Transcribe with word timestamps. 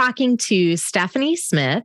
Talking 0.00 0.38
to 0.38 0.78
Stephanie 0.78 1.36
Smith, 1.36 1.84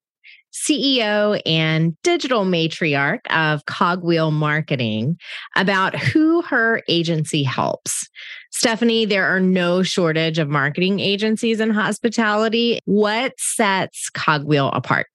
CEO 0.54 1.42
and 1.46 2.02
digital 2.02 2.46
matriarch 2.46 3.20
of 3.30 3.66
Cogwheel 3.66 4.32
Marketing, 4.32 5.18
about 5.58 6.00
who 6.00 6.42
her 6.44 6.82
agency 6.88 7.44
helps. 7.44 8.08
Stephanie, 8.52 9.04
there 9.04 9.26
are 9.26 9.42
no 9.42 9.84
shortage 9.84 10.40
of 10.40 10.48
marketing 10.48 11.02
agencies 11.02 11.60
in 11.60 11.72
hospitality. 11.72 12.80
What 12.86 13.34
sets 13.38 14.10
Cogwheel 14.12 14.70
apart? 14.70 15.08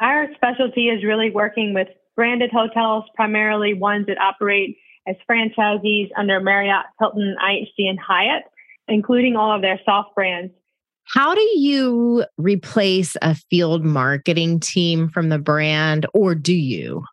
Our 0.00 0.28
specialty 0.36 0.86
is 0.86 1.02
really 1.02 1.32
working 1.32 1.74
with 1.74 1.88
branded 2.14 2.52
hotels, 2.52 3.02
primarily 3.16 3.74
ones 3.74 4.06
that 4.06 4.20
operate 4.20 4.76
as 5.08 5.16
franchisees 5.28 6.10
under 6.16 6.38
Marriott, 6.38 6.86
Hilton, 7.00 7.34
IHG, 7.44 7.88
and 7.88 7.98
Hyatt, 7.98 8.44
including 8.86 9.34
all 9.34 9.52
of 9.52 9.62
their 9.62 9.80
soft 9.84 10.14
brands. 10.14 10.52
How 11.08 11.34
do 11.34 11.40
you 11.40 12.24
replace 12.36 13.16
a 13.22 13.34
field 13.34 13.84
marketing 13.84 14.60
team 14.60 15.08
from 15.08 15.28
the 15.28 15.38
brand, 15.38 16.06
or 16.12 16.34
do 16.34 16.54
you? 16.54 17.04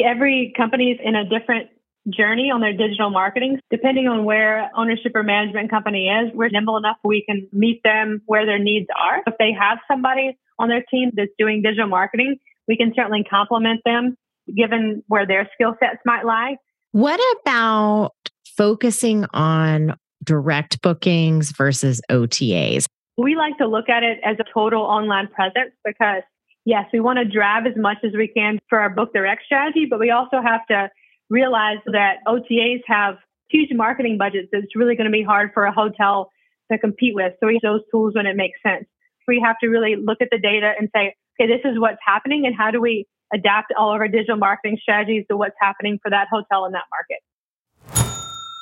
Every 0.00 0.54
company 0.56 0.92
is 0.92 0.98
in 1.04 1.16
a 1.16 1.24
different 1.24 1.68
journey 2.08 2.50
on 2.50 2.60
their 2.60 2.72
digital 2.72 3.10
marketing. 3.10 3.58
Depending 3.70 4.06
on 4.06 4.24
where 4.24 4.70
ownership 4.76 5.12
or 5.14 5.22
management 5.22 5.70
company 5.70 6.08
is, 6.08 6.32
we're 6.34 6.48
nimble 6.48 6.76
enough 6.76 6.96
we 7.04 7.24
can 7.28 7.48
meet 7.52 7.82
them 7.82 8.22
where 8.26 8.46
their 8.46 8.58
needs 8.58 8.86
are. 8.98 9.22
If 9.26 9.34
they 9.38 9.52
have 9.58 9.78
somebody 9.90 10.38
on 10.58 10.68
their 10.68 10.84
team 10.90 11.10
that's 11.14 11.30
doing 11.38 11.62
digital 11.62 11.88
marketing, 11.88 12.36
we 12.68 12.76
can 12.76 12.92
certainly 12.94 13.24
complement 13.28 13.80
them 13.84 14.16
given 14.56 15.02
where 15.08 15.26
their 15.26 15.48
skill 15.54 15.74
sets 15.80 15.98
might 16.06 16.24
lie. 16.24 16.56
What 16.92 17.20
about 17.42 18.12
focusing 18.56 19.26
on 19.32 19.96
direct 20.24 20.80
bookings 20.82 21.52
versus 21.52 22.00
OTAs? 22.10 22.86
We 23.20 23.36
like 23.36 23.58
to 23.58 23.66
look 23.68 23.90
at 23.90 24.02
it 24.02 24.18
as 24.24 24.36
a 24.40 24.44
total 24.54 24.80
online 24.80 25.28
presence 25.28 25.74
because, 25.84 26.22
yes, 26.64 26.86
we 26.90 27.00
want 27.00 27.18
to 27.18 27.26
drive 27.26 27.66
as 27.66 27.76
much 27.76 27.98
as 28.02 28.12
we 28.16 28.28
can 28.28 28.58
for 28.70 28.80
our 28.80 28.88
book 28.88 29.12
direct 29.12 29.42
strategy, 29.44 29.86
but 29.90 30.00
we 30.00 30.10
also 30.10 30.40
have 30.42 30.66
to 30.68 30.88
realize 31.28 31.78
that 31.84 32.24
OTAs 32.26 32.80
have 32.86 33.16
huge 33.50 33.68
marketing 33.72 34.16
budgets 34.16 34.48
It's 34.52 34.74
really 34.74 34.96
going 34.96 35.04
to 35.04 35.12
be 35.12 35.22
hard 35.22 35.50
for 35.52 35.64
a 35.64 35.72
hotel 35.72 36.30
to 36.72 36.78
compete 36.78 37.14
with. 37.14 37.34
So 37.40 37.48
we 37.48 37.54
use 37.54 37.60
those 37.62 37.82
tools 37.90 38.14
when 38.14 38.24
it 38.24 38.36
makes 38.36 38.58
sense. 38.62 38.86
We 39.28 39.42
have 39.44 39.56
to 39.62 39.68
really 39.68 39.96
look 39.96 40.18
at 40.22 40.28
the 40.32 40.38
data 40.38 40.72
and 40.78 40.88
say, 40.94 41.14
okay, 41.38 41.46
this 41.46 41.60
is 41.70 41.78
what's 41.78 42.00
happening 42.02 42.46
and 42.46 42.54
how 42.56 42.70
do 42.70 42.80
we 42.80 43.06
adapt 43.34 43.72
all 43.78 43.94
of 43.94 44.00
our 44.00 44.08
digital 44.08 44.38
marketing 44.38 44.78
strategies 44.80 45.26
to 45.30 45.36
what's 45.36 45.56
happening 45.60 45.98
for 46.02 46.10
that 46.10 46.28
hotel 46.32 46.64
in 46.64 46.72
that 46.72 46.88
market. 46.90 47.20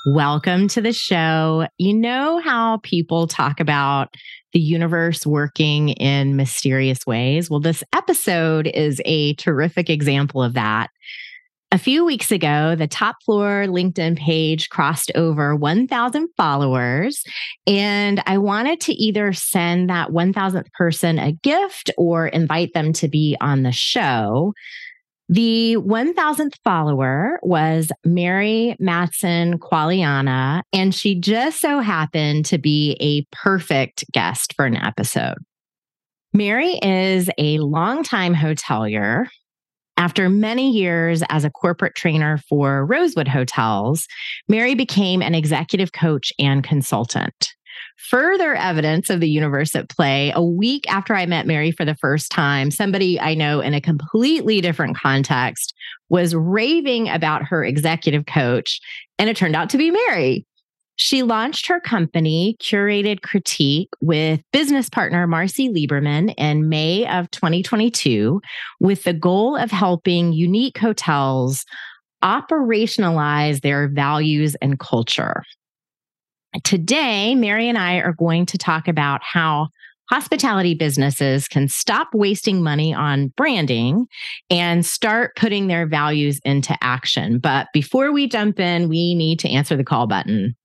Welcome 0.07 0.69
to 0.69 0.81
the 0.81 0.93
show. 0.93 1.67
You 1.77 1.93
know 1.93 2.39
how 2.39 2.79
people 2.85 3.27
talk 3.27 3.59
about 3.59 4.15
the 4.53 4.61
universe 4.61 5.27
working 5.27 5.89
in 5.91 6.37
mysterious 6.37 7.05
ways? 7.05 7.51
Well, 7.51 7.59
this 7.59 7.83
episode 7.93 8.69
is 8.69 9.03
a 9.05 9.35
terrific 9.35 9.91
example 9.91 10.41
of 10.41 10.55
that. 10.55 10.91
A 11.73 11.79
few 11.79 12.05
weeks 12.05 12.31
ago, 12.31 12.77
the 12.77 12.87
top 12.87 13.17
floor 13.25 13.67
LinkedIn 13.67 14.17
page 14.17 14.71
crossed 14.71 15.11
over 15.17 15.55
1,000 15.57 16.29
followers, 16.37 17.23
and 17.67 18.23
I 18.25 18.39
wanted 18.39 18.81
to 18.83 18.93
either 18.95 19.33
send 19.33 19.91
that 19.91 20.11
1,000th 20.11 20.73
person 20.73 21.19
a 21.19 21.33
gift 21.33 21.91
or 21.99 22.29
invite 22.29 22.73
them 22.73 22.93
to 22.95 23.09
be 23.09 23.37
on 23.41 23.65
the 23.65 23.73
show. 23.73 24.55
The 25.31 25.77
1000th 25.77 26.55
follower 26.65 27.39
was 27.43 27.93
Mary 28.03 28.75
Mattson 28.81 29.59
Quagliana, 29.59 30.63
and 30.73 30.95
she 30.95 31.21
just 31.21 31.61
so 31.61 31.81
happened 31.81 32.47
to 32.47 32.57
be 32.57 32.97
a 32.99 33.27
perfect 33.37 34.05
guest 34.11 34.55
for 34.57 34.65
an 34.65 34.77
episode. 34.77 35.37
Mary 36.33 36.79
is 36.83 37.29
a 37.37 37.59
longtime 37.59 38.35
hotelier. 38.35 39.27
After 39.99 40.31
many 40.31 40.71
years 40.71 41.23
as 41.29 41.45
a 41.45 41.51
corporate 41.51 41.95
trainer 41.95 42.39
for 42.49 42.87
Rosewood 42.87 43.29
Hotels, 43.29 44.07
Mary 44.49 44.75
became 44.75 45.21
an 45.21 45.35
executive 45.35 45.93
coach 45.93 46.33
and 46.39 46.65
consultant. 46.65 47.49
Further 47.99 48.55
evidence 48.55 49.11
of 49.11 49.19
the 49.19 49.29
universe 49.29 49.75
at 49.75 49.89
play, 49.89 50.33
a 50.35 50.43
week 50.43 50.91
after 50.91 51.17
I 51.17 51.27
met 51.27 51.49
Mary 51.49 51.73
for 51.73 51.85
the 51.85 51.97
first 51.97 52.31
time, 52.31 52.71
somebody 52.71 53.19
I 53.19 53.35
know 53.35 53.61
in 53.61 53.75
a 53.75 53.81
completely 53.81 54.61
different 54.61 54.97
context 54.97 55.75
was 56.09 56.35
raving 56.35 57.09
about 57.09 57.43
her 57.43 57.65
executive 57.65 58.25
coach, 58.25 58.81
and 59.19 59.29
it 59.29 59.37
turned 59.37 59.57
out 59.57 59.69
to 59.71 59.79
be 59.79 59.91
Mary. 59.91 60.47
She 60.95 61.23
launched 61.23 61.67
her 61.67 61.81
company, 61.81 62.57
Curated 62.61 63.23
Critique, 63.23 63.91
with 64.01 64.41
business 64.53 64.89
partner 64.89 65.27
Marcy 65.27 65.69
Lieberman 65.69 66.35
in 66.37 66.69
May 66.69 67.07
of 67.07 67.31
2022, 67.33 68.41
with 68.81 69.03
the 69.03 69.13
goal 69.13 69.57
of 69.57 69.73
helping 69.73 70.33
unique 70.33 70.79
hotels 70.79 71.65
operationalize 72.23 73.61
their 73.61 73.89
values 73.89 74.57
and 74.63 74.79
culture. 74.79 75.43
Today, 76.65 77.35
Mary 77.35 77.69
and 77.69 77.79
I 77.79 77.97
are 77.97 78.13
going 78.13 78.47
to 78.47 78.59
talk 78.59 78.89
about 78.89 79.21
how 79.23 79.69
hospitality 80.11 80.75
businesses 80.75 81.49
can 81.49 81.69
stop 81.69 82.09
wasting 82.15 82.63
money 82.63 82.95
on 82.95 83.29
branding 83.37 84.07
and 84.49 84.85
start 84.85 85.37
putting 85.37 85.67
their 85.67 85.87
values 85.87 86.41
into 86.45 86.77
action. 86.81 87.39
But 87.39 87.69
before 87.75 88.13
we 88.13 88.27
jump 88.29 88.59
in, 88.59 88.89
we 88.89 89.15
need 89.15 89.39
to 89.41 89.51
answer 89.51 89.77
the 89.77 89.85
call 89.85 90.07
button. 90.07 90.57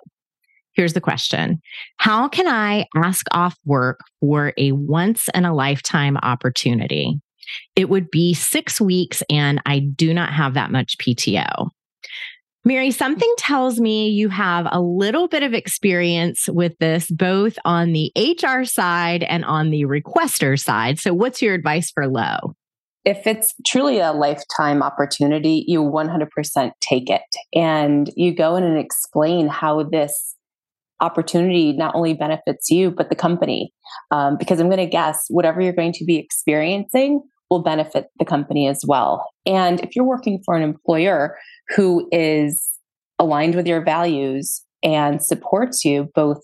Here's 0.74 0.94
the 0.94 1.02
question. 1.02 1.62
How 1.98 2.28
can 2.28 2.48
I 2.48 2.88
ask 2.96 3.26
off 3.32 3.58
work 3.66 4.00
for 4.20 4.54
a 4.58 4.72
once 4.72 5.30
in 5.34 5.46
a 5.46 5.54
lifetime 5.54 6.18
opportunity? 6.18 7.20
It 7.76 7.90
would 7.90 8.10
be 8.10 8.34
six 8.34 8.80
weeks, 8.80 9.22
and 9.30 9.62
I 9.66 9.80
do 9.80 10.14
not 10.14 10.34
have 10.34 10.54
that 10.54 10.72
much 10.72 10.98
PTO. 10.98 11.70
Mary, 12.64 12.92
something 12.92 13.34
tells 13.38 13.80
me 13.80 14.10
you 14.10 14.30
have 14.30 14.68
a 14.72 14.80
little 14.80 15.28
bit 15.28 15.42
of 15.42 15.54
experience 15.54 16.48
with 16.48 16.78
this, 16.78 17.10
both 17.10 17.58
on 17.66 17.92
the 17.92 18.12
HR 18.16 18.66
side 18.66 19.24
and 19.24 19.44
on 19.46 19.72
the 19.72 19.86
requester 19.86 20.60
side. 20.60 21.00
So, 21.00 21.12
what's 21.12 21.42
your 21.42 21.56
advice 21.56 21.90
for 21.90 22.08
Lo? 22.08 22.56
If 23.04 23.26
it's 23.26 23.56
truly 23.66 24.00
a 24.00 24.12
lifetime 24.12 24.84
opportunity, 24.84 25.66
you 25.68 25.82
100% 25.82 26.72
take 26.82 27.10
it 27.10 27.22
and 27.56 28.12
you 28.16 28.36
go 28.36 28.56
in 28.58 28.64
and 28.64 28.78
explain 28.78 29.48
how 29.48 29.82
this 29.82 30.36
opportunity 31.00 31.74
not 31.74 31.96
only 31.96 32.14
benefits 32.14 32.70
you, 32.70 32.92
but 32.92 33.10
the 33.10 33.16
company. 33.16 33.74
Um, 34.12 34.38
because 34.38 34.60
I'm 34.60 34.68
going 34.68 34.78
to 34.78 34.86
guess 34.86 35.26
whatever 35.30 35.62
you're 35.62 35.74
going 35.74 35.94
to 35.94 36.06
be 36.06 36.18
experiencing 36.18 37.24
will 37.52 37.62
benefit 37.62 38.08
the 38.18 38.26
company 38.26 38.68
as 38.68 38.82
well. 38.88 39.30
And 39.46 39.82
if 39.82 39.96
you're 39.96 40.06
working 40.06 40.42
for 40.44 40.56
an 40.56 40.64
employer 40.64 41.38
who 41.76 42.08
is 42.12 42.68
aligned 43.20 43.54
with 43.54 43.68
your 43.68 43.84
values 43.84 44.64
and 44.82 45.22
supports 45.22 45.86
you 45.86 46.10
both 46.16 46.42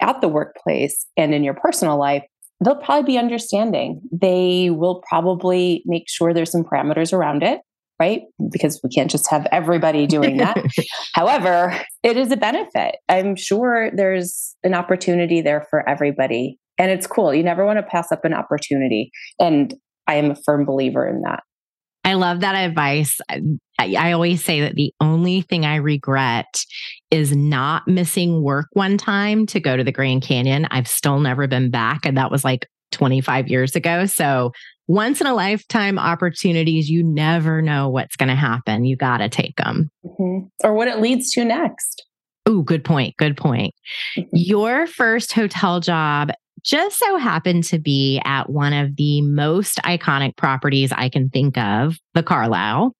at 0.00 0.20
the 0.20 0.28
workplace 0.28 1.04
and 1.16 1.34
in 1.34 1.44
your 1.44 1.54
personal 1.54 1.98
life, 1.98 2.22
they'll 2.64 2.76
probably 2.76 3.12
be 3.12 3.18
understanding. 3.18 4.00
They 4.12 4.70
will 4.70 5.02
probably 5.08 5.82
make 5.84 6.04
sure 6.08 6.32
there's 6.32 6.52
some 6.52 6.64
parameters 6.64 7.12
around 7.12 7.42
it, 7.42 7.60
right? 8.00 8.22
Because 8.50 8.80
we 8.84 8.88
can't 8.88 9.10
just 9.10 9.28
have 9.28 9.46
everybody 9.50 10.06
doing 10.06 10.36
that. 10.36 10.56
However, 11.14 11.78
it 12.04 12.16
is 12.16 12.30
a 12.30 12.36
benefit. 12.36 12.96
I'm 13.08 13.34
sure 13.34 13.90
there's 13.94 14.54
an 14.62 14.74
opportunity 14.74 15.40
there 15.40 15.66
for 15.70 15.86
everybody. 15.88 16.58
And 16.78 16.90
it's 16.90 17.06
cool. 17.06 17.34
You 17.34 17.42
never 17.42 17.66
want 17.66 17.78
to 17.78 17.82
pass 17.82 18.12
up 18.12 18.24
an 18.24 18.34
opportunity. 18.34 19.10
And 19.40 19.74
I 20.06 20.14
am 20.16 20.30
a 20.30 20.36
firm 20.44 20.64
believer 20.64 21.06
in 21.06 21.22
that. 21.22 21.42
I 22.04 22.14
love 22.14 22.40
that 22.40 22.54
advice. 22.54 23.18
I, 23.28 23.40
I, 23.80 24.12
always 24.12 24.44
say 24.44 24.60
that 24.60 24.76
the 24.76 24.94
only 25.00 25.42
thing 25.42 25.66
I 25.66 25.76
regret 25.76 26.64
is 27.10 27.34
not 27.34 27.88
missing 27.88 28.42
work 28.42 28.68
one 28.74 28.96
time 28.96 29.44
to 29.46 29.58
go 29.58 29.76
to 29.76 29.82
the 29.82 29.90
Grand 29.90 30.22
Canyon. 30.22 30.68
I've 30.70 30.86
still 30.86 31.18
never 31.18 31.48
been 31.48 31.68
back. 31.68 32.06
And 32.06 32.16
that 32.16 32.30
was 32.30 32.44
like 32.44 32.68
25 32.92 33.48
years 33.48 33.74
ago. 33.74 34.06
So 34.06 34.52
once 34.86 35.20
in 35.20 35.26
a 35.26 35.34
lifetime 35.34 35.98
opportunities, 35.98 36.88
you 36.88 37.02
never 37.02 37.60
know 37.60 37.88
what's 37.88 38.14
going 38.14 38.28
to 38.28 38.36
happen. 38.36 38.84
You 38.84 38.96
got 38.96 39.18
to 39.18 39.28
take 39.28 39.56
them. 39.56 39.90
Mm-hmm. 40.04 40.46
Or 40.62 40.74
what 40.74 40.86
it 40.86 41.00
leads 41.00 41.32
to 41.32 41.44
next. 41.44 42.04
Oh, 42.46 42.62
good 42.62 42.84
point. 42.84 43.16
Good 43.16 43.36
point. 43.36 43.74
Mm-hmm. 44.16 44.28
Your 44.32 44.86
first 44.86 45.32
hotel 45.32 45.80
job 45.80 46.30
just 46.66 46.98
so 46.98 47.16
happened 47.16 47.62
to 47.64 47.78
be 47.78 48.20
at 48.24 48.50
one 48.50 48.72
of 48.72 48.96
the 48.96 49.22
most 49.22 49.76
iconic 49.84 50.36
properties 50.36 50.90
I 50.92 51.08
can 51.08 51.30
think 51.30 51.56
of, 51.56 51.96
the 52.14 52.24
Carlyle. 52.24 52.92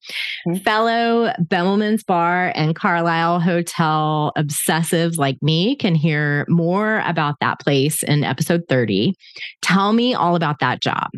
Mm-hmm. 0.47 0.59
Fellow 0.59 1.33
Bemelmans 1.43 2.07
Bar 2.07 2.53
and 2.55 2.77
Carlyle 2.77 3.41
Hotel 3.41 4.33
obsessives 4.39 5.19
like 5.19 5.37
me 5.43 5.75
can 5.75 5.97
hear 5.97 6.47
more 6.49 7.01
about 7.05 7.35
that 7.41 7.59
place 7.59 8.05
in 8.05 8.23
episode 8.23 8.63
30. 8.69 9.15
Tell 9.63 9.93
me 9.93 10.15
all 10.15 10.37
about 10.37 10.61
that 10.61 10.81
job. 10.81 11.09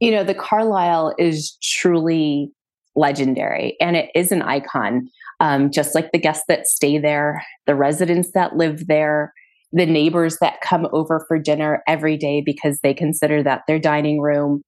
You 0.00 0.12
know, 0.12 0.24
the 0.24 0.34
Carlyle 0.34 1.14
is 1.18 1.58
truly 1.62 2.50
legendary 2.96 3.76
and 3.80 3.96
it 3.96 4.10
is 4.14 4.32
an 4.32 4.42
icon. 4.42 5.08
Um, 5.40 5.70
just 5.72 5.94
like 5.94 6.12
the 6.12 6.18
guests 6.18 6.44
that 6.48 6.66
stay 6.66 6.98
there, 6.98 7.44
the 7.66 7.74
residents 7.74 8.30
that 8.32 8.56
live 8.56 8.86
there, 8.86 9.32
the 9.72 9.86
neighbors 9.86 10.38
that 10.40 10.60
come 10.60 10.86
over 10.92 11.24
for 11.26 11.38
dinner 11.38 11.82
every 11.86 12.16
day 12.16 12.42
because 12.44 12.78
they 12.82 12.94
consider 12.94 13.42
that 13.42 13.62
their 13.66 13.78
dining 13.78 14.20
room. 14.20 14.62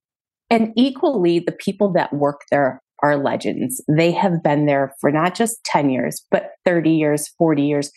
And 0.51 0.73
equally, 0.77 1.39
the 1.39 1.53
people 1.53 1.93
that 1.93 2.13
work 2.13 2.43
there 2.51 2.81
are 3.03 3.17
legends. 3.17 3.83
They 3.89 4.13
have 4.13 4.43
been 4.43 4.67
there 4.67 4.95
for 5.01 5.11
not 5.11 5.35
just 5.35 5.63
10 5.65 5.91
years, 5.91 6.25
but 6.31 6.53
30 6.65 6.91
years, 6.91 7.29
40 7.39 7.63
years, 7.63 7.91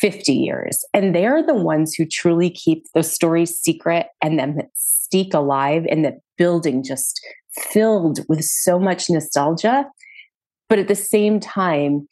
50 0.00 0.32
years. 0.32 0.84
And 0.92 1.14
they 1.14 1.26
are 1.26 1.44
the 1.44 1.54
ones 1.54 1.94
who 1.94 2.04
truly 2.06 2.50
keep 2.50 2.84
those 2.94 3.12
stories 3.12 3.58
secret 3.58 4.06
and 4.22 4.38
then 4.38 4.58
steak 4.74 5.34
alive 5.34 5.86
and 5.90 6.04
the 6.04 6.18
building 6.36 6.84
just 6.84 7.20
filled 7.52 8.20
with 8.28 8.44
so 8.44 8.78
much 8.78 9.10
nostalgia. 9.10 9.86
But 10.68 10.78
at 10.78 10.88
the 10.88 10.94
same 10.94 11.40
time, 11.40 12.06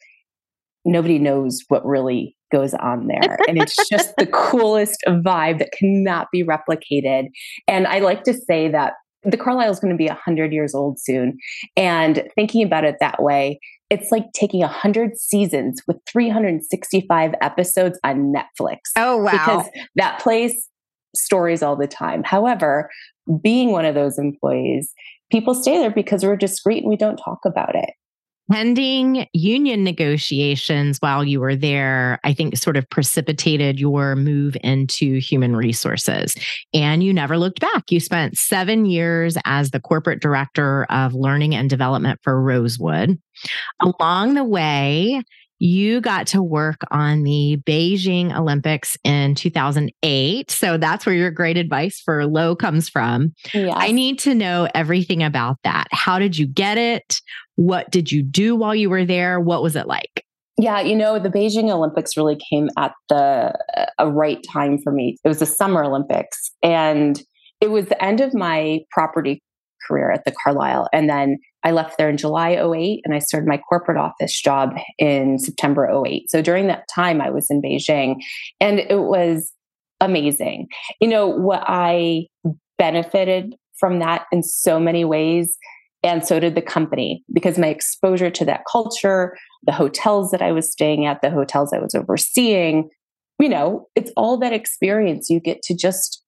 nobody 0.83 1.19
knows 1.19 1.61
what 1.67 1.85
really 1.85 2.36
goes 2.51 2.73
on 2.73 3.07
there. 3.07 3.37
And 3.47 3.57
it's 3.57 3.75
just 3.89 4.15
the 4.17 4.27
coolest 4.27 5.03
vibe 5.07 5.59
that 5.59 5.71
cannot 5.77 6.27
be 6.31 6.43
replicated. 6.43 7.27
And 7.67 7.87
I 7.87 7.99
like 7.99 8.23
to 8.23 8.33
say 8.33 8.69
that 8.69 8.93
the 9.23 9.37
Carlyle 9.37 9.71
is 9.71 9.79
going 9.79 9.91
to 9.91 9.97
be 9.97 10.07
100 10.07 10.53
years 10.53 10.73
old 10.73 10.99
soon. 10.99 11.37
And 11.75 12.23
thinking 12.35 12.63
about 12.63 12.85
it 12.85 12.95
that 12.99 13.21
way, 13.21 13.59
it's 13.89 14.11
like 14.11 14.25
taking 14.33 14.61
100 14.61 15.17
seasons 15.17 15.81
with 15.87 15.97
365 16.09 17.33
episodes 17.41 17.99
on 18.03 18.33
Netflix. 18.33 18.77
Oh, 18.95 19.17
wow. 19.17 19.31
Because 19.31 19.69
that 19.95 20.19
place 20.19 20.69
stories 21.15 21.63
all 21.63 21.75
the 21.75 21.87
time. 21.87 22.23
However, 22.23 22.89
being 23.41 23.71
one 23.71 23.85
of 23.85 23.95
those 23.95 24.17
employees, 24.19 24.93
people 25.31 25.53
stay 25.53 25.77
there 25.77 25.91
because 25.91 26.23
we're 26.23 26.35
discreet 26.35 26.83
and 26.83 26.89
we 26.89 26.97
don't 26.97 27.17
talk 27.17 27.39
about 27.45 27.75
it 27.75 27.89
pending 28.51 29.27
union 29.33 29.83
negotiations 29.83 30.97
while 30.99 31.23
you 31.23 31.39
were 31.39 31.55
there, 31.55 32.19
I 32.23 32.33
think 32.33 32.57
sort 32.57 32.77
of 32.77 32.89
precipitated 32.89 33.79
your 33.79 34.15
move 34.15 34.55
into 34.63 35.19
human 35.19 35.55
resources. 35.55 36.35
And 36.73 37.03
you 37.03 37.13
never 37.13 37.37
looked 37.37 37.59
back. 37.59 37.91
You 37.91 37.99
spent 37.99 38.37
seven 38.37 38.85
years 38.85 39.37
as 39.45 39.71
the 39.71 39.79
corporate 39.79 40.21
director 40.21 40.85
of 40.89 41.13
learning 41.13 41.55
and 41.55 41.69
development 41.69 42.19
for 42.23 42.41
Rosewood. 42.41 43.19
Along 43.81 44.33
the 44.33 44.43
way, 44.43 45.21
you 45.59 46.01
got 46.01 46.27
to 46.27 46.41
work 46.41 46.81
on 46.91 47.23
the 47.23 47.59
Beijing 47.65 48.35
Olympics 48.35 48.97
in 49.03 49.35
2008. 49.35 50.51
So 50.51 50.77
that's 50.77 51.05
where 51.05 51.15
your 51.15 51.31
great 51.31 51.57
advice 51.57 51.99
for 51.99 52.25
Lo 52.25 52.55
comes 52.55 52.89
from. 52.89 53.33
Yes. 53.53 53.75
I 53.75 53.91
need 53.91 54.19
to 54.19 54.35
know 54.35 54.67
everything 54.75 55.23
about 55.23 55.57
that. 55.63 55.87
How 55.91 56.19
did 56.19 56.37
you 56.37 56.47
get 56.47 56.77
it? 56.77 57.19
What 57.55 57.89
did 57.91 58.11
you 58.11 58.21
do 58.21 58.55
while 58.55 58.75
you 58.75 58.89
were 58.89 59.05
there? 59.05 59.39
What 59.39 59.63
was 59.63 59.75
it 59.75 59.87
like? 59.87 60.23
Yeah, 60.59 60.81
you 60.81 60.95
know, 60.95 61.19
the 61.19 61.29
Beijing 61.29 61.71
Olympics 61.71 62.17
really 62.17 62.37
came 62.49 62.69
at 62.77 62.93
the 63.09 63.53
a 63.99 64.09
right 64.09 64.43
time 64.51 64.79
for 64.79 64.91
me. 64.91 65.17
It 65.23 65.27
was 65.27 65.39
the 65.39 65.45
Summer 65.45 65.83
Olympics 65.83 66.51
and 66.63 67.21
it 67.61 67.69
was 67.69 67.87
the 67.87 68.03
end 68.03 68.21
of 68.21 68.33
my 68.33 68.79
property 68.91 69.41
career 69.87 70.11
at 70.11 70.25
the 70.25 70.33
Carlyle 70.43 70.87
and 70.91 71.09
then 71.09 71.37
I 71.63 71.71
left 71.71 71.97
there 71.97 72.09
in 72.09 72.17
July 72.17 72.51
08 72.51 73.01
and 73.03 73.13
I 73.13 73.19
started 73.19 73.47
my 73.47 73.57
corporate 73.57 73.97
office 73.97 74.39
job 74.39 74.75
in 74.97 75.37
September 75.39 75.89
08. 76.05 76.29
So 76.29 76.41
during 76.41 76.67
that 76.67 76.87
time 76.93 77.19
I 77.19 77.29
was 77.29 77.47
in 77.49 77.61
Beijing 77.61 78.15
and 78.61 78.79
it 78.79 78.99
was 78.99 79.51
amazing. 79.99 80.67
You 81.01 81.09
know, 81.09 81.27
what 81.27 81.63
I 81.65 82.27
benefited 82.77 83.55
from 83.79 83.99
that 83.99 84.25
in 84.31 84.43
so 84.43 84.79
many 84.79 85.03
ways 85.03 85.57
and 86.03 86.25
so 86.25 86.39
did 86.39 86.55
the 86.55 86.61
company 86.61 87.23
because 87.33 87.57
my 87.57 87.67
exposure 87.67 88.29
to 88.29 88.45
that 88.45 88.61
culture, 88.71 89.35
the 89.63 89.71
hotels 89.71 90.31
that 90.31 90.41
I 90.41 90.51
was 90.51 90.71
staying 90.71 91.05
at, 91.05 91.21
the 91.21 91.31
hotels 91.31 91.73
I 91.73 91.79
was 91.79 91.95
overseeing, 91.95 92.89
you 93.39 93.49
know, 93.49 93.87
it's 93.95 94.11
all 94.15 94.37
that 94.37 94.53
experience 94.53 95.29
you 95.29 95.39
get 95.39 95.61
to 95.63 95.75
just 95.75 96.23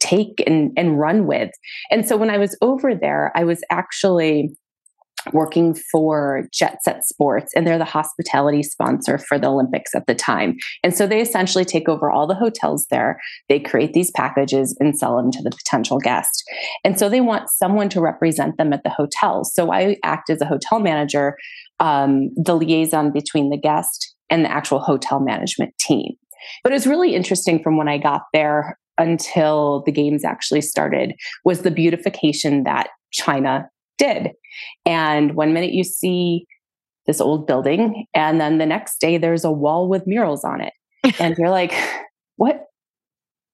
take 0.00 0.42
and, 0.46 0.72
and 0.76 0.98
run 0.98 1.26
with. 1.26 1.50
And 1.90 2.06
so 2.06 2.16
when 2.16 2.30
I 2.30 2.38
was 2.38 2.56
over 2.60 2.94
there, 2.94 3.32
I 3.34 3.44
was 3.44 3.60
actually 3.70 4.56
working 5.32 5.74
for 5.74 6.48
Jet 6.52 6.78
Set 6.82 7.04
Sports, 7.04 7.52
and 7.54 7.66
they're 7.66 7.78
the 7.78 7.84
hospitality 7.84 8.62
sponsor 8.62 9.18
for 9.18 9.38
the 9.38 9.48
Olympics 9.48 9.94
at 9.94 10.06
the 10.06 10.14
time. 10.14 10.56
And 10.82 10.94
so 10.94 11.06
they 11.06 11.20
essentially 11.20 11.64
take 11.64 11.88
over 11.88 12.10
all 12.10 12.26
the 12.26 12.34
hotels 12.34 12.86
there. 12.90 13.20
They 13.48 13.60
create 13.60 13.92
these 13.92 14.10
packages 14.10 14.76
and 14.80 14.98
sell 14.98 15.16
them 15.16 15.30
to 15.30 15.42
the 15.42 15.50
potential 15.50 15.98
guest. 15.98 16.42
And 16.84 16.98
so 16.98 17.08
they 17.08 17.20
want 17.20 17.50
someone 17.50 17.88
to 17.90 18.00
represent 18.00 18.56
them 18.56 18.72
at 18.72 18.82
the 18.82 18.90
hotel. 18.90 19.44
So 19.44 19.72
I 19.72 19.96
act 20.02 20.28
as 20.30 20.40
a 20.40 20.46
hotel 20.46 20.80
manager, 20.80 21.36
um, 21.78 22.30
the 22.36 22.56
liaison 22.56 23.12
between 23.12 23.50
the 23.50 23.58
guest 23.58 24.14
and 24.28 24.44
the 24.44 24.50
actual 24.50 24.80
hotel 24.80 25.20
management 25.20 25.72
team. 25.78 26.14
But 26.64 26.72
it 26.72 26.74
was 26.74 26.86
really 26.86 27.14
interesting 27.14 27.62
from 27.62 27.76
when 27.76 27.88
I 27.88 27.98
got 27.98 28.22
there 28.32 28.76
until 29.02 29.82
the 29.84 29.92
games 29.92 30.24
actually 30.24 30.60
started 30.60 31.14
was 31.44 31.62
the 31.62 31.70
beautification 31.70 32.62
that 32.64 32.88
China 33.12 33.68
did. 33.98 34.30
And 34.86 35.34
one 35.34 35.52
minute 35.52 35.72
you 35.72 35.84
see 35.84 36.46
this 37.06 37.20
old 37.20 37.46
building, 37.46 38.06
and 38.14 38.40
then 38.40 38.58
the 38.58 38.66
next 38.66 39.00
day 39.00 39.18
there's 39.18 39.44
a 39.44 39.50
wall 39.50 39.88
with 39.88 40.06
murals 40.06 40.44
on 40.44 40.60
it. 40.60 40.72
and 41.18 41.36
you're 41.36 41.50
like, 41.50 41.74
what? 42.36 42.64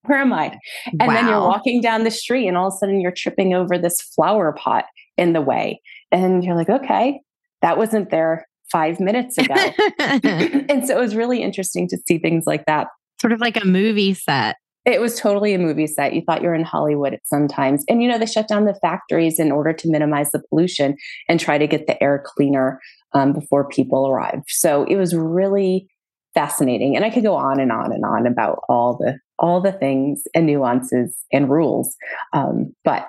Where 0.03 0.19
am 0.19 0.33
I? 0.33 0.57
And 0.87 1.09
wow. 1.09 1.15
then 1.15 1.29
you're 1.29 1.41
walking 1.41 1.81
down 1.81 2.05
the 2.05 2.11
street, 2.11 2.47
and 2.47 2.57
all 2.57 2.69
of 2.69 2.75
a 2.75 2.77
sudden 2.77 3.01
you're 3.01 3.13
tripping 3.13 3.55
over 3.55 3.79
this 3.79 4.01
flower 4.01 4.53
pot 4.53 4.85
in 5.17 5.33
the 5.33 5.41
way. 5.41 5.81
And 6.13 6.45
you're 6.45 6.55
like, 6.55 6.69
okay, 6.69 7.21
that 7.63 7.79
wasn't 7.79 8.11
there 8.11 8.47
five 8.71 9.01
minutes 9.01 9.39
ago. 9.39 9.55
and 9.99 10.87
so 10.87 10.97
it 10.97 11.01
was 11.01 11.17
really 11.17 11.43
interesting 11.43 11.89
to 11.89 11.99
see 12.07 12.19
things 12.19 12.45
like 12.47 12.67
that. 12.67 12.89
Sort 13.21 13.33
of 13.33 13.41
like 13.41 13.57
a 13.57 13.67
movie 13.67 14.15
set. 14.15 14.57
It 14.93 15.01
was 15.01 15.21
totally 15.21 15.53
a 15.53 15.59
movie 15.59 15.87
set. 15.87 16.15
You 16.15 16.23
thought 16.23 16.43
you 16.43 16.49
were 16.49 16.55
in 16.55 16.65
Hollywood 16.65 17.15
at 17.15 17.21
sometimes. 17.27 17.85
And 17.89 18.03
you 18.03 18.09
know, 18.09 18.19
they 18.19 18.27
shut 18.27 18.49
down 18.49 18.65
the 18.65 18.79
factories 18.81 19.39
in 19.39 19.53
order 19.53 19.73
to 19.73 19.91
minimize 19.91 20.31
the 20.31 20.43
pollution 20.49 20.97
and 21.29 21.39
try 21.39 21.59
to 21.59 21.67
get 21.67 21.87
the 21.87 22.03
air 22.03 22.23
cleaner 22.25 22.81
um, 23.13 23.33
before 23.33 23.69
people 23.69 24.09
arrived. 24.09 24.45
So 24.49 24.85
it 24.85 24.97
was 24.97 25.15
really 25.15 25.89
fascinating. 26.35 26.97
And 26.97 27.05
I 27.05 27.11
could 27.11 27.23
go 27.23 27.35
on 27.35 27.61
and 27.61 27.71
on 27.71 27.93
and 27.93 28.05
on 28.05 28.27
about 28.27 28.61
all 28.69 28.97
the 28.97 29.19
all 29.39 29.61
the 29.61 29.73
things 29.73 30.23
and 30.35 30.47
nuances 30.47 31.17
and 31.33 31.49
rules. 31.51 31.95
Um, 32.33 32.75
but 32.85 33.09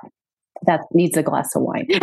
that 0.70 0.82
needs 0.94 1.18
a 1.18 1.24
glass 1.24 1.56
of 1.56 1.64
wine. 1.64 1.88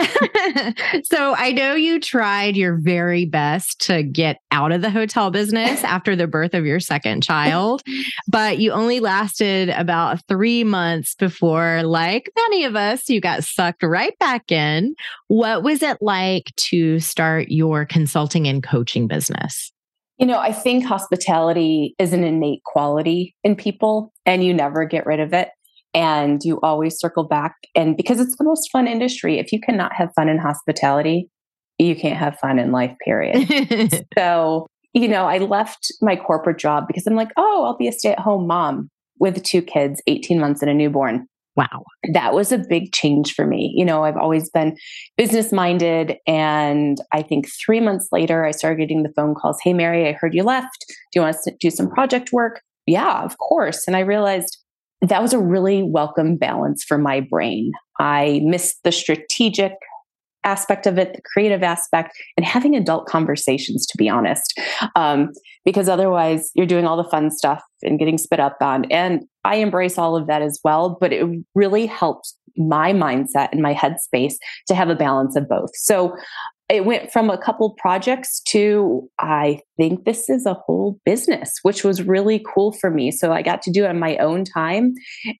so 1.04 1.34
I 1.36 1.52
know 1.52 1.74
you 1.74 2.00
tried 2.00 2.56
your 2.56 2.76
very 2.76 3.24
best 3.24 3.80
to 3.82 4.02
get 4.02 4.40
out 4.50 4.72
of 4.72 4.82
the 4.82 4.90
hotel 4.90 5.30
business 5.30 5.84
after 5.84 6.16
the 6.16 6.26
birth 6.26 6.52
of 6.52 6.66
your 6.66 6.80
second 6.80 7.22
child, 7.22 7.82
but 8.26 8.58
you 8.58 8.72
only 8.72 8.98
lasted 8.98 9.68
about 9.68 10.20
three 10.26 10.64
months 10.64 11.14
before, 11.14 11.84
like 11.84 12.28
many 12.36 12.64
of 12.64 12.74
us, 12.74 13.08
you 13.08 13.20
got 13.20 13.44
sucked 13.44 13.84
right 13.84 14.18
back 14.18 14.50
in. 14.50 14.96
What 15.28 15.62
was 15.62 15.82
it 15.82 15.98
like 16.00 16.52
to 16.56 16.98
start 16.98 17.48
your 17.48 17.86
consulting 17.86 18.48
and 18.48 18.64
coaching 18.64 19.06
business? 19.06 19.70
You 20.18 20.26
know, 20.26 20.38
I 20.38 20.52
think 20.52 20.84
hospitality 20.84 21.94
is 22.00 22.12
an 22.12 22.24
innate 22.24 22.64
quality 22.64 23.36
in 23.44 23.54
people 23.54 24.12
and 24.24 24.42
you 24.42 24.52
never 24.52 24.86
get 24.86 25.06
rid 25.06 25.20
of 25.20 25.32
it 25.32 25.50
and 25.96 26.44
you 26.44 26.60
always 26.62 27.00
circle 27.00 27.24
back. 27.24 27.56
And 27.74 27.96
because 27.96 28.20
it's 28.20 28.36
the 28.36 28.44
most 28.44 28.70
fun 28.70 28.86
industry, 28.86 29.38
if 29.38 29.50
you 29.50 29.58
cannot 29.58 29.94
have 29.94 30.12
fun 30.14 30.28
in 30.28 30.36
hospitality, 30.36 31.30
you 31.78 31.96
can't 31.96 32.18
have 32.18 32.38
fun 32.38 32.58
in 32.58 32.70
life, 32.70 32.94
period. 33.02 34.04
so, 34.18 34.66
you 34.92 35.08
know, 35.08 35.24
I 35.24 35.38
left 35.38 35.90
my 36.02 36.14
corporate 36.14 36.58
job 36.58 36.86
because 36.86 37.06
I'm 37.06 37.16
like, 37.16 37.30
oh, 37.38 37.64
I'll 37.64 37.78
be 37.78 37.88
a 37.88 37.92
stay 37.92 38.12
at 38.12 38.18
home 38.18 38.46
mom 38.46 38.90
with 39.18 39.42
two 39.42 39.62
kids, 39.62 40.02
18 40.06 40.38
months 40.38 40.60
and 40.60 40.70
a 40.70 40.74
newborn. 40.74 41.26
Wow. 41.56 41.84
That 42.12 42.34
was 42.34 42.52
a 42.52 42.58
big 42.58 42.92
change 42.92 43.32
for 43.32 43.46
me. 43.46 43.72
You 43.74 43.86
know, 43.86 44.04
I've 44.04 44.18
always 44.18 44.50
been 44.50 44.76
business 45.16 45.50
minded. 45.50 46.18
And 46.26 46.98
I 47.12 47.22
think 47.22 47.48
three 47.64 47.80
months 47.80 48.08
later, 48.12 48.44
I 48.44 48.50
started 48.50 48.76
getting 48.76 49.02
the 49.02 49.12
phone 49.16 49.34
calls 49.34 49.58
Hey, 49.62 49.72
Mary, 49.72 50.06
I 50.06 50.12
heard 50.12 50.34
you 50.34 50.42
left. 50.42 50.84
Do 50.86 50.94
you 51.14 51.22
want 51.22 51.36
us 51.36 51.44
to 51.44 51.56
do 51.58 51.70
some 51.70 51.88
project 51.88 52.32
work? 52.32 52.60
Yeah, 52.86 53.24
of 53.24 53.38
course. 53.38 53.86
And 53.86 53.96
I 53.96 54.00
realized 54.00 54.58
that 55.02 55.22
was 55.22 55.32
a 55.32 55.38
really 55.38 55.82
welcome 55.82 56.36
balance 56.36 56.84
for 56.84 56.98
my 56.98 57.20
brain. 57.20 57.72
I 57.98 58.40
missed 58.44 58.82
the 58.82 58.92
strategic 58.92 59.72
aspect 60.44 60.86
of 60.86 60.96
it, 60.96 61.12
the 61.12 61.22
creative 61.22 61.62
aspect, 61.62 62.16
and 62.36 62.46
having 62.46 62.74
adult 62.76 63.06
conversations, 63.06 63.84
to 63.86 63.98
be 63.98 64.08
honest. 64.08 64.58
Um, 64.94 65.32
because 65.64 65.88
otherwise, 65.88 66.50
you're 66.54 66.66
doing 66.66 66.86
all 66.86 66.96
the 66.96 67.10
fun 67.10 67.30
stuff 67.30 67.62
and 67.82 67.98
getting 67.98 68.16
spit 68.16 68.38
up 68.38 68.56
on. 68.60 68.84
And 68.90 69.24
I 69.44 69.56
embrace 69.56 69.98
all 69.98 70.16
of 70.16 70.28
that 70.28 70.42
as 70.42 70.60
well, 70.62 70.96
but 71.00 71.12
it 71.12 71.26
really 71.54 71.86
helped 71.86 72.32
my 72.56 72.92
mindset 72.92 73.48
and 73.52 73.60
my 73.60 73.74
headspace 73.74 74.34
to 74.68 74.74
have 74.74 74.88
a 74.88 74.94
balance 74.94 75.36
of 75.36 75.48
both. 75.48 75.70
So 75.74 76.16
it 76.68 76.84
went 76.84 77.12
from 77.12 77.30
a 77.30 77.38
couple 77.38 77.70
projects 77.70 78.40
to 78.48 79.08
I 79.18 79.60
think 79.76 80.04
this 80.04 80.28
is 80.28 80.46
a 80.46 80.54
whole 80.54 80.98
business, 81.04 81.52
which 81.62 81.84
was 81.84 82.02
really 82.02 82.44
cool 82.54 82.72
for 82.72 82.90
me. 82.90 83.10
So 83.10 83.32
I 83.32 83.42
got 83.42 83.62
to 83.62 83.70
do 83.70 83.84
it 83.84 83.88
on 83.88 83.98
my 83.98 84.16
own 84.16 84.44
time 84.44 84.94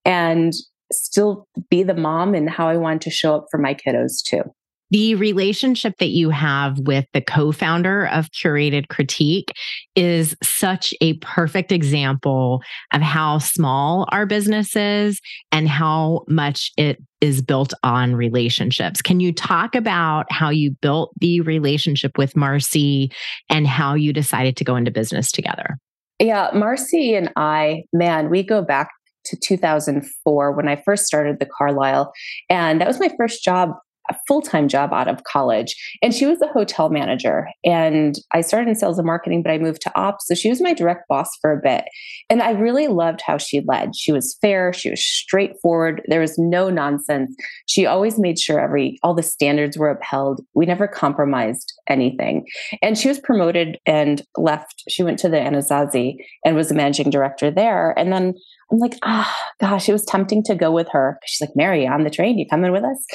and 0.04 0.52
still 0.92 1.48
be 1.68 1.82
the 1.82 1.94
mom 1.94 2.34
and 2.34 2.48
how 2.48 2.68
I 2.68 2.76
wanted 2.76 3.02
to 3.02 3.10
show 3.10 3.34
up 3.34 3.46
for 3.50 3.58
my 3.58 3.74
kiddos 3.74 4.22
too. 4.24 4.42
The 4.90 5.16
relationship 5.16 5.94
that 5.98 6.10
you 6.10 6.30
have 6.30 6.78
with 6.78 7.06
the 7.12 7.20
co 7.20 7.52
founder 7.52 8.06
of 8.06 8.30
Curated 8.30 8.88
Critique 8.88 9.52
is 9.96 10.36
such 10.42 10.94
a 11.00 11.14
perfect 11.14 11.72
example 11.72 12.62
of 12.92 13.02
how 13.02 13.38
small 13.38 14.08
our 14.12 14.26
business 14.26 14.76
is 14.76 15.20
and 15.50 15.68
how 15.68 16.24
much 16.28 16.70
it 16.76 17.02
is 17.20 17.42
built 17.42 17.72
on 17.82 18.14
relationships. 18.14 19.02
Can 19.02 19.20
you 19.20 19.32
talk 19.32 19.74
about 19.74 20.30
how 20.30 20.50
you 20.50 20.70
built 20.82 21.12
the 21.18 21.40
relationship 21.40 22.16
with 22.16 22.36
Marcy 22.36 23.10
and 23.50 23.66
how 23.66 23.94
you 23.94 24.12
decided 24.12 24.56
to 24.58 24.64
go 24.64 24.76
into 24.76 24.90
business 24.90 25.32
together? 25.32 25.78
Yeah, 26.20 26.50
Marcy 26.54 27.14
and 27.14 27.30
I, 27.36 27.82
man, 27.92 28.30
we 28.30 28.42
go 28.42 28.62
back 28.62 28.90
to 29.26 29.36
2004 29.36 30.52
when 30.52 30.68
I 30.68 30.80
first 30.84 31.04
started 31.06 31.40
the 31.40 31.46
Carlyle. 31.46 32.12
And 32.48 32.80
that 32.80 32.86
was 32.86 33.00
my 33.00 33.10
first 33.18 33.42
job 33.42 33.70
a 34.10 34.16
full 34.26 34.42
time 34.42 34.68
job 34.68 34.92
out 34.92 35.08
of 35.08 35.24
college. 35.24 35.74
And 36.02 36.14
she 36.14 36.26
was 36.26 36.40
a 36.40 36.48
hotel 36.48 36.88
manager. 36.88 37.48
And 37.64 38.16
I 38.32 38.40
started 38.40 38.68
in 38.68 38.74
sales 38.74 38.98
and 38.98 39.06
marketing, 39.06 39.42
but 39.42 39.52
I 39.52 39.58
moved 39.58 39.82
to 39.82 39.98
ops. 39.98 40.26
So 40.26 40.34
she 40.34 40.48
was 40.48 40.60
my 40.60 40.72
direct 40.72 41.08
boss 41.08 41.28
for 41.40 41.52
a 41.52 41.60
bit. 41.62 41.84
And 42.30 42.42
I 42.42 42.50
really 42.50 42.88
loved 42.88 43.20
how 43.20 43.38
she 43.38 43.62
led. 43.66 43.96
She 43.96 44.12
was 44.12 44.36
fair, 44.40 44.72
she 44.72 44.90
was 44.90 45.04
straightforward. 45.04 46.02
There 46.08 46.20
was 46.20 46.38
no 46.38 46.70
nonsense. 46.70 47.34
She 47.66 47.86
always 47.86 48.18
made 48.18 48.38
sure 48.38 48.60
every 48.60 48.98
all 49.02 49.14
the 49.14 49.22
standards 49.22 49.76
were 49.76 49.90
upheld. 49.90 50.40
We 50.54 50.66
never 50.66 50.88
compromised 50.88 51.72
anything. 51.88 52.46
And 52.82 52.98
she 52.98 53.08
was 53.08 53.18
promoted 53.18 53.78
and 53.86 54.22
left. 54.36 54.84
She 54.88 55.02
went 55.02 55.18
to 55.20 55.28
the 55.28 55.36
Anasazi 55.36 56.16
and 56.44 56.56
was 56.56 56.68
the 56.68 56.74
managing 56.74 57.10
director 57.10 57.50
there. 57.50 57.96
And 57.98 58.12
then 58.12 58.34
I'm 58.70 58.78
like, 58.78 58.96
ah, 59.04 59.34
gosh, 59.60 59.88
it 59.88 59.92
was 59.92 60.04
tempting 60.04 60.42
to 60.44 60.54
go 60.54 60.72
with 60.72 60.88
her. 60.90 61.18
She's 61.24 61.40
like, 61.40 61.54
Mary, 61.54 61.86
on 61.86 62.04
the 62.04 62.10
train, 62.10 62.38
you 62.38 62.46
coming 62.48 62.72
with 62.72 62.84
us? 62.84 63.06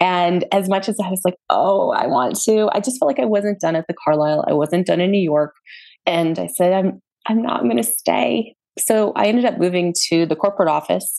And 0.00 0.44
as 0.52 0.68
much 0.68 0.88
as 0.88 0.96
I 1.02 1.10
was 1.10 1.20
like, 1.24 1.36
oh, 1.50 1.90
I 1.90 2.06
want 2.06 2.38
to, 2.44 2.68
I 2.72 2.80
just 2.80 2.98
felt 2.98 3.08
like 3.08 3.20
I 3.20 3.24
wasn't 3.24 3.60
done 3.60 3.76
at 3.76 3.86
the 3.88 3.94
Carlyle. 4.04 4.44
I 4.46 4.52
wasn't 4.52 4.86
done 4.86 5.00
in 5.00 5.10
New 5.10 5.22
York. 5.22 5.54
And 6.06 6.38
I 6.38 6.46
said, 6.46 6.72
I'm 6.72 7.00
I'm 7.28 7.42
not 7.42 7.62
going 7.62 7.76
to 7.76 7.82
stay. 7.82 8.54
So 8.78 9.12
I 9.16 9.26
ended 9.26 9.44
up 9.44 9.58
moving 9.58 9.94
to 10.08 10.26
the 10.26 10.36
corporate 10.36 10.68
office. 10.68 11.18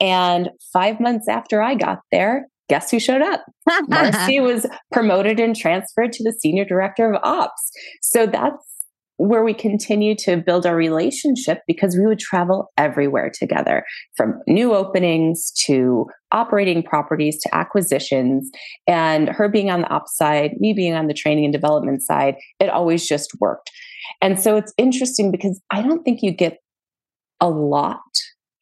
And 0.00 0.50
five 0.72 1.00
months 1.00 1.26
after 1.28 1.60
I 1.60 1.74
got 1.74 1.98
there, 2.12 2.46
guess 2.68 2.90
who 2.90 3.00
showed 3.00 3.22
up? 3.22 3.44
Marcy 3.88 4.40
was 4.40 4.66
promoted 4.92 5.40
and 5.40 5.56
transferred 5.56 6.12
to 6.12 6.22
the 6.22 6.32
senior 6.32 6.64
director 6.64 7.12
of 7.12 7.20
ops. 7.24 7.70
So 8.02 8.26
that's 8.26 8.77
where 9.18 9.44
we 9.44 9.52
continue 9.52 10.14
to 10.14 10.36
build 10.36 10.64
our 10.64 10.76
relationship 10.76 11.60
because 11.66 11.96
we 11.96 12.06
would 12.06 12.18
travel 12.18 12.72
everywhere 12.76 13.30
together 13.32 13.84
from 14.16 14.40
new 14.46 14.74
openings 14.74 15.52
to 15.66 16.06
operating 16.32 16.82
properties 16.82 17.38
to 17.40 17.54
acquisitions. 17.54 18.50
And 18.86 19.28
her 19.28 19.48
being 19.48 19.70
on 19.70 19.82
the 19.82 19.88
ops 19.88 20.16
side 20.16 20.52
me 20.58 20.72
being 20.72 20.94
on 20.94 21.06
the 21.06 21.14
training 21.14 21.44
and 21.44 21.52
development 21.52 22.02
side 22.02 22.36
it 22.60 22.70
always 22.70 23.06
just 23.06 23.30
worked. 23.40 23.70
And 24.22 24.40
so 24.40 24.56
it's 24.56 24.72
interesting 24.78 25.30
because 25.30 25.60
i 25.70 25.82
don't 25.82 26.02
think 26.02 26.22
you 26.22 26.32
get 26.32 26.58
a 27.40 27.48
lot 27.48 28.00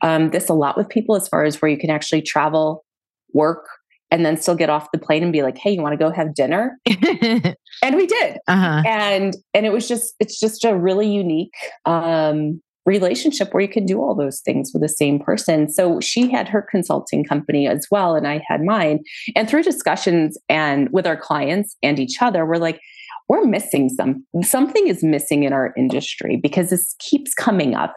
um, 0.03 0.31
this 0.31 0.49
a 0.49 0.55
lot 0.55 0.77
with 0.77 0.89
people 0.89 1.17
as 1.17 1.29
far 1.29 1.45
as 1.45 1.61
where 1.61 1.71
you 1.71 1.79
can 1.79 1.91
actually 1.91 2.23
travel 2.23 2.85
work 3.33 3.67
and 4.11 4.25
then 4.25 4.37
still 4.37 4.55
get 4.55 4.71
off 4.71 4.91
the 4.93 4.99
plane 4.99 5.23
and 5.23 5.33
be 5.33 5.43
like, 5.43 5.59
"Hey, 5.59 5.71
you 5.71 5.83
want 5.83 5.93
to 5.93 6.05
go 6.05 6.11
have 6.11 6.35
dinner?" 6.35 6.79
and 6.87 7.97
we 7.97 8.07
did, 8.07 8.39
uh-huh. 8.47 8.83
and 8.87 9.37
and 9.55 9.67
it 9.67 9.73
was 9.73 9.89
just 9.89 10.15
it's 10.21 10.39
just 10.39 10.65
a 10.65 10.77
really 10.77 11.09
unique 11.09 11.55
um, 11.85 12.61
relationship 12.85 13.53
where 13.53 13.61
you 13.61 13.69
can 13.69 13.85
do 13.85 14.01
all 14.01 14.15
those 14.15 14.41
things 14.41 14.71
with 14.73 14.83
the 14.83 14.89
same 14.89 15.19
person. 15.19 15.69
So 15.69 16.01
she 16.01 16.31
had 16.31 16.49
her 16.49 16.63
consulting 16.63 17.25
company 17.25 17.67
as 17.67 17.87
well, 17.91 18.15
and 18.15 18.27
I 18.29 18.43
had 18.47 18.63
mine. 18.63 19.01
And 19.35 19.49
through 19.49 19.65
discussions 19.65 20.39
and 20.49 20.89
with 20.91 21.07
our 21.07 21.17
clients 21.17 21.77
and 21.83 21.99
each 21.99 22.23
other, 22.23 22.47
we're 22.47 22.57
like, 22.57 22.81
we're 23.29 23.45
missing 23.45 23.89
some 23.89 24.25
something 24.43 24.87
is 24.87 25.03
missing 25.03 25.43
in 25.43 25.53
our 25.53 25.75
industry 25.77 26.39
because 26.41 26.71
this 26.71 26.95
keeps 27.01 27.35
coming 27.35 27.75
up, 27.75 27.95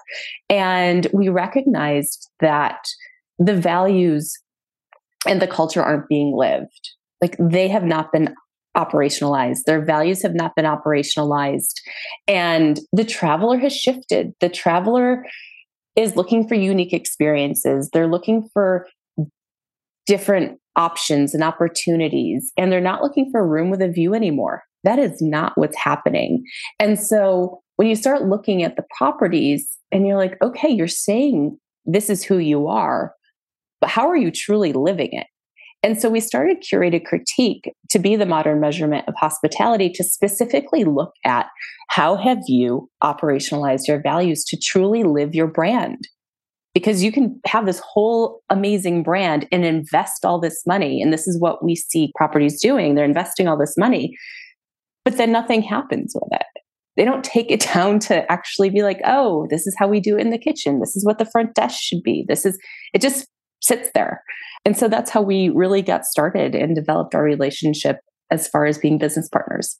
and 0.49 1.07
we 1.13 1.29
recognized 1.29 2.29
that 2.39 2.79
the 3.37 3.55
values 3.55 4.33
and 5.27 5.41
the 5.41 5.47
culture 5.47 5.83
aren't 5.83 6.07
being 6.07 6.35
lived. 6.35 6.91
Like 7.21 7.35
they 7.39 7.67
have 7.67 7.83
not 7.83 8.11
been 8.11 8.33
operationalized. 8.77 9.63
Their 9.65 9.83
values 9.83 10.21
have 10.23 10.35
not 10.35 10.55
been 10.55 10.65
operationalized. 10.65 11.73
And 12.27 12.79
the 12.93 13.03
traveler 13.03 13.57
has 13.57 13.75
shifted. 13.75 14.33
The 14.39 14.49
traveler 14.49 15.25
is 15.95 16.15
looking 16.15 16.47
for 16.47 16.55
unique 16.55 16.93
experiences. 16.93 17.89
They're 17.91 18.07
looking 18.07 18.47
for 18.53 18.87
different 20.05 20.59
options 20.75 21.33
and 21.33 21.43
opportunities. 21.43 22.51
And 22.57 22.71
they're 22.71 22.79
not 22.79 23.03
looking 23.03 23.29
for 23.31 23.41
a 23.41 23.45
room 23.45 23.69
with 23.69 23.81
a 23.81 23.89
view 23.89 24.13
anymore. 24.13 24.63
That 24.83 24.97
is 24.97 25.21
not 25.21 25.53
what's 25.55 25.77
happening. 25.77 26.43
And 26.79 26.97
so 26.97 27.61
when 27.75 27.87
you 27.87 27.95
start 27.95 28.23
looking 28.23 28.63
at 28.63 28.75
the 28.75 28.85
properties 28.97 29.77
and 29.91 30.07
you're 30.07 30.17
like, 30.17 30.37
okay, 30.41 30.69
you're 30.69 30.87
saying 30.87 31.57
this 31.85 32.09
is 32.09 32.23
who 32.23 32.37
you 32.37 32.67
are, 32.67 33.13
but 33.81 33.89
how 33.89 34.07
are 34.07 34.17
you 34.17 34.31
truly 34.31 34.73
living 34.73 35.09
it? 35.11 35.27
And 35.81 35.99
so 35.99 36.09
we 36.09 36.19
started 36.19 36.61
curated 36.61 37.05
critique 37.05 37.73
to 37.89 37.99
be 37.99 38.15
the 38.15 38.25
modern 38.25 38.59
measurement 38.59 39.07
of 39.07 39.13
hospitality 39.17 39.89
to 39.95 40.03
specifically 40.03 40.83
look 40.83 41.13
at 41.25 41.47
how 41.89 42.17
have 42.17 42.39
you 42.47 42.89
operationalized 43.03 43.87
your 43.87 44.01
values 44.01 44.43
to 44.45 44.57
truly 44.61 45.03
live 45.03 45.33
your 45.33 45.47
brand? 45.47 46.07
Because 46.73 47.01
you 47.01 47.11
can 47.11 47.39
have 47.45 47.65
this 47.65 47.81
whole 47.83 48.41
amazing 48.49 49.03
brand 49.03 49.47
and 49.51 49.65
invest 49.65 50.25
all 50.25 50.39
this 50.39 50.61
money. 50.67 51.01
And 51.01 51.13
this 51.13 51.27
is 51.27 51.39
what 51.39 51.63
we 51.63 51.75
see 51.75 52.11
properties 52.15 52.61
doing. 52.61 52.95
They're 52.95 53.05
investing 53.05 53.47
all 53.47 53.57
this 53.57 53.75
money, 53.77 54.15
but 55.05 55.17
then 55.17 55.31
nothing 55.31 55.61
happens 55.61 56.13
with 56.13 56.29
it. 56.39 56.45
They 56.97 57.05
don't 57.05 57.23
take 57.23 57.49
it 57.49 57.61
down 57.73 57.99
to 57.99 58.29
actually 58.29 58.69
be 58.69 58.83
like, 58.83 58.99
oh, 59.05 59.47
this 59.49 59.65
is 59.65 59.75
how 59.79 59.87
we 59.87 60.01
do 60.01 60.17
it 60.17 60.21
in 60.21 60.29
the 60.29 60.37
kitchen. 60.37 60.81
This 60.81 60.95
is 60.97 61.05
what 61.05 61.17
the 61.17 61.29
front 61.31 61.55
desk 61.55 61.79
should 61.79 62.03
be. 62.03 62.25
This 62.27 62.45
is, 62.45 62.59
it 62.93 63.01
just 63.01 63.27
sits 63.61 63.89
there. 63.93 64.23
And 64.65 64.77
so 64.77 64.87
that's 64.87 65.11
how 65.11 65.21
we 65.21 65.49
really 65.49 65.81
got 65.81 66.05
started 66.05 66.55
and 66.55 66.75
developed 66.75 67.15
our 67.15 67.23
relationship 67.23 67.99
as 68.29 68.47
far 68.47 68.65
as 68.65 68.77
being 68.77 68.97
business 68.97 69.29
partners. 69.29 69.79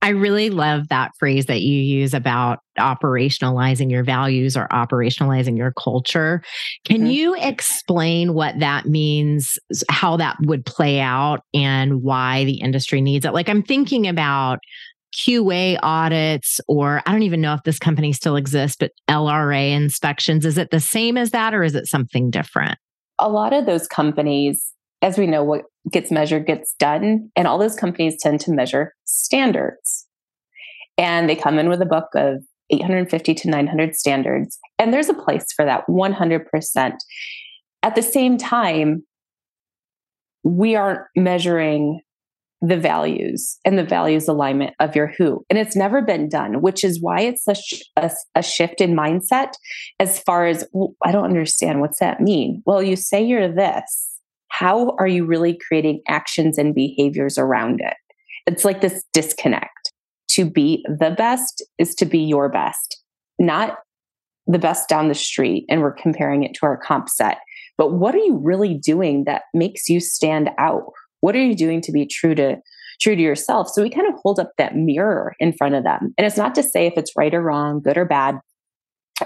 I 0.00 0.10
really 0.10 0.48
love 0.48 0.88
that 0.88 1.10
phrase 1.18 1.46
that 1.46 1.62
you 1.62 1.80
use 1.80 2.14
about 2.14 2.60
operationalizing 2.78 3.90
your 3.90 4.04
values 4.04 4.56
or 4.56 4.68
operationalizing 4.68 5.56
your 5.56 5.72
culture. 5.72 6.40
Can 6.84 6.98
mm-hmm. 6.98 7.06
you 7.06 7.34
explain 7.36 8.32
what 8.32 8.58
that 8.60 8.86
means, 8.86 9.58
how 9.90 10.16
that 10.18 10.36
would 10.42 10.64
play 10.64 11.00
out, 11.00 11.40
and 11.52 12.02
why 12.02 12.44
the 12.44 12.60
industry 12.60 13.00
needs 13.00 13.24
it? 13.24 13.34
Like, 13.34 13.48
I'm 13.48 13.62
thinking 13.62 14.06
about 14.06 14.60
QA 15.16 15.78
audits, 15.82 16.60
or 16.68 17.02
I 17.04 17.10
don't 17.10 17.24
even 17.24 17.40
know 17.40 17.54
if 17.54 17.64
this 17.64 17.80
company 17.80 18.12
still 18.12 18.36
exists, 18.36 18.76
but 18.78 18.92
LRA 19.08 19.72
inspections. 19.72 20.46
Is 20.46 20.58
it 20.58 20.70
the 20.70 20.80
same 20.80 21.16
as 21.16 21.30
that, 21.30 21.54
or 21.54 21.64
is 21.64 21.74
it 21.74 21.86
something 21.88 22.30
different? 22.30 22.78
A 23.18 23.28
lot 23.28 23.52
of 23.52 23.66
those 23.66 23.86
companies, 23.86 24.72
as 25.02 25.18
we 25.18 25.26
know, 25.26 25.42
what 25.42 25.64
gets 25.90 26.10
measured 26.10 26.46
gets 26.46 26.74
done. 26.78 27.30
And 27.36 27.46
all 27.46 27.58
those 27.58 27.76
companies 27.76 28.16
tend 28.20 28.40
to 28.40 28.52
measure 28.52 28.94
standards. 29.04 30.06
And 30.96 31.28
they 31.28 31.36
come 31.36 31.58
in 31.58 31.68
with 31.68 31.80
a 31.80 31.86
book 31.86 32.08
of 32.14 32.42
850 32.70 33.34
to 33.34 33.50
900 33.50 33.94
standards. 33.94 34.58
And 34.78 34.92
there's 34.92 35.08
a 35.08 35.14
place 35.14 35.46
for 35.54 35.64
that 35.64 35.84
100%. 35.88 36.92
At 37.82 37.94
the 37.94 38.02
same 38.02 38.36
time, 38.36 39.04
we 40.42 40.76
aren't 40.76 41.02
measuring 41.16 42.00
the 42.60 42.76
values 42.76 43.58
and 43.64 43.78
the 43.78 43.84
values 43.84 44.26
alignment 44.26 44.74
of 44.80 44.96
your 44.96 45.06
who. 45.06 45.44
And 45.48 45.58
it's 45.58 45.76
never 45.76 46.02
been 46.02 46.28
done, 46.28 46.60
which 46.60 46.82
is 46.82 47.00
why 47.00 47.20
it's 47.20 47.44
such 47.44 47.82
a, 47.96 48.10
a 48.34 48.42
shift 48.42 48.80
in 48.80 48.96
mindset 48.96 49.52
as 50.00 50.18
far 50.18 50.46
as, 50.46 50.66
well, 50.72 50.94
I 51.04 51.12
don't 51.12 51.24
understand. 51.24 51.80
What's 51.80 52.00
that 52.00 52.20
mean? 52.20 52.62
Well, 52.66 52.82
you 52.82 52.96
say 52.96 53.22
you're 53.22 53.52
this. 53.52 54.18
How 54.48 54.96
are 54.98 55.06
you 55.06 55.24
really 55.24 55.56
creating 55.68 56.02
actions 56.08 56.58
and 56.58 56.74
behaviors 56.74 57.38
around 57.38 57.80
it? 57.80 57.94
It's 58.46 58.64
like 58.64 58.80
this 58.80 59.04
disconnect. 59.12 59.92
To 60.32 60.44
be 60.44 60.84
the 60.86 61.14
best 61.16 61.64
is 61.78 61.94
to 61.96 62.04
be 62.04 62.18
your 62.18 62.48
best, 62.48 63.02
not 63.38 63.78
the 64.46 64.58
best 64.58 64.88
down 64.88 65.08
the 65.08 65.14
street. 65.14 65.64
And 65.68 65.80
we're 65.80 65.92
comparing 65.92 66.42
it 66.42 66.54
to 66.54 66.66
our 66.66 66.76
comp 66.76 67.08
set. 67.08 67.38
But 67.76 67.92
what 67.92 68.14
are 68.14 68.18
you 68.18 68.36
really 68.36 68.74
doing 68.74 69.24
that 69.24 69.42
makes 69.54 69.88
you 69.88 70.00
stand 70.00 70.50
out? 70.58 70.92
What 71.20 71.34
are 71.34 71.44
you 71.44 71.54
doing 71.54 71.80
to 71.82 71.92
be 71.92 72.06
true 72.06 72.34
to 72.34 72.56
true 73.00 73.16
to 73.16 73.22
yourself? 73.22 73.68
So 73.68 73.82
we 73.82 73.90
kind 73.90 74.12
of 74.12 74.18
hold 74.22 74.40
up 74.40 74.52
that 74.58 74.76
mirror 74.76 75.34
in 75.38 75.52
front 75.52 75.74
of 75.74 75.84
them. 75.84 76.14
And 76.16 76.26
it's 76.26 76.36
not 76.36 76.54
to 76.56 76.62
say 76.62 76.86
if 76.86 76.94
it's 76.96 77.12
right 77.16 77.34
or 77.34 77.42
wrong, 77.42 77.80
good 77.80 77.98
or 77.98 78.04
bad. 78.04 78.38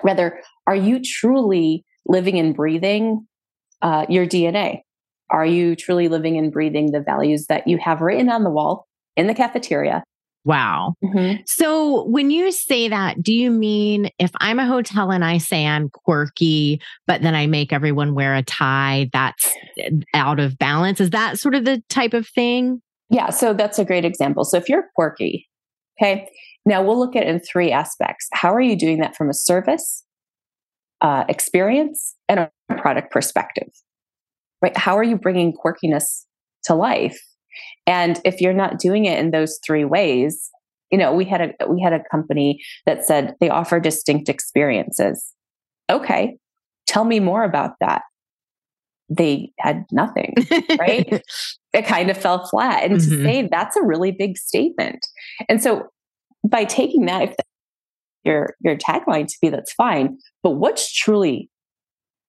Rather, 0.02 0.40
are 0.66 0.76
you 0.76 1.00
truly 1.02 1.84
living 2.06 2.38
and 2.38 2.54
breathing 2.54 3.26
uh, 3.82 4.06
your 4.08 4.26
DNA? 4.26 4.80
Are 5.30 5.46
you 5.46 5.76
truly 5.76 6.08
living 6.08 6.37
and 6.38 6.52
breathing 6.52 6.92
the 6.92 7.00
values 7.00 7.46
that 7.46 7.66
you 7.66 7.78
have 7.78 8.00
written 8.00 8.28
on 8.28 8.44
the 8.44 8.50
wall 8.50 8.87
in 9.16 9.26
the 9.26 9.34
cafeteria 9.34 10.02
Wow. 10.44 10.94
Mm-hmm. 11.04 11.42
So 11.46 12.04
when 12.04 12.30
you 12.30 12.50
say 12.50 12.88
that, 12.88 13.22
do 13.22 13.32
you 13.32 13.50
mean 13.50 14.11
if 14.18 14.32
I'm 14.40 14.58
a 14.58 14.66
hotel 14.66 15.12
and 15.12 15.25
I 15.25 15.38
say 15.38 15.66
I'm 15.66 15.88
quirky, 15.88 16.80
but 17.06 17.22
then 17.22 17.34
I 17.34 17.46
make 17.46 17.72
everyone 17.72 18.14
wear 18.14 18.34
a 18.34 18.42
tie, 18.42 19.08
that's 19.12 19.49
eh, 19.78 19.90
out 20.14 20.40
of 20.40 20.58
balance? 20.58 21.00
Is 21.00 21.11
that 21.11 21.38
sort 21.38 21.54
of 21.54 21.64
the 21.64 21.82
type 21.88 22.12
of 22.12 22.26
thing? 22.26 22.82
Yeah. 23.08 23.30
So 23.30 23.54
that's 23.54 23.78
a 23.78 23.84
great 23.84 24.04
example. 24.04 24.44
So 24.44 24.56
if 24.56 24.68
you're 24.68 24.88
quirky, 24.96 25.49
okay, 26.00 26.28
now 26.66 26.82
we'll 26.82 26.99
look 26.99 27.14
at 27.14 27.22
it 27.22 27.28
in 27.28 27.40
three 27.40 27.70
aspects. 27.70 28.28
How 28.32 28.52
are 28.52 28.61
you 28.61 28.76
doing 28.76 28.99
that 28.99 29.14
from 29.14 29.30
a 29.30 29.34
service, 29.34 30.04
uh, 31.00 31.25
experience, 31.28 32.16
and 32.28 32.40
a 32.40 32.50
product 32.76 33.12
perspective? 33.12 33.68
Right? 34.61 34.76
How 34.76 34.96
are 34.96 35.04
you 35.04 35.16
bringing 35.16 35.52
quirkiness 35.52 36.25
to 36.64 36.75
life? 36.75 37.20
And 37.87 38.21
if 38.25 38.40
you're 38.40 38.52
not 38.52 38.78
doing 38.78 39.04
it 39.04 39.18
in 39.18 39.30
those 39.30 39.59
three 39.64 39.85
ways, 39.85 40.50
you 40.90 40.99
know, 40.99 41.12
we 41.12 41.25
had 41.25 41.40
a 41.40 41.68
we 41.68 41.80
had 41.80 41.92
a 41.92 42.02
company 42.11 42.62
that 42.87 43.04
said 43.04 43.35
they 43.40 43.49
offer 43.49 43.80
distinct 43.80 44.28
experiences. 44.28 45.32
Okay, 45.90 46.37
tell 46.87 47.04
me 47.04 47.18
more 47.18 47.44
about 47.44 47.73
that. 47.80 48.02
They 49.09 49.52
had 49.59 49.85
nothing, 49.90 50.35
right? 50.78 51.23
it 51.73 51.87
kind 51.87 52.11
of 52.11 52.16
fell 52.16 52.47
flat. 52.47 52.85
And 52.85 52.99
mm-hmm. 52.99 53.11
to 53.11 53.23
say 53.23 53.49
that's 53.50 53.76
a 53.76 53.82
really 53.82 54.12
big 54.12 54.37
statement. 54.37 55.06
And 55.49 55.62
so 55.62 55.88
by 56.47 56.64
taking 56.64 57.06
that, 57.06 57.23
if 57.23 57.35
your 58.25 58.54
your 58.61 58.76
tagline 58.76 59.26
to 59.26 59.37
be 59.40 59.49
that's 59.49 59.73
fine, 59.73 60.18
but 60.42 60.52
what's 60.52 60.92
truly 60.92 61.50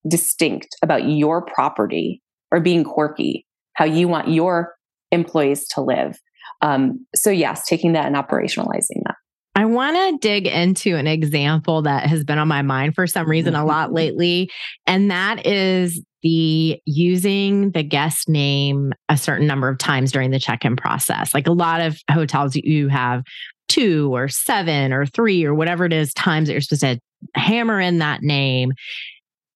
distinct 0.08 0.76
about 0.82 1.08
your 1.08 1.42
property 1.42 2.22
or 2.52 2.60
being 2.60 2.84
quirky, 2.84 3.46
how 3.74 3.86
you 3.86 4.08
want 4.08 4.30
your 4.30 4.74
employees 5.14 5.68
to 5.70 5.82
live. 5.82 6.20
Um, 6.62 7.06
so, 7.16 7.30
yes, 7.30 7.66
taking 7.66 7.94
that 7.94 8.06
and 8.06 8.16
operationalizing 8.16 9.02
that. 9.06 9.16
I 9.56 9.66
want 9.66 9.96
to 9.96 10.18
dig 10.28 10.48
into 10.48 10.96
an 10.96 11.06
example 11.06 11.84
that 11.84 12.08
has 12.08 12.24
been 12.24 12.40
on 12.40 12.48
my 12.48 12.64
mind 12.64 12.96
for 12.96 13.06
some 13.06 13.30
reason 13.30 13.56
a 13.56 13.64
lot 13.64 13.94
lately. 13.94 14.50
And 14.88 15.12
that 15.12 15.46
is 15.46 16.02
the 16.24 16.80
using 16.86 17.72
the 17.72 17.84
guest 17.84 18.28
name 18.28 18.94
a 19.10 19.18
certain 19.18 19.46
number 19.46 19.70
of 19.70 19.78
times 19.78 20.12
during 20.12 20.32
the 20.32 20.40
check 20.40 20.66
in 20.66 20.76
process. 20.76 21.34
Like 21.34 21.48
a 21.48 21.52
lot 21.52 21.82
of 21.82 22.00
hotels, 22.10 22.56
you 22.56 22.88
have 22.88 23.22
two 23.68 24.14
or 24.14 24.28
seven 24.28 24.92
or 24.92 25.06
three 25.06 25.44
or 25.46 25.54
whatever 25.54 25.86
it 25.86 25.94
is 25.94 26.14
times 26.14 26.48
that 26.48 26.54
you're 26.54 26.62
supposed 26.62 26.82
to 26.82 27.00
hammer 27.36 27.80
in 27.80 28.00
that 28.00 28.22
name. 28.22 28.72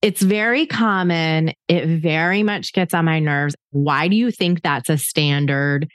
It's 0.01 0.21
very 0.21 0.65
common. 0.65 1.53
It 1.67 1.87
very 2.01 2.43
much 2.43 2.73
gets 2.73 2.93
on 2.93 3.05
my 3.05 3.19
nerves. 3.19 3.55
Why 3.71 4.07
do 4.07 4.15
you 4.15 4.31
think 4.31 4.61
that's 4.61 4.89
a 4.89 4.97
standard? 4.97 5.87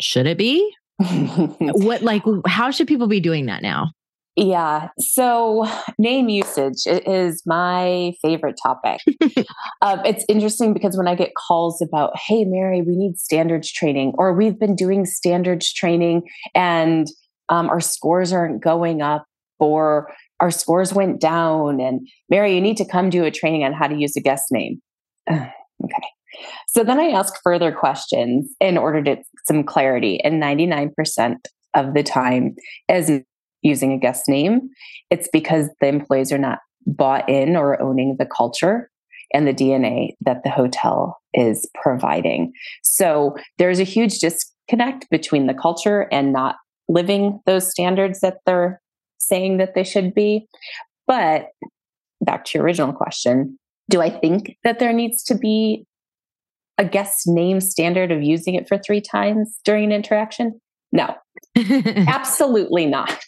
Should 0.00 0.26
it 0.26 0.38
be? 0.38 0.74
what, 0.98 2.02
like, 2.02 2.22
how 2.46 2.70
should 2.70 2.86
people 2.86 3.08
be 3.08 3.20
doing 3.20 3.46
that 3.46 3.62
now? 3.62 3.90
Yeah. 4.36 4.90
So, 5.00 5.68
name 5.98 6.28
usage 6.28 6.86
is 6.86 7.42
my 7.44 8.12
favorite 8.22 8.56
topic. 8.62 9.00
um, 9.82 10.00
it's 10.04 10.24
interesting 10.28 10.72
because 10.72 10.96
when 10.96 11.08
I 11.08 11.16
get 11.16 11.32
calls 11.34 11.82
about, 11.82 12.16
hey, 12.16 12.44
Mary, 12.44 12.80
we 12.80 12.94
need 12.94 13.18
standards 13.18 13.72
training, 13.72 14.12
or 14.16 14.32
we've 14.32 14.56
been 14.56 14.76
doing 14.76 15.06
standards 15.06 15.72
training 15.72 16.22
and 16.54 17.08
um, 17.48 17.68
our 17.68 17.80
scores 17.80 18.32
aren't 18.32 18.62
going 18.62 19.02
up, 19.02 19.24
or 19.58 20.12
our 20.40 20.50
scores 20.50 20.92
went 20.92 21.20
down 21.20 21.80
and 21.80 22.06
Mary, 22.28 22.54
you 22.54 22.60
need 22.60 22.76
to 22.76 22.84
come 22.84 23.10
do 23.10 23.24
a 23.24 23.30
training 23.30 23.64
on 23.64 23.72
how 23.72 23.86
to 23.86 23.96
use 23.96 24.16
a 24.16 24.20
guest 24.20 24.44
name. 24.50 24.80
okay. 25.30 26.08
So 26.68 26.84
then 26.84 27.00
I 27.00 27.08
ask 27.08 27.34
further 27.42 27.72
questions 27.72 28.54
in 28.60 28.78
order 28.78 29.02
to 29.02 29.22
some 29.46 29.64
clarity. 29.64 30.20
And 30.22 30.42
99% 30.42 31.36
of 31.74 31.94
the 31.94 32.02
time, 32.02 32.54
as 32.88 33.10
using 33.62 33.92
a 33.92 33.98
guest 33.98 34.28
name, 34.28 34.68
it's 35.10 35.28
because 35.32 35.68
the 35.80 35.88
employees 35.88 36.32
are 36.32 36.38
not 36.38 36.58
bought 36.86 37.28
in 37.28 37.56
or 37.56 37.80
owning 37.82 38.16
the 38.18 38.26
culture 38.26 38.90
and 39.34 39.46
the 39.46 39.54
DNA 39.54 40.14
that 40.22 40.42
the 40.44 40.50
hotel 40.50 41.18
is 41.34 41.68
providing. 41.74 42.52
So 42.82 43.36
there's 43.58 43.80
a 43.80 43.84
huge 43.84 44.18
disconnect 44.18 45.08
between 45.10 45.46
the 45.46 45.54
culture 45.54 46.08
and 46.10 46.32
not 46.32 46.56
living 46.88 47.40
those 47.44 47.70
standards 47.70 48.20
that 48.20 48.38
they're 48.46 48.80
saying 49.18 49.58
that 49.58 49.74
they 49.74 49.84
should 49.84 50.14
be. 50.14 50.46
But 51.06 51.48
back 52.20 52.44
to 52.46 52.58
your 52.58 52.64
original 52.64 52.92
question, 52.92 53.58
do 53.88 54.00
I 54.00 54.10
think 54.10 54.56
that 54.64 54.78
there 54.78 54.92
needs 54.92 55.22
to 55.24 55.34
be 55.34 55.84
a 56.76 56.84
guest 56.84 57.26
name 57.26 57.60
standard 57.60 58.12
of 58.12 58.22
using 58.22 58.54
it 58.54 58.68
for 58.68 58.78
three 58.78 59.00
times 59.00 59.58
during 59.64 59.84
an 59.84 59.92
interaction? 59.92 60.60
No, 60.92 61.14
absolutely 61.56 62.86
not. 62.86 63.22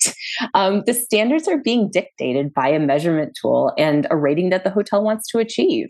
Um, 0.54 0.82
the 0.86 0.94
standards 0.94 1.46
are 1.46 1.58
being 1.58 1.90
dictated 1.90 2.54
by 2.54 2.68
a 2.68 2.78
measurement 2.78 3.36
tool 3.40 3.72
and 3.76 4.06
a 4.10 4.16
rating 4.16 4.50
that 4.50 4.64
the 4.64 4.70
hotel 4.70 5.02
wants 5.02 5.28
to 5.30 5.38
achieve. 5.38 5.88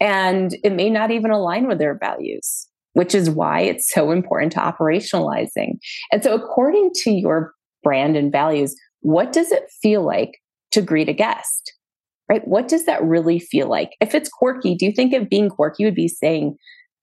And 0.00 0.56
it 0.64 0.72
may 0.72 0.90
not 0.90 1.10
even 1.10 1.30
align 1.30 1.68
with 1.68 1.78
their 1.78 1.96
values, 1.96 2.66
which 2.94 3.14
is 3.14 3.30
why 3.30 3.60
it's 3.60 3.88
so 3.92 4.10
important 4.10 4.52
to 4.52 4.58
operationalizing. 4.58 5.78
And 6.12 6.22
so, 6.22 6.34
according 6.34 6.90
to 7.02 7.10
your 7.12 7.54
brand 7.82 8.16
and 8.16 8.32
values, 8.32 8.74
what 9.00 9.32
does 9.32 9.52
it 9.52 9.64
feel 9.82 10.04
like 10.04 10.38
to 10.72 10.82
greet 10.82 11.08
a 11.08 11.12
guest? 11.12 11.72
Right? 12.28 12.46
What 12.46 12.66
does 12.66 12.86
that 12.86 13.02
really 13.04 13.38
feel 13.38 13.68
like? 13.68 13.90
If 14.00 14.14
it's 14.14 14.28
quirky, 14.28 14.74
do 14.74 14.84
you 14.84 14.92
think 14.92 15.12
of 15.12 15.28
being 15.28 15.48
quirky 15.48 15.84
would 15.84 15.94
be 15.94 16.08
saying, 16.08 16.56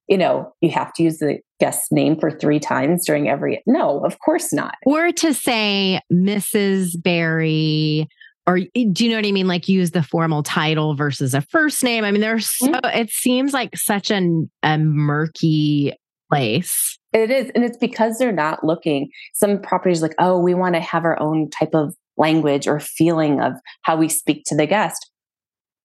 you 0.06 0.18
know, 0.18 0.52
you 0.60 0.70
have 0.70 0.92
to 0.94 1.02
use 1.02 1.18
the 1.18 1.38
guest's 1.60 1.90
name 1.90 2.18
for 2.18 2.30
three 2.30 2.60
times 2.60 3.06
during 3.06 3.28
every. 3.28 3.62
No, 3.66 4.04
of 4.04 4.18
course 4.18 4.52
not. 4.52 4.74
Or 4.84 5.12
to 5.12 5.32
say 5.32 6.00
Mrs. 6.12 7.02
Berry, 7.02 8.06
or 8.46 8.58
do 8.58 8.68
you 8.74 9.08
know 9.08 9.16
what 9.16 9.26
I 9.26 9.32
mean? 9.32 9.46
Like 9.46 9.68
use 9.68 9.92
the 9.92 10.02
formal 10.02 10.42
title 10.42 10.94
versus 10.94 11.32
a 11.32 11.40
first 11.40 11.82
name. 11.82 12.04
I 12.04 12.10
mean, 12.10 12.20
there's 12.20 12.50
so, 12.50 12.72
mm-hmm. 12.72 12.98
it 12.98 13.10
seems 13.10 13.54
like 13.54 13.76
such 13.76 14.10
an, 14.10 14.50
a 14.62 14.76
murky 14.76 15.94
place. 16.34 16.98
It 17.12 17.30
is. 17.30 17.50
And 17.54 17.64
it's 17.64 17.76
because 17.76 18.18
they're 18.18 18.32
not 18.32 18.64
looking. 18.64 19.10
Some 19.34 19.60
properties 19.60 20.02
like, 20.02 20.14
oh, 20.18 20.38
we 20.38 20.54
want 20.54 20.74
to 20.74 20.80
have 20.80 21.04
our 21.04 21.20
own 21.20 21.48
type 21.50 21.74
of 21.74 21.94
language 22.16 22.66
or 22.66 22.80
feeling 22.80 23.40
of 23.40 23.52
how 23.82 23.96
we 23.96 24.08
speak 24.08 24.44
to 24.46 24.56
the 24.56 24.66
guest. 24.66 25.10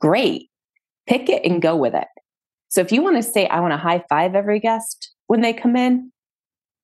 Great. 0.01 0.49
Pick 1.07 1.29
it 1.29 1.45
and 1.45 1.61
go 1.61 1.75
with 1.75 1.93
it. 1.93 2.07
So 2.69 2.81
if 2.81 2.91
you 2.91 3.01
want 3.01 3.17
to 3.17 3.23
say, 3.23 3.47
I 3.47 3.59
want 3.59 3.73
to 3.73 3.77
high 3.77 4.03
five 4.09 4.35
every 4.35 4.59
guest 4.59 5.13
when 5.27 5.41
they 5.41 5.53
come 5.53 5.75
in, 5.75 6.11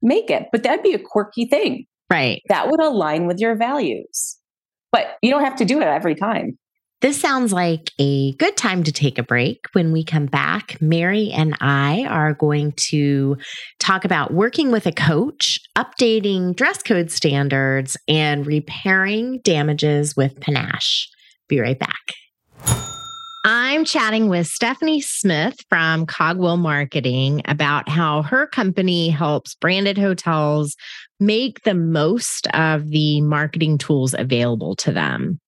make 0.01 0.30
it. 0.30 0.47
But 0.51 0.63
that'd 0.63 0.84
be 0.84 0.93
a 0.93 0.99
quirky 0.99 1.45
thing. 1.45 1.86
Right. 2.10 2.41
That 2.49 2.69
would 2.69 2.80
align 2.80 3.28
with 3.28 3.39
your 3.39 3.56
values. 3.56 4.38
But 4.91 5.17
you 5.21 5.30
don't 5.30 5.43
have 5.43 5.56
to 5.58 5.65
do 5.65 5.82
it 5.82 5.88
every 5.88 6.15
time. 6.15 6.58
This 7.06 7.22
sounds 7.22 7.54
like 7.54 7.91
a 8.00 8.32
good 8.38 8.58
time 8.58 8.84
to 8.84 8.91
take 8.91 9.20
a 9.20 9.24
break. 9.24 9.68
When 9.74 9.91
we 9.91 10.04
come 10.04 10.26
back, 10.26 10.82
Mary 10.82 11.30
and 11.32 11.56
I 11.62 12.04
are 12.06 12.34
going 12.34 12.74
to 12.88 13.38
talk 13.78 14.06
about 14.06 14.34
working 14.34 14.72
with 14.72 14.88
a 14.88 14.91
coach, 14.91 15.60
updating 15.78 16.56
dress 16.56 16.82
code 16.82 17.12
standards, 17.12 17.96
and 18.08 18.48
repairing 18.48 19.39
damages 19.44 20.15
with 20.18 20.39
panache. 20.39 21.08
Be 21.48 21.60
right 21.60 21.78
back. 21.78 22.15
I'm 23.44 23.86
chatting 23.86 24.28
with 24.28 24.48
Stephanie 24.48 25.02
Smith 25.02 25.58
from 25.70 26.08
Cogwheel 26.08 26.58
Marketing 26.58 27.44
about 27.46 27.88
how 27.88 28.24
her 28.24 28.48
company 28.48 29.10
helps 29.10 29.54
branded 29.54 30.00
hotels 30.00 30.76
make 31.20 31.62
the 31.65 31.76
most 31.76 32.48
of 32.56 32.89
the 32.89 33.22
marketing 33.22 33.78
tools 33.78 34.15
available 34.18 34.76
to 34.78 34.91
them. 34.91 35.39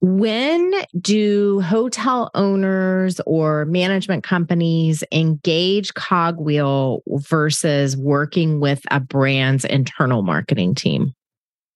When 0.00 0.72
do 1.00 1.60
hotel 1.60 2.30
owners 2.34 3.20
or 3.26 3.64
management 3.64 4.22
companies 4.22 5.02
engage 5.10 5.92
Cogwheel 5.94 7.02
versus 7.08 7.96
working 7.96 8.60
with 8.60 8.80
a 8.92 9.00
brand's 9.00 9.64
internal 9.64 10.22
marketing 10.22 10.76
team? 10.76 11.14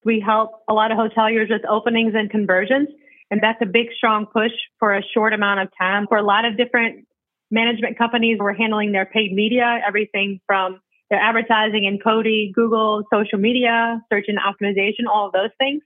We 0.05 0.21
help 0.25 0.51
a 0.69 0.73
lot 0.73 0.93
of 0.93 0.99
hoteliers 0.99 1.51
with 1.51 1.63
openings 1.69 2.13
and 2.15 2.31
conversions. 2.31 2.89
And 3.31 3.41
that's 3.43 3.61
a 3.61 3.67
big, 3.67 3.87
strong 3.97 4.27
push 4.27 4.53
for 4.79 4.95
a 4.95 5.03
short 5.15 5.33
amount 5.33 5.61
of 5.61 5.69
time. 5.77 6.07
For 6.07 6.19
a 6.19 6.23
lot 6.23 6.45
of 6.45 6.57
different 6.57 7.07
management 7.51 7.99
companies, 7.99 8.39
we're 8.39 8.55
handling 8.55 8.93
their 8.93 9.07
paid 9.07 9.33
media, 9.33 9.81
everything 9.87 10.39
from 10.47 10.81
their 11.11 11.21
advertising 11.21 11.85
in 11.85 11.99
Cody, 11.99 12.53
Google, 12.55 13.03
social 13.13 13.39
media, 13.39 14.01
search 14.13 14.27
and 14.29 14.39
optimization, 14.39 15.11
all 15.13 15.27
of 15.27 15.33
those 15.33 15.51
things. 15.59 15.83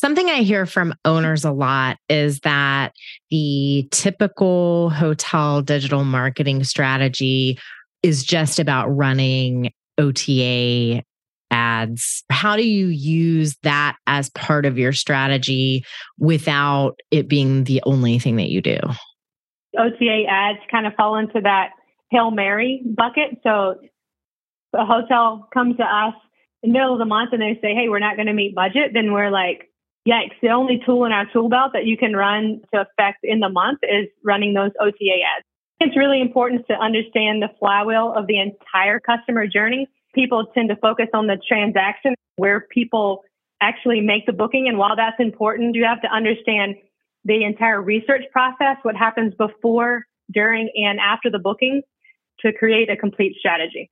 Something 0.00 0.30
I 0.30 0.36
hear 0.36 0.64
from 0.64 0.94
owners 1.04 1.44
a 1.44 1.52
lot 1.52 1.98
is 2.08 2.40
that 2.40 2.94
the 3.30 3.86
typical 3.90 4.88
hotel 4.88 5.60
digital 5.60 6.04
marketing 6.04 6.64
strategy 6.64 7.58
is 8.02 8.24
just 8.24 8.58
about 8.58 8.88
running 8.88 9.74
OTA 9.98 11.02
ads. 11.50 12.24
How 12.30 12.56
do 12.56 12.66
you 12.66 12.86
use 12.86 13.58
that 13.62 13.96
as 14.06 14.30
part 14.30 14.64
of 14.64 14.78
your 14.78 14.94
strategy 14.94 15.84
without 16.18 16.98
it 17.10 17.28
being 17.28 17.64
the 17.64 17.82
only 17.84 18.18
thing 18.18 18.36
that 18.36 18.48
you 18.48 18.62
do? 18.62 18.78
OTA 19.78 20.24
ads 20.30 20.60
kind 20.70 20.86
of 20.86 20.94
fall 20.94 21.16
into 21.16 21.42
that 21.42 21.72
Hail 22.10 22.30
Mary 22.30 22.82
bucket. 22.86 23.38
So 23.42 23.74
a 24.72 24.86
hotel 24.86 25.46
comes 25.52 25.76
to 25.76 25.84
us 25.84 26.14
in 26.62 26.70
the 26.70 26.78
middle 26.78 26.94
of 26.94 26.98
the 26.98 27.04
month 27.04 27.34
and 27.34 27.42
they 27.42 27.58
say, 27.60 27.74
Hey, 27.74 27.90
we're 27.90 27.98
not 27.98 28.16
going 28.16 28.28
to 28.28 28.32
meet 28.32 28.54
budget. 28.54 28.92
Then 28.94 29.12
we're 29.12 29.30
like, 29.30 29.66
Yikes, 30.10 30.34
the 30.42 30.48
only 30.48 30.82
tool 30.84 31.04
in 31.04 31.12
our 31.12 31.26
tool 31.32 31.48
belt 31.48 31.70
that 31.74 31.86
you 31.86 31.96
can 31.96 32.14
run 32.14 32.62
to 32.74 32.80
affect 32.80 33.18
in 33.22 33.38
the 33.38 33.48
month 33.48 33.78
is 33.82 34.08
running 34.24 34.54
those 34.54 34.72
OTA 34.80 35.22
ads. 35.36 35.46
It's 35.78 35.96
really 35.96 36.20
important 36.20 36.66
to 36.66 36.74
understand 36.74 37.42
the 37.42 37.48
flywheel 37.60 38.12
of 38.16 38.26
the 38.26 38.40
entire 38.40 38.98
customer 38.98 39.46
journey. 39.46 39.86
People 40.12 40.46
tend 40.52 40.68
to 40.70 40.76
focus 40.76 41.06
on 41.14 41.28
the 41.28 41.38
transaction 41.46 42.14
where 42.36 42.60
people 42.60 43.22
actually 43.60 44.00
make 44.00 44.26
the 44.26 44.32
booking. 44.32 44.66
And 44.66 44.78
while 44.78 44.96
that's 44.96 45.20
important, 45.20 45.76
you 45.76 45.84
have 45.84 46.02
to 46.02 46.08
understand 46.08 46.74
the 47.24 47.44
entire 47.44 47.80
research 47.80 48.24
process, 48.32 48.76
what 48.82 48.96
happens 48.96 49.34
before, 49.34 50.06
during, 50.32 50.70
and 50.74 50.98
after 50.98 51.30
the 51.30 51.38
booking 51.38 51.82
to 52.40 52.52
create 52.52 52.90
a 52.90 52.96
complete 52.96 53.36
strategy. 53.38 53.90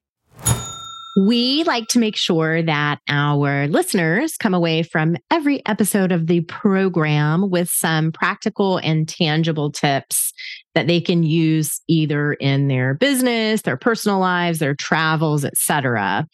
We 1.16 1.64
like 1.64 1.88
to 1.88 1.99
make 1.99 2.16
sure 2.16 2.62
that 2.62 3.01
our 3.09 3.66
listeners 3.66 4.37
come 4.37 4.55
away 4.55 4.83
from 4.83 5.16
every 5.31 5.64
episode 5.66 6.12
of 6.12 6.27
the 6.27 6.42
program 6.42 7.51
with 7.51 7.68
some 7.71 8.12
practical 8.12 8.79
and 8.79 9.09
tangible 9.09 9.73
tips 9.73 10.33
that 10.75 10.87
they 10.87 11.01
can 11.01 11.25
use 11.25 11.81
either 11.88 12.35
in 12.35 12.68
their 12.68 12.94
business, 12.94 13.62
their 13.62 13.77
personal 13.77 14.21
lives, 14.21 14.61
their 14.61 14.75
travels, 14.75 15.44
etc. 15.44 16.27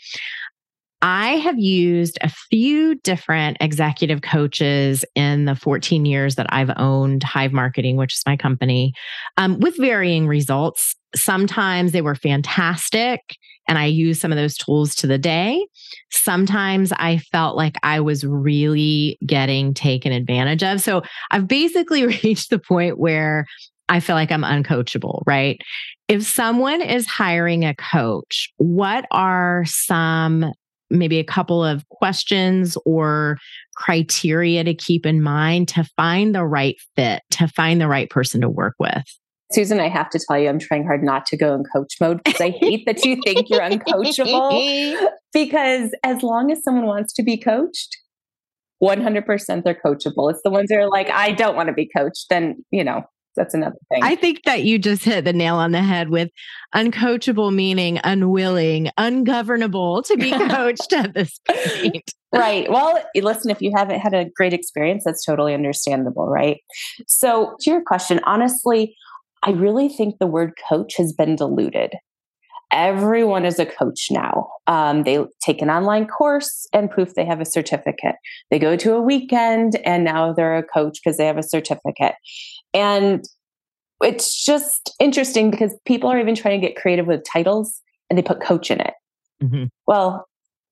I 1.05 1.33
have 1.37 1.59
used 1.59 2.17
a 2.23 2.31
few 2.31 2.95
different 2.95 3.59
executive 3.61 4.23
coaches 4.23 5.05
in 5.15 5.45
the 5.45 5.55
14 5.55 6.07
years 6.07 6.37
that 6.37 6.47
I've 6.49 6.71
owned 6.79 7.23
Hive 7.23 7.53
Marketing, 7.53 7.99
which 7.99 8.15
is 8.15 8.23
my 8.25 8.39
company, 8.39 8.95
um, 9.37 9.61
with 9.61 9.77
varying 9.77 10.27
results. 10.27 10.97
Sometimes 11.15 11.93
they 11.93 12.01
were 12.01 12.15
fantastic 12.15 13.21
and 13.69 13.77
I 13.77 13.85
use 13.85 14.19
some 14.19 14.33
of 14.33 14.37
those 14.37 14.57
tools 14.57 14.95
to 14.95 15.07
the 15.07 15.19
day. 15.19 15.67
Sometimes 16.11 16.91
I 16.93 17.19
felt 17.19 17.55
like 17.55 17.77
I 17.83 18.01
was 18.01 18.25
really 18.25 19.19
getting 19.27 19.75
taken 19.75 20.11
advantage 20.11 20.63
of. 20.63 20.81
So 20.81 21.03
I've 21.31 21.47
basically 21.47 22.07
reached 22.25 22.49
the 22.49 22.59
point 22.59 22.99
where 22.99 23.45
I 23.91 24.01
feel 24.01 24.17
like 24.17 24.33
I'm 24.33 24.41
uncoachable, 24.41 25.21
right? 25.27 25.61
If 26.09 26.23
someone 26.23 26.81
is 26.81 27.07
hiring 27.07 27.67
a 27.67 27.75
coach, 27.75 28.51
what 28.57 29.05
are 29.11 29.65
some 29.67 30.51
maybe 30.95 31.19
a 31.19 31.25
couple 31.25 31.65
of 31.65 31.89
questions 31.91 32.77
or 32.87 33.39
criteria 33.77 34.65
to 34.65 34.75
keep 34.75 35.05
in 35.05 35.23
mind 35.23 35.69
to 35.69 35.85
find 35.97 36.35
the 36.35 36.45
right 36.45 36.77
fit, 36.97 37.23
to 37.33 37.49
find 37.49 37.81
the 37.81 37.89
right 37.89 38.09
person 38.09 38.41
to 38.41 38.49
work 38.49 38.75
with? 38.79 39.05
Susan, 39.53 39.79
I 39.79 39.89
have 39.89 40.11
to 40.11 40.19
tell 40.19 40.39
you, 40.39 40.49
I'm 40.49 40.59
trying 40.59 40.85
hard 40.85 41.03
not 41.03 41.27
to 41.27 41.37
go 41.37 41.55
in 41.55 41.65
coach 41.75 41.95
mode 42.01 42.23
because 42.25 42.41
I 42.41 42.51
hate 42.51 42.87
that 42.87 43.05
you 43.05 43.21
think 43.25 43.49
you're 43.49 43.61
uncoachable. 43.61 45.09
Because 45.33 45.91
as 46.05 46.23
long 46.23 46.53
as 46.53 46.63
someone 46.63 46.87
wants 46.87 47.13
to 47.15 47.25
be 47.25 47.37
coached, 47.37 47.97
100% 48.81 49.65
they're 49.65 49.75
coachable. 49.75 50.31
It's 50.31 50.43
the 50.45 50.51
ones 50.51 50.69
that 50.69 50.79
are 50.79 50.89
like, 50.89 51.11
I 51.11 51.33
don't 51.33 51.57
want 51.57 51.69
to 51.69 51.73
be 51.73 51.89
coached. 51.97 52.27
Then, 52.31 52.65
you 52.71 52.85
know, 52.85 53.03
that's 53.37 53.55
another 53.55 53.77
thing. 53.93 54.03
I 54.03 54.17
think 54.17 54.43
that 54.45 54.65
you 54.65 54.79
just 54.79 55.05
hit 55.05 55.25
the 55.25 55.33
nail 55.33 55.57
on 55.57 55.73
the 55.73 55.83
head 55.83 56.09
with 56.09 56.31
uncoachable 56.75 57.53
meaning 57.53 58.01
unwilling, 58.05 58.91
ungovernable 58.99 60.03
to 60.03 60.17
be 60.17 60.31
coached 60.49 60.93
at 60.93 61.15
this 61.15 61.41
point. 61.49 62.11
Right. 62.33 62.71
Well, 62.71 62.99
eh, 63.15 63.21
listen, 63.23 63.51
if 63.51 63.61
you 63.61 63.73
haven't 63.75 64.01
had 64.01 64.15
a 64.15 64.25
great 64.25 64.53
experience, 64.53 65.05
that's 65.05 65.25
totally 65.25 65.55
understandable, 65.55 66.27
right? 66.29 66.61
So, 67.07 67.57
to 67.61 67.71
your 67.71 67.83
question, 67.83 68.21
honestly, 68.25 68.97
I 69.43 69.51
really 69.51 69.89
think 69.89 70.19
the 70.19 70.27
word 70.27 70.55
coach 70.69 70.97
has 70.97 71.13
been 71.13 71.37
diluted. 71.37 71.95
Everyone 72.75 73.45
is 73.45 73.61
a 73.61 73.67
coach 73.67 74.09
now. 74.11 74.49
Um, 74.67 75.05
they 75.05 75.25
take 75.41 75.63
an 75.63 75.71
online 75.71 76.09
course 76.09 76.67
and 76.73 76.91
proof 76.91 77.15
they 77.15 77.25
have 77.25 77.41
a 77.41 77.45
certificate. 77.45 78.17
They 78.51 78.59
go 78.59 78.77
to 78.77 78.95
a 78.95 79.01
weekend 79.01 79.77
and 79.87 80.05
now 80.05 80.33
they're 80.33 80.57
a 80.57 80.63
coach 80.65 80.99
because 81.03 81.17
they 81.17 81.27
have 81.27 81.39
a 81.39 81.43
certificate. 81.43 82.17
And 82.75 83.25
it's 84.03 84.45
just 84.45 84.93
interesting 84.99 85.53
because 85.53 85.73
people 85.87 86.11
are 86.11 86.19
even 86.19 86.35
trying 86.35 86.61
to 86.61 86.67
get 86.67 86.77
creative 86.77 87.07
with 87.07 87.23
titles 87.25 87.81
and 88.11 88.19
they 88.19 88.23
put 88.23 88.43
coach 88.43 88.73
in 88.73 88.81
it. 88.81 88.95
Mm-hmm. 89.41 89.65
Well, 89.87 90.27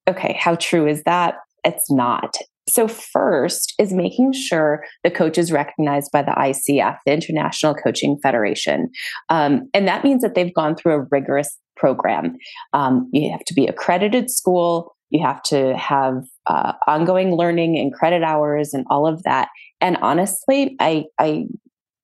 okay, 0.09 0.37
how 0.39 0.57
true 0.57 0.89
is 0.89 1.05
that? 1.05 1.37
It's 1.65 1.89
not. 1.89 2.37
So, 2.69 2.87
first 2.87 3.75
is 3.79 3.93
making 3.93 4.33
sure 4.33 4.85
the 5.03 5.11
coach 5.11 5.37
is 5.37 5.51
recognized 5.51 6.11
by 6.13 6.23
the 6.23 6.31
ICF, 6.31 6.97
the 7.05 7.13
International 7.13 7.75
Coaching 7.75 8.19
Federation. 8.23 8.89
Um, 9.29 9.69
and 9.75 9.89
that 9.89 10.05
means 10.05 10.23
that 10.23 10.35
they've 10.35 10.55
gone 10.55 10.77
through 10.77 10.95
a 10.95 11.07
rigorous 11.11 11.59
program. 11.77 12.37
Um, 12.73 13.09
you 13.13 13.31
have 13.31 13.45
to 13.47 13.55
be 13.55 13.67
accredited 13.67 14.31
school, 14.31 14.95
you 15.11 15.23
have 15.25 15.43
to 15.45 15.77
have 15.77 16.25
uh, 16.47 16.73
ongoing 16.87 17.35
learning 17.35 17.79
and 17.79 17.93
credit 17.93 18.23
hours 18.23 18.73
and 18.73 18.87
all 18.89 19.07
of 19.07 19.23
that. 19.25 19.49
And 19.81 19.99
honestly, 19.99 20.75
I, 20.81 21.05
I 21.19 21.47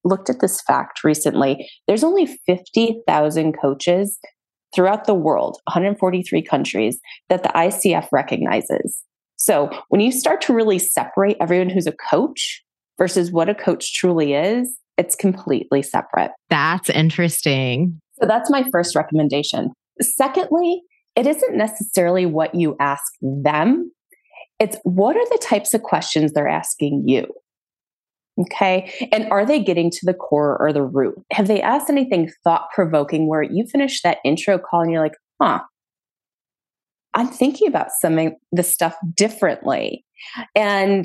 looked 0.05 0.29
at 0.29 0.41
this 0.41 0.61
fact 0.61 1.03
recently. 1.05 1.69
There's 1.87 2.05
only 2.05 2.39
50,000 2.47 3.53
coaches 3.59 4.19
throughout 4.75 5.07
the 5.07 5.15
world, 5.15 5.59
143 5.65 6.43
countries, 6.43 7.01
that 7.29 7.43
the 7.43 7.49
ICF 7.51 8.09
recognizes. 8.13 9.03
So 9.37 9.71
when 9.89 10.01
you 10.01 10.13
start 10.13 10.41
to 10.43 10.55
really 10.55 10.79
separate 10.79 11.37
everyone 11.41 11.71
who's 11.71 11.87
a 11.87 11.95
coach 12.11 12.63
versus 12.99 13.31
what 13.31 13.49
a 13.49 13.55
coach 13.55 13.95
truly 13.95 14.35
is, 14.35 14.77
it's 14.99 15.15
completely 15.15 15.81
separate. 15.81 16.33
That's 16.51 16.91
interesting. 16.91 18.01
So 18.21 18.27
that's 18.27 18.51
my 18.51 18.65
first 18.71 18.95
recommendation. 18.95 19.71
Secondly, 20.01 20.83
it 21.17 21.27
isn't 21.27 21.57
necessarily 21.57 22.27
what 22.27 22.55
you 22.55 22.77
ask 22.81 23.13
them, 23.21 23.91
it's 24.59 24.77
what 24.83 25.17
are 25.17 25.29
the 25.31 25.41
types 25.43 25.75
of 25.75 25.83
questions 25.83 26.33
they're 26.33 26.49
asking 26.49 27.05
you. 27.07 27.27
Okay. 28.41 29.09
And 29.11 29.29
are 29.33 29.45
they 29.45 29.59
getting 29.59 29.91
to 29.91 30.01
the 30.05 30.15
core 30.15 30.57
or 30.61 30.73
the 30.73 30.83
root? 30.83 31.17
Have 31.33 31.49
they 31.49 31.61
asked 31.61 31.91
anything 31.91 32.31
thought 32.45 32.69
provoking 32.73 33.27
where 33.27 33.43
you 33.43 33.67
finish 33.67 34.01
that 34.03 34.19
intro 34.25 34.59
call 34.59 34.83
and 34.83 34.93
you're 34.93 35.03
like, 35.03 35.17
huh, 35.43 35.61
I'm 37.15 37.29
thinking 37.29 37.67
about 37.67 37.89
some 38.01 38.19
of 38.19 38.33
the 38.53 38.63
stuff 38.63 38.95
differently. 39.15 40.05
And 40.55 41.05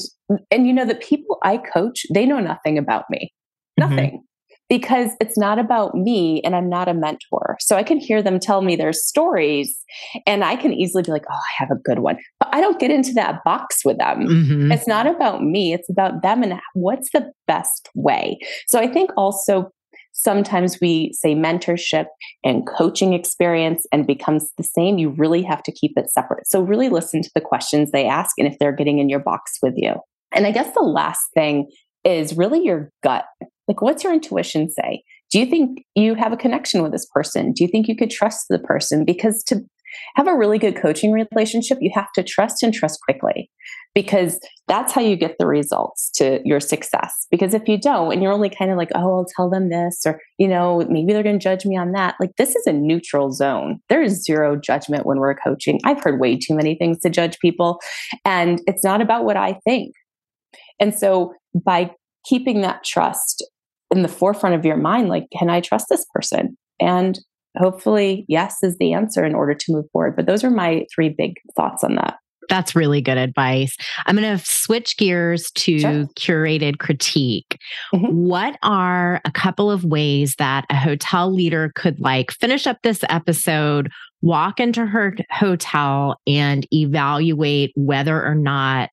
and 0.51 0.67
you 0.67 0.73
know 0.73 0.85
the 0.85 0.95
people 0.95 1.37
I 1.43 1.57
coach, 1.57 2.05
they 2.13 2.25
know 2.25 2.39
nothing 2.39 2.77
about 2.77 3.05
me. 3.09 3.33
Mm-hmm. 3.79 4.17
Because 4.69 5.11
it's 5.19 5.37
not 5.37 5.59
about 5.59 5.93
me 5.93 6.41
and 6.43 6.55
I'm 6.55 6.69
not 6.69 6.87
a 6.87 6.93
mentor. 6.93 7.57
So 7.59 7.75
I 7.75 7.83
can 7.83 7.99
hear 7.99 8.21
them 8.21 8.39
tell 8.39 8.61
me 8.61 8.75
their 8.75 8.93
stories 8.93 9.77
and 10.25 10.43
I 10.43 10.55
can 10.55 10.73
easily 10.73 11.03
be 11.03 11.11
like, 11.11 11.25
oh, 11.29 11.35
I 11.35 11.53
have 11.57 11.69
a 11.69 11.79
good 11.83 11.99
one. 11.99 12.17
But 12.39 12.49
I 12.53 12.61
don't 12.61 12.79
get 12.79 12.89
into 12.89 13.13
that 13.13 13.43
box 13.43 13.81
with 13.85 13.97
them. 13.97 14.25
Mm-hmm. 14.27 14.71
It's 14.71 14.87
not 14.87 15.05
about 15.05 15.43
me, 15.43 15.73
it's 15.73 15.89
about 15.89 16.21
them 16.21 16.43
and 16.43 16.59
what's 16.73 17.11
the 17.11 17.31
best 17.45 17.89
way. 17.93 18.39
So 18.67 18.79
I 18.79 18.87
think 18.87 19.11
also 19.17 19.71
sometimes 20.13 20.79
we 20.79 21.11
say 21.13 21.35
mentorship 21.35 22.05
and 22.43 22.67
coaching 22.67 23.13
experience 23.13 23.85
and 23.91 24.07
becomes 24.07 24.51
the 24.57 24.63
same 24.63 24.97
you 24.97 25.09
really 25.09 25.41
have 25.41 25.63
to 25.63 25.71
keep 25.71 25.91
it 25.97 26.09
separate 26.09 26.47
so 26.47 26.61
really 26.61 26.87
listen 26.87 27.21
to 27.21 27.31
the 27.35 27.41
questions 27.41 27.91
they 27.91 28.05
ask 28.05 28.37
and 28.37 28.47
if 28.47 28.57
they're 28.59 28.71
getting 28.71 28.99
in 28.99 29.09
your 29.09 29.19
box 29.19 29.57
with 29.61 29.73
you 29.75 29.95
and 30.31 30.45
i 30.45 30.51
guess 30.51 30.71
the 30.73 30.81
last 30.81 31.25
thing 31.33 31.67
is 32.03 32.37
really 32.37 32.63
your 32.63 32.91
gut 33.01 33.25
like 33.67 33.81
what's 33.81 34.03
your 34.03 34.13
intuition 34.13 34.69
say 34.69 35.03
do 35.31 35.39
you 35.39 35.45
think 35.45 35.83
you 35.95 36.15
have 36.15 36.33
a 36.33 36.37
connection 36.37 36.81
with 36.81 36.91
this 36.91 37.07
person 37.13 37.51
do 37.51 37.63
you 37.63 37.69
think 37.69 37.87
you 37.87 37.95
could 37.95 38.11
trust 38.11 38.45
the 38.49 38.59
person 38.59 39.05
because 39.05 39.43
to 39.43 39.61
have 40.15 40.27
a 40.27 40.35
really 40.35 40.57
good 40.57 40.75
coaching 40.75 41.11
relationship, 41.11 41.77
you 41.81 41.91
have 41.93 42.11
to 42.15 42.23
trust 42.23 42.63
and 42.63 42.73
trust 42.73 42.99
quickly 43.03 43.49
because 43.95 44.39
that's 44.67 44.91
how 44.91 45.01
you 45.01 45.15
get 45.15 45.35
the 45.37 45.45
results 45.45 46.09
to 46.15 46.39
your 46.43 46.59
success. 46.59 47.27
Because 47.29 47.53
if 47.53 47.67
you 47.67 47.77
don't, 47.77 48.11
and 48.11 48.23
you're 48.23 48.31
only 48.31 48.49
kind 48.49 48.71
of 48.71 48.77
like, 48.77 48.89
oh, 48.95 49.17
I'll 49.17 49.27
tell 49.35 49.49
them 49.49 49.69
this, 49.69 50.01
or, 50.05 50.19
you 50.37 50.47
know, 50.47 50.85
maybe 50.89 51.13
they're 51.13 51.23
going 51.23 51.37
to 51.37 51.43
judge 51.43 51.65
me 51.65 51.77
on 51.77 51.91
that. 51.91 52.15
Like, 52.19 52.31
this 52.37 52.55
is 52.55 52.65
a 52.65 52.73
neutral 52.73 53.31
zone. 53.31 53.79
There 53.89 54.01
is 54.01 54.23
zero 54.23 54.55
judgment 54.55 55.05
when 55.05 55.19
we're 55.19 55.35
coaching. 55.35 55.79
I've 55.83 56.03
heard 56.03 56.19
way 56.19 56.37
too 56.37 56.55
many 56.55 56.75
things 56.75 56.99
to 57.01 57.09
judge 57.09 57.37
people, 57.39 57.79
and 58.25 58.61
it's 58.65 58.83
not 58.83 59.01
about 59.01 59.25
what 59.25 59.37
I 59.37 59.59
think. 59.65 59.93
And 60.79 60.93
so, 60.93 61.33
by 61.53 61.91
keeping 62.25 62.61
that 62.61 62.83
trust 62.83 63.45
in 63.91 64.01
the 64.01 64.07
forefront 64.07 64.55
of 64.55 64.65
your 64.65 64.77
mind, 64.77 65.09
like, 65.09 65.27
can 65.37 65.49
I 65.49 65.61
trust 65.61 65.87
this 65.89 66.05
person? 66.13 66.57
And 66.79 67.19
hopefully, 67.57 68.25
yes 68.27 68.57
is 68.63 68.77
the 68.77 68.93
answer 68.93 69.23
in 69.23 69.35
order 69.35 69.53
to 69.53 69.65
move 69.73 69.85
forward. 69.91 70.15
But 70.15 70.25
those 70.25 70.43
are 70.43 70.49
my 70.49 70.85
three 70.93 71.09
big 71.09 71.33
thoughts 71.55 71.83
on 71.83 71.95
that. 71.95 72.17
That's 72.49 72.75
really 72.75 73.01
good 73.01 73.17
advice. 73.17 73.75
I'm 74.05 74.17
going 74.17 74.37
to 74.37 74.43
switch 74.45 74.97
gears 74.97 75.49
to 75.51 75.79
sure. 75.79 76.05
curated 76.19 76.77
critique. 76.77 77.57
Mm-hmm. 77.93 78.07
What 78.07 78.57
are 78.63 79.21
a 79.25 79.31
couple 79.31 79.71
of 79.71 79.85
ways 79.85 80.35
that 80.39 80.65
a 80.69 80.75
hotel 80.75 81.33
leader 81.33 81.71
could 81.75 81.99
like 81.99 82.31
finish 82.31 82.67
up 82.67 82.79
this 82.83 83.03
episode, 83.09 83.89
walk 84.21 84.59
into 84.59 84.85
her 84.85 85.15
hotel 85.31 86.17
and 86.27 86.67
evaluate 86.73 87.71
whether 87.75 88.23
or 88.23 88.35
not 88.35 88.89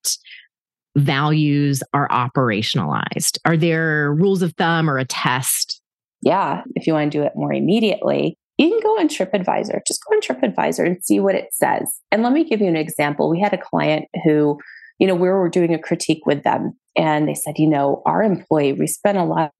values 0.96 1.83
are 1.94 2.09
operationalized? 2.09 3.38
Are 3.44 3.57
there 3.57 4.12
rules 4.12 4.42
of 4.42 4.55
thumb 4.55 4.88
or 4.90 4.98
a 4.98 5.05
test? 5.05 5.81
Yeah, 6.22 6.62
if 6.74 6.87
you 6.87 6.92
want 6.92 7.11
to 7.11 7.18
do 7.18 7.24
it 7.24 7.33
more 7.35 7.53
immediately, 7.53 8.37
you 8.59 8.68
can 8.68 8.81
go 8.81 8.98
on 8.98 9.09
TripAdvisor. 9.09 9.81
Just 9.87 10.00
go 10.05 10.14
on 10.14 10.20
TripAdvisor 10.20 10.85
and 10.85 11.03
see 11.03 11.18
what 11.18 11.35
it 11.35 11.48
says. 11.53 12.00
And 12.11 12.22
let 12.22 12.33
me 12.33 12.44
give 12.44 12.61
you 12.61 12.68
an 12.68 12.76
example. 12.76 13.31
We 13.31 13.40
had 13.40 13.55
a 13.55 13.59
client 13.59 14.07
who, 14.24 14.59
you 14.98 15.07
know, 15.07 15.14
we 15.14 15.29
were 15.29 15.48
doing 15.48 15.72
a 15.72 15.79
critique 15.79 16.26
with 16.26 16.42
them, 16.42 16.79
and 16.96 17.26
they 17.26 17.35
said, 17.35 17.55
you 17.57 17.68
know, 17.68 18.03
our 18.05 18.22
employee, 18.22 18.74
we 18.74 18.87
spent 18.87 19.16
a 19.16 19.24
lot 19.24 19.53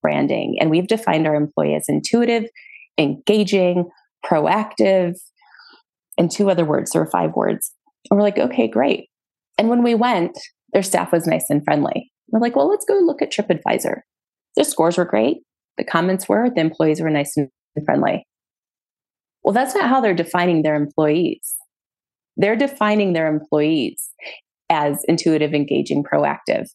branding, 0.00 0.58
and 0.60 0.70
we've 0.70 0.86
defined 0.86 1.26
our 1.26 1.34
employee 1.34 1.74
as 1.74 1.86
intuitive, 1.88 2.44
engaging, 2.98 3.90
proactive, 4.24 5.16
and 6.16 6.30
two 6.30 6.48
other 6.48 6.64
words. 6.64 6.92
There 6.92 7.02
were 7.02 7.10
five 7.10 7.32
words. 7.34 7.72
And 8.08 8.16
we're 8.16 8.24
like, 8.24 8.38
okay, 8.38 8.68
great. 8.68 9.08
And 9.58 9.68
when 9.68 9.82
we 9.82 9.96
went, 9.96 10.38
their 10.72 10.82
staff 10.82 11.12
was 11.12 11.26
nice 11.26 11.46
and 11.48 11.64
friendly. 11.64 12.10
We're 12.28 12.40
like, 12.40 12.56
well, 12.56 12.68
let's 12.68 12.84
go 12.84 12.94
look 12.94 13.22
at 13.22 13.32
TripAdvisor. 13.32 14.00
Their 14.56 14.64
scores 14.64 14.98
were 14.98 15.04
great. 15.04 15.38
The 15.78 15.84
comments 15.84 16.28
were, 16.28 16.50
the 16.50 16.60
employees 16.60 17.00
were 17.00 17.10
nice 17.10 17.36
and 17.36 17.50
friendly. 17.84 18.26
Well, 19.42 19.52
that's 19.52 19.74
not 19.74 19.88
how 19.88 20.00
they're 20.00 20.14
defining 20.14 20.62
their 20.62 20.74
employees. 20.74 21.54
They're 22.36 22.56
defining 22.56 23.12
their 23.12 23.28
employees 23.28 24.10
as 24.68 25.02
intuitive, 25.06 25.54
engaging, 25.54 26.02
proactive. 26.02 26.66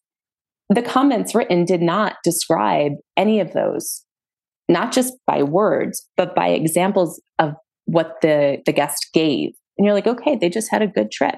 The 0.69 0.81
comments 0.81 1.35
written 1.35 1.65
did 1.65 1.81
not 1.81 2.15
describe 2.23 2.93
any 3.17 3.41
of 3.41 3.51
those, 3.51 4.05
not 4.69 4.93
just 4.93 5.13
by 5.27 5.43
words, 5.43 6.07
but 6.15 6.33
by 6.33 6.49
examples 6.49 7.21
of 7.39 7.55
what 7.85 8.21
the, 8.21 8.61
the 8.65 8.71
guest 8.71 9.09
gave. 9.13 9.49
And 9.77 9.85
you're 9.85 9.93
like, 9.93 10.07
okay, 10.07 10.35
they 10.35 10.49
just 10.49 10.69
had 10.69 10.81
a 10.81 10.87
good 10.87 11.11
trip. 11.11 11.35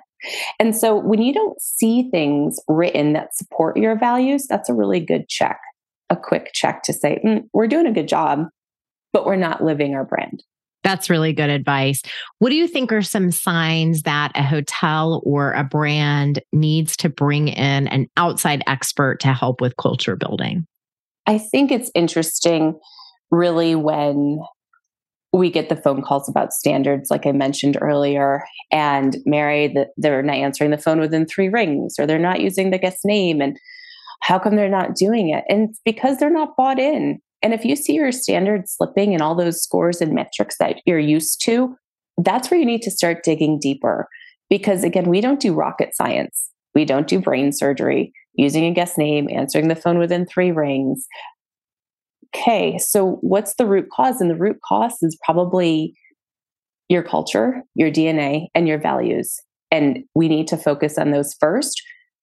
And 0.60 0.76
so 0.76 0.96
when 0.96 1.22
you 1.22 1.34
don't 1.34 1.60
see 1.62 2.10
things 2.12 2.60
written 2.68 3.14
that 3.14 3.36
support 3.36 3.78
your 3.78 3.98
values, 3.98 4.48
that's 4.48 4.70
a 4.70 4.74
really 4.74 5.00
good 5.00 5.28
check, 5.30 5.60
a 6.10 6.16
quick 6.16 6.52
check 6.54 6.84
to 6.84 6.94
say, 6.94 7.20
mm, 7.26 7.44
we're 7.54 7.68
doing 7.68 7.88
a 7.88 7.92
good 7.92 8.08
job, 8.08 8.48
but 9.12 9.26
we're 9.26 9.36
not 9.36 9.64
living 9.64 9.94
our 9.94 10.06
brand. 10.06 10.44
That's 10.84 11.10
really 11.10 11.32
good 11.32 11.50
advice. 11.50 12.02
What 12.40 12.50
do 12.50 12.56
you 12.56 12.68
think 12.68 12.92
are 12.92 13.02
some 13.02 13.32
signs 13.32 14.02
that 14.02 14.34
a 14.36 14.44
hotel 14.44 15.22
or 15.26 15.54
a 15.54 15.64
brand 15.64 16.42
needs 16.52 16.98
to 16.98 17.10
bring 17.10 17.48
in 17.48 17.88
an 17.88 18.08
outside 18.18 18.64
expert 18.68 19.22
to 19.22 19.34
help 19.34 19.62
with 19.62 19.78
culture 19.78 20.18
building? 20.18 20.68
I 21.26 21.38
think 21.38 21.72
it's 21.72 21.90
interesting, 21.96 22.78
really, 23.32 23.76
when 23.76 24.40
we 25.34 25.50
get 25.50 25.68
the 25.68 25.76
phone 25.76 26.02
calls 26.04 26.30
about 26.30 26.54
standards, 26.54 27.10
like 27.10 27.26
I 27.26 27.32
mentioned 27.32 27.78
earlier, 27.82 28.44
and 28.72 29.18
Mary, 29.26 29.68
that 29.70 29.90
they're 29.98 30.22
not 30.22 30.36
answering 30.36 30.70
the 30.70 30.78
phone 30.78 31.00
within 31.00 31.26
three 31.26 31.50
rings, 31.50 31.96
or 31.98 32.06
they're 32.06 32.20
not 32.20 32.42
using 32.42 32.70
the 32.70 32.78
guest 32.78 33.00
name, 33.04 33.42
and 33.42 33.58
how 34.22 34.38
come 34.38 34.56
they're 34.56 34.70
not 34.70 34.96
doing 34.96 35.30
it? 35.30 35.44
And 35.50 35.70
it's 35.70 35.82
because 35.84 36.18
they're 36.18 36.30
not 36.30 36.56
bought 36.56 36.80
in. 36.80 37.20
And 37.42 37.54
if 37.54 37.66
you 37.66 37.76
see 37.76 37.94
your 37.94 38.12
standards 38.12 38.76
slipping 38.78 39.14
and 39.14 39.22
all 39.22 39.36
those 39.36 39.62
scores 39.62 40.00
and 40.00 40.14
metrics 40.14 40.58
that 40.60 40.78
you're 40.86 41.00
used 41.00 41.44
to, 41.46 41.76
that's 42.18 42.50
where 42.50 42.60
you 42.60 42.66
need 42.66 42.84
to 42.84 42.92
start 42.92 43.24
digging 43.24 43.60
deeper. 43.60 44.08
Because 44.50 44.84
again, 44.84 45.10
we 45.10 45.20
don't 45.20 45.40
do 45.40 45.54
rocket 45.54 45.96
science, 45.96 46.52
we 46.76 46.86
don't 46.86 47.08
do 47.08 47.20
brain 47.20 47.52
surgery, 47.52 48.14
using 48.36 48.66
a 48.66 48.74
guest 48.74 48.98
name, 48.98 49.28
answering 49.32 49.68
the 49.68 49.76
phone 49.76 49.98
within 49.98 50.26
three 50.26 50.52
rings. 50.52 51.08
Okay, 52.36 52.78
so 52.78 53.18
what's 53.22 53.56
the 53.56 53.66
root 53.66 53.90
cause? 53.92 54.20
And 54.20 54.30
the 54.30 54.36
root 54.36 54.58
cause 54.66 54.98
is 55.02 55.18
probably 55.24 55.94
your 56.90 57.04
culture, 57.04 57.62
your 57.76 57.92
DNA, 57.92 58.48
and 58.56 58.68
your 58.68 58.80
values. 58.80 59.40
And 59.72 60.04
we 60.16 60.28
need 60.28 60.48
to 60.48 60.58
focus 60.58 60.98
on 60.98 61.12
those 61.12 61.36
first 61.40 61.82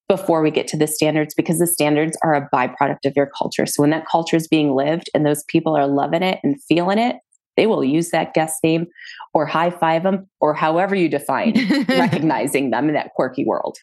before 0.08 0.42
we 0.42 0.50
get 0.50 0.66
to 0.68 0.76
the 0.76 0.88
standards 0.88 1.34
because 1.34 1.58
the 1.58 1.66
standards 1.66 2.16
are 2.24 2.34
a 2.34 2.48
byproduct 2.52 3.04
of 3.04 3.12
your 3.14 3.30
culture. 3.36 3.66
So 3.66 3.82
when 3.82 3.90
that 3.90 4.06
culture 4.10 4.36
is 4.36 4.48
being 4.48 4.74
lived 4.74 5.08
and 5.14 5.24
those 5.24 5.44
people 5.44 5.76
are 5.76 5.86
loving 5.86 6.22
it 6.22 6.40
and 6.42 6.60
feeling 6.64 6.98
it, 6.98 7.16
they 7.56 7.66
will 7.66 7.84
use 7.84 8.10
that 8.10 8.34
guest 8.34 8.56
name 8.64 8.86
or 9.34 9.46
high 9.46 9.70
five 9.70 10.02
them 10.02 10.28
or 10.40 10.54
however 10.54 10.94
you 10.94 11.08
define 11.08 11.54
recognizing 11.88 12.70
them 12.70 12.88
in 12.88 12.94
that 12.94 13.10
quirky 13.14 13.44
world. 13.44 13.78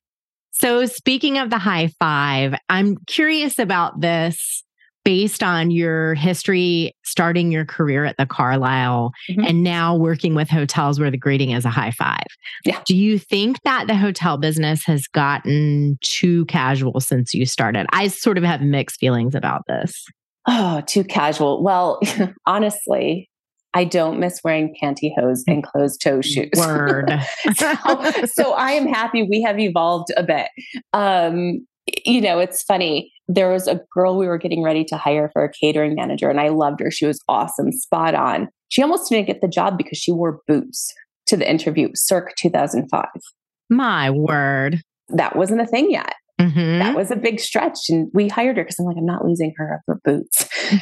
So, 0.52 0.86
speaking 0.86 1.38
of 1.38 1.50
the 1.50 1.60
high 1.60 1.94
five, 2.00 2.56
I'm 2.68 2.98
curious 3.06 3.60
about 3.60 4.02
this 4.02 4.64
based 5.08 5.42
on 5.42 5.72
your 5.72 6.16
history 6.16 6.94
starting 7.06 7.50
your 7.50 7.64
career 7.64 8.04
at 8.04 8.18
the 8.18 8.26
Carlyle 8.26 9.14
mm-hmm. 9.30 9.46
and 9.46 9.64
now 9.64 9.96
working 9.96 10.36
with 10.36 10.50
hotels 10.50 11.00
where 11.00 11.10
the 11.10 11.18
greeting 11.18 11.52
is 11.52 11.64
a 11.64 11.70
high 11.70 11.92
five. 11.92 12.26
Yeah. 12.66 12.82
Do 12.86 12.94
you 12.94 13.18
think 13.18 13.62
that 13.64 13.88
the 13.88 13.96
hotel 13.96 14.38
business 14.38 14.84
has 14.84 15.08
gotten 15.08 15.98
too 16.02 16.44
casual 16.48 17.00
since 17.00 17.34
you 17.34 17.46
started? 17.46 17.88
I 17.94 18.10
sort 18.10 18.38
of 18.38 18.44
have 18.44 18.60
mixed 18.60 19.00
feelings 19.00 19.34
about 19.34 19.62
this. 19.70 20.04
Oh, 20.46 20.82
too 20.86 21.06
casual. 21.06 21.64
Well, 21.64 22.02
honestly, 22.46 23.30
I 23.74 23.86
don't 23.86 24.20
miss 24.20 24.42
wearing 24.44 24.76
pantyhose 24.84 25.40
and 25.48 25.64
closed 25.64 26.02
toe 26.02 26.20
shoes. 26.20 26.50
Word. 26.58 27.18
so, 27.56 27.76
so, 28.26 28.52
I 28.56 28.72
am 28.72 28.88
happy 28.88 29.24
we 29.24 29.42
have 29.44 29.58
evolved 29.58 30.10
a 30.18 30.24
bit. 30.24 30.50
Um, 30.92 31.66
you 32.06 32.22
know, 32.22 32.40
it's 32.40 32.64
funny. 32.64 33.12
There 33.28 33.50
was 33.50 33.68
a 33.68 33.82
girl 33.94 34.18
we 34.18 34.28
were 34.28 34.38
getting 34.38 34.64
ready 34.64 34.84
to 34.86 34.98
hire 34.98 35.30
for 35.34 35.44
a 35.44 35.52
catering 35.52 35.96
manager, 35.96 36.30
and 36.30 36.40
I 36.40 36.50
loved 36.50 36.80
her. 36.80 36.92
She 36.92 37.06
was 37.06 37.22
awesome, 37.28 37.72
spot 37.72 38.16
on. 38.16 38.50
She 38.70 38.82
almost 38.82 39.10
didn't 39.10 39.28
get 39.28 39.42
the 39.42 39.48
job 39.48 39.78
because 39.78 39.98
she 39.98 40.12
wore 40.12 40.40
boots 40.48 40.94
to 41.28 41.38
the 41.38 41.50
interview, 41.50 41.90
circa 41.94 42.34
2005. 42.38 43.06
My 43.70 44.10
word. 44.10 44.82
That 45.10 45.36
wasn't 45.36 45.62
a 45.62 45.66
thing 45.66 45.92
yet. 45.92 46.14
Mm-hmm. 46.40 46.80
That 46.80 46.96
was 46.96 47.12
a 47.12 47.16
big 47.16 47.40
stretch. 47.40 47.90
And 47.90 48.10
we 48.14 48.28
hired 48.28 48.58
her 48.58 48.64
because 48.64 48.78
I'm 48.80 48.86
like, 48.86 48.98
I'm 48.98 49.06
not 49.06 49.26
losing 49.26 49.54
her 49.58 49.82
for 49.86 50.00
boots. 50.04 50.48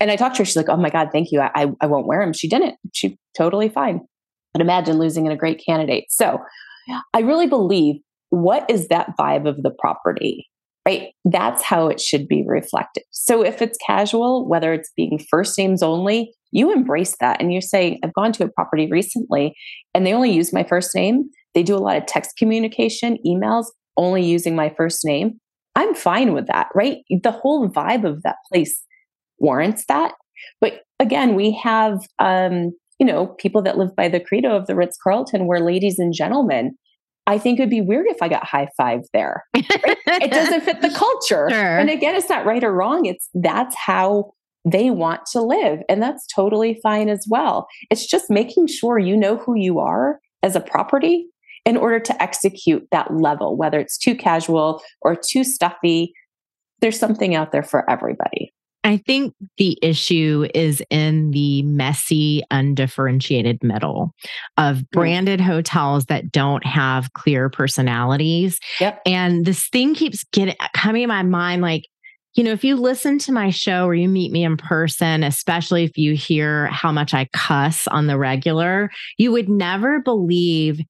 and 0.00 0.10
I 0.10 0.16
talked 0.16 0.36
to 0.36 0.42
her. 0.42 0.44
She's 0.44 0.56
like, 0.56 0.68
oh 0.68 0.76
my 0.76 0.90
God, 0.90 1.10
thank 1.12 1.30
you. 1.30 1.40
I, 1.40 1.70
I 1.80 1.86
won't 1.86 2.06
wear 2.06 2.20
them. 2.20 2.32
She 2.32 2.48
didn't. 2.48 2.76
She 2.92 3.18
totally 3.36 3.68
fine. 3.68 4.00
But 4.52 4.62
imagine 4.62 4.98
losing 4.98 5.26
in 5.26 5.32
a 5.32 5.36
great 5.36 5.62
candidate. 5.64 6.06
So 6.08 6.40
I 7.14 7.20
really 7.20 7.46
believe 7.46 8.00
what 8.30 8.68
is 8.70 8.88
that 8.88 9.16
vibe 9.18 9.48
of 9.48 9.62
the 9.62 9.70
property? 9.78 10.48
Right? 10.86 11.10
That's 11.24 11.62
how 11.62 11.88
it 11.88 12.00
should 12.00 12.26
be 12.26 12.42
reflected. 12.46 13.04
So 13.10 13.44
if 13.44 13.60
it's 13.60 13.78
casual, 13.86 14.48
whether 14.48 14.72
it's 14.72 14.90
being 14.96 15.20
first 15.30 15.56
names 15.58 15.82
only, 15.82 16.32
you 16.52 16.72
embrace 16.72 17.14
that 17.20 17.40
and 17.40 17.52
you're 17.52 17.60
saying, 17.60 18.00
I've 18.02 18.14
gone 18.14 18.32
to 18.32 18.44
a 18.44 18.50
property 18.50 18.88
recently 18.90 19.54
and 19.94 20.06
they 20.06 20.14
only 20.14 20.32
use 20.32 20.52
my 20.52 20.64
first 20.64 20.94
name. 20.94 21.28
They 21.54 21.62
do 21.62 21.76
a 21.76 21.78
lot 21.78 21.96
of 21.96 22.06
text 22.06 22.36
communication, 22.38 23.18
emails, 23.26 23.66
only 23.96 24.24
using 24.24 24.56
my 24.56 24.72
first 24.76 25.04
name. 25.04 25.38
I'm 25.76 25.94
fine 25.94 26.32
with 26.32 26.46
that, 26.46 26.68
right? 26.74 26.98
The 27.10 27.30
whole 27.30 27.68
vibe 27.68 28.04
of 28.04 28.22
that 28.22 28.36
place 28.50 28.82
warrants 29.38 29.84
that. 29.88 30.14
But 30.60 30.80
again, 30.98 31.34
we 31.34 31.52
have 31.62 32.00
um, 32.18 32.72
you 33.00 33.06
know, 33.06 33.26
people 33.38 33.62
that 33.62 33.78
live 33.78 33.96
by 33.96 34.08
the 34.08 34.20
credo 34.20 34.54
of 34.54 34.66
the 34.66 34.76
Ritz 34.76 34.96
Carlton, 35.02 35.46
where 35.46 35.60
ladies 35.60 35.98
and 35.98 36.12
gentlemen 36.12 36.76
I 37.30 37.38
think 37.38 37.60
it'd 37.60 37.70
be 37.70 37.80
weird 37.80 38.06
if 38.08 38.22
I 38.22 38.28
got 38.28 38.44
high 38.44 38.68
five 38.76 39.02
there. 39.12 39.44
Right? 39.54 39.64
it 40.06 40.32
doesn't 40.32 40.62
fit 40.62 40.82
the 40.82 40.90
culture. 40.96 41.48
Sure. 41.48 41.78
And 41.78 41.88
again, 41.88 42.16
it's 42.16 42.28
not 42.28 42.44
right 42.44 42.64
or 42.64 42.72
wrong. 42.72 43.06
It's 43.06 43.28
that's 43.34 43.76
how 43.76 44.32
they 44.64 44.90
want 44.90 45.26
to 45.26 45.40
live. 45.40 45.80
And 45.88 46.02
that's 46.02 46.26
totally 46.26 46.80
fine 46.82 47.08
as 47.08 47.24
well. 47.30 47.68
It's 47.88 48.04
just 48.04 48.30
making 48.30 48.66
sure 48.66 48.98
you 48.98 49.16
know 49.16 49.36
who 49.36 49.56
you 49.56 49.78
are 49.78 50.18
as 50.42 50.56
a 50.56 50.60
property 50.60 51.26
in 51.64 51.76
order 51.76 52.00
to 52.00 52.22
execute 52.22 52.88
that 52.90 53.14
level, 53.14 53.56
whether 53.56 53.78
it's 53.78 53.96
too 53.96 54.16
casual 54.16 54.82
or 55.02 55.14
too 55.14 55.44
stuffy. 55.44 56.12
There's 56.80 56.98
something 56.98 57.36
out 57.36 57.52
there 57.52 57.62
for 57.62 57.88
everybody. 57.88 58.52
I 58.82 58.96
think 58.96 59.34
the 59.58 59.78
issue 59.82 60.48
is 60.54 60.82
in 60.90 61.32
the 61.32 61.62
messy, 61.62 62.42
undifferentiated 62.50 63.62
middle 63.62 64.14
of 64.56 64.78
hmm. 64.78 64.84
branded 64.92 65.40
hotels 65.40 66.06
that 66.06 66.32
don't 66.32 66.64
have 66.64 67.12
clear 67.12 67.50
personalities. 67.50 68.58
Yep. 68.80 69.02
And 69.06 69.44
this 69.44 69.68
thing 69.68 69.94
keeps 69.94 70.24
getting 70.32 70.56
coming 70.74 71.02
in 71.02 71.08
my 71.08 71.22
mind 71.22 71.62
like, 71.62 71.84
you 72.34 72.44
know, 72.44 72.52
if 72.52 72.64
you 72.64 72.76
listen 72.76 73.18
to 73.18 73.32
my 73.32 73.50
show 73.50 73.86
or 73.86 73.94
you 73.94 74.08
meet 74.08 74.30
me 74.30 74.44
in 74.44 74.56
person, 74.56 75.24
especially 75.24 75.84
if 75.84 75.98
you 75.98 76.14
hear 76.14 76.66
how 76.66 76.92
much 76.92 77.12
I 77.12 77.26
cuss 77.32 77.88
on 77.88 78.06
the 78.06 78.16
regular, 78.16 78.90
you 79.18 79.32
would 79.32 79.48
never 79.48 80.00
believe 80.00 80.80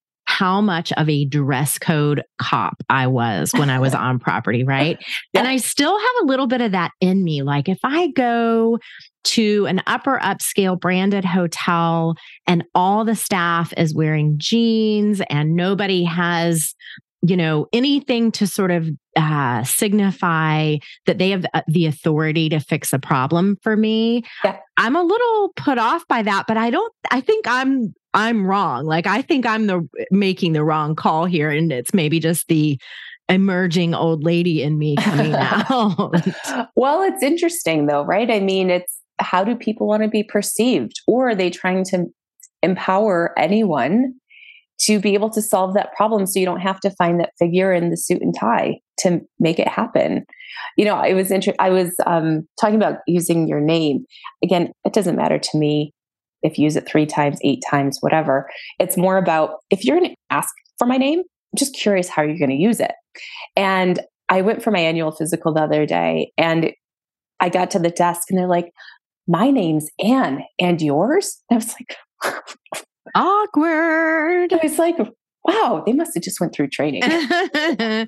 how 0.40 0.62
much 0.62 0.90
of 0.92 1.06
a 1.06 1.26
dress 1.26 1.78
code 1.78 2.22
cop 2.38 2.82
I 2.88 3.08
was 3.08 3.52
when 3.52 3.68
I 3.68 3.78
was 3.78 3.94
on 4.06 4.18
property, 4.18 4.64
right? 4.64 4.96
Yeah. 5.34 5.40
And 5.40 5.48
I 5.48 5.58
still 5.58 5.98
have 5.98 6.22
a 6.22 6.24
little 6.24 6.46
bit 6.46 6.62
of 6.62 6.72
that 6.72 6.92
in 6.98 7.22
me. 7.22 7.42
Like 7.42 7.68
if 7.68 7.78
I 7.84 8.08
go 8.08 8.78
to 9.22 9.66
an 9.66 9.82
upper 9.86 10.18
upscale 10.18 10.80
branded 10.80 11.26
hotel 11.26 12.14
and 12.46 12.64
all 12.74 13.04
the 13.04 13.14
staff 13.14 13.74
is 13.76 13.94
wearing 13.94 14.36
jeans 14.38 15.20
and 15.28 15.54
nobody 15.56 16.04
has 16.04 16.74
you 17.20 17.36
know 17.36 17.66
anything 17.74 18.32
to 18.32 18.46
sort 18.46 18.70
of 18.70 18.88
uh, 19.14 19.62
signify 19.62 20.76
that 21.04 21.18
they 21.18 21.28
have 21.28 21.44
uh, 21.52 21.60
the 21.68 21.84
authority 21.84 22.48
to 22.48 22.58
fix 22.58 22.94
a 22.94 22.98
problem 22.98 23.58
for 23.62 23.76
me 23.76 24.22
yeah. 24.42 24.56
i'm 24.78 24.96
a 24.96 25.02
little 25.02 25.52
put 25.54 25.76
off 25.76 26.08
by 26.08 26.22
that 26.22 26.46
but 26.46 26.56
i 26.56 26.70
don't 26.70 26.94
i 27.10 27.20
think 27.20 27.44
i'm 27.46 27.92
i'm 28.14 28.46
wrong 28.46 28.84
like 28.84 29.06
i 29.06 29.22
think 29.22 29.46
i'm 29.46 29.66
the 29.66 29.86
making 30.10 30.52
the 30.52 30.64
wrong 30.64 30.94
call 30.94 31.24
here 31.24 31.50
and 31.50 31.72
it's 31.72 31.94
maybe 31.94 32.18
just 32.18 32.48
the 32.48 32.78
emerging 33.30 33.94
old 33.94 34.24
lady 34.24 34.62
in 34.62 34.76
me 34.76 34.96
coming 34.96 35.34
out. 35.38 36.12
Well 36.74 37.02
it's 37.02 37.22
interesting 37.22 37.86
though 37.86 38.02
right? 38.02 38.30
I 38.30 38.40
mean 38.40 38.68
it's 38.68 38.98
how 39.18 39.44
do 39.44 39.54
people 39.54 39.86
want 39.86 40.02
to 40.02 40.08
be 40.08 40.24
perceived? 40.24 40.94
Or 41.06 41.30
are 41.30 41.34
they 41.34 41.50
trying 41.50 41.84
to 41.86 42.06
empower 42.62 43.38
anyone 43.38 44.14
to 44.80 44.98
be 44.98 45.14
able 45.14 45.28
to 45.30 45.42
solve 45.42 45.74
that 45.74 45.92
problem 45.94 46.26
so 46.26 46.40
you 46.40 46.46
don't 46.46 46.60
have 46.60 46.80
to 46.80 46.90
find 46.92 47.20
that 47.20 47.32
figure 47.38 47.72
in 47.72 47.90
the 47.90 47.96
suit 47.96 48.22
and 48.22 48.34
tie 48.38 48.80
to 48.98 49.20
make 49.38 49.58
it 49.58 49.68
happen? 49.68 50.24
You 50.76 50.84
know 50.84 50.96
i 50.96 51.12
was 51.14 51.30
inter- 51.30 51.54
i 51.60 51.70
was 51.70 51.94
um, 52.06 52.48
talking 52.60 52.76
about 52.76 52.98
using 53.06 53.46
your 53.46 53.60
name. 53.60 54.04
Again 54.42 54.72
it 54.84 54.92
doesn't 54.92 55.16
matter 55.16 55.38
to 55.38 55.58
me 55.58 55.94
if 56.42 56.58
you 56.58 56.64
use 56.64 56.76
it 56.76 56.88
three 56.88 57.06
times 57.06 57.38
eight 57.42 57.62
times 57.68 57.98
whatever 58.00 58.48
it's 58.78 58.96
more 58.96 59.16
about 59.16 59.56
if 59.70 59.84
you're 59.84 59.98
going 59.98 60.10
to 60.10 60.16
ask 60.30 60.52
for 60.78 60.86
my 60.86 60.96
name 60.96 61.20
i'm 61.20 61.56
just 61.56 61.74
curious 61.74 62.08
how 62.08 62.22
you're 62.22 62.38
going 62.38 62.50
to 62.50 62.56
use 62.56 62.80
it 62.80 62.92
and 63.56 64.00
i 64.28 64.40
went 64.40 64.62
for 64.62 64.70
my 64.70 64.80
annual 64.80 65.12
physical 65.12 65.52
the 65.52 65.62
other 65.62 65.86
day 65.86 66.32
and 66.36 66.72
i 67.40 67.48
got 67.48 67.70
to 67.70 67.78
the 67.78 67.90
desk 67.90 68.22
and 68.30 68.38
they're 68.38 68.46
like 68.46 68.70
my 69.26 69.50
name's 69.50 69.88
anne 70.02 70.42
and 70.58 70.80
yours 70.82 71.42
and 71.50 71.56
i 71.56 71.64
was 71.64 71.74
like 71.74 71.96
Awkward. 73.14 74.52
It's 74.62 74.78
like, 74.78 74.96
wow, 75.44 75.82
they 75.84 75.92
must 75.92 76.14
have 76.14 76.22
just 76.22 76.40
went 76.40 76.54
through 76.54 76.68
training. 76.68 77.02
well, 77.04 78.06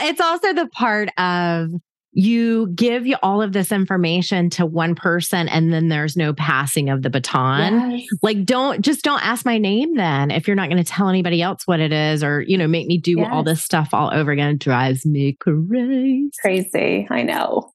it's 0.00 0.20
also 0.20 0.52
the 0.52 0.68
part 0.72 1.08
of 1.18 1.70
you 2.12 2.68
give 2.74 3.06
you 3.06 3.16
all 3.22 3.40
of 3.40 3.52
this 3.52 3.70
information 3.70 4.50
to 4.50 4.66
one 4.66 4.94
person 4.94 5.48
and 5.48 5.72
then 5.72 5.88
there's 5.88 6.16
no 6.16 6.32
passing 6.32 6.90
of 6.90 7.02
the 7.02 7.10
baton. 7.10 7.92
Yes. 7.92 8.08
like 8.22 8.44
don't 8.44 8.82
just 8.82 9.02
don't 9.02 9.24
ask 9.24 9.44
my 9.44 9.58
name 9.58 9.94
then 9.96 10.30
if 10.30 10.46
you're 10.46 10.56
not 10.56 10.68
going 10.68 10.82
to 10.82 10.90
tell 10.90 11.08
anybody 11.08 11.40
else 11.40 11.66
what 11.66 11.80
it 11.80 11.92
is 11.92 12.24
or 12.24 12.42
you 12.42 12.58
know 12.58 12.66
make 12.66 12.86
me 12.86 12.98
do 12.98 13.14
yes. 13.18 13.28
all 13.30 13.42
this 13.42 13.62
stuff 13.62 13.90
all 13.92 14.12
over 14.12 14.30
again. 14.32 14.54
It 14.54 14.58
drives 14.58 15.06
me 15.06 15.36
crazy. 15.40 16.30
Crazy. 16.42 17.06
I 17.10 17.22
know 17.22 17.72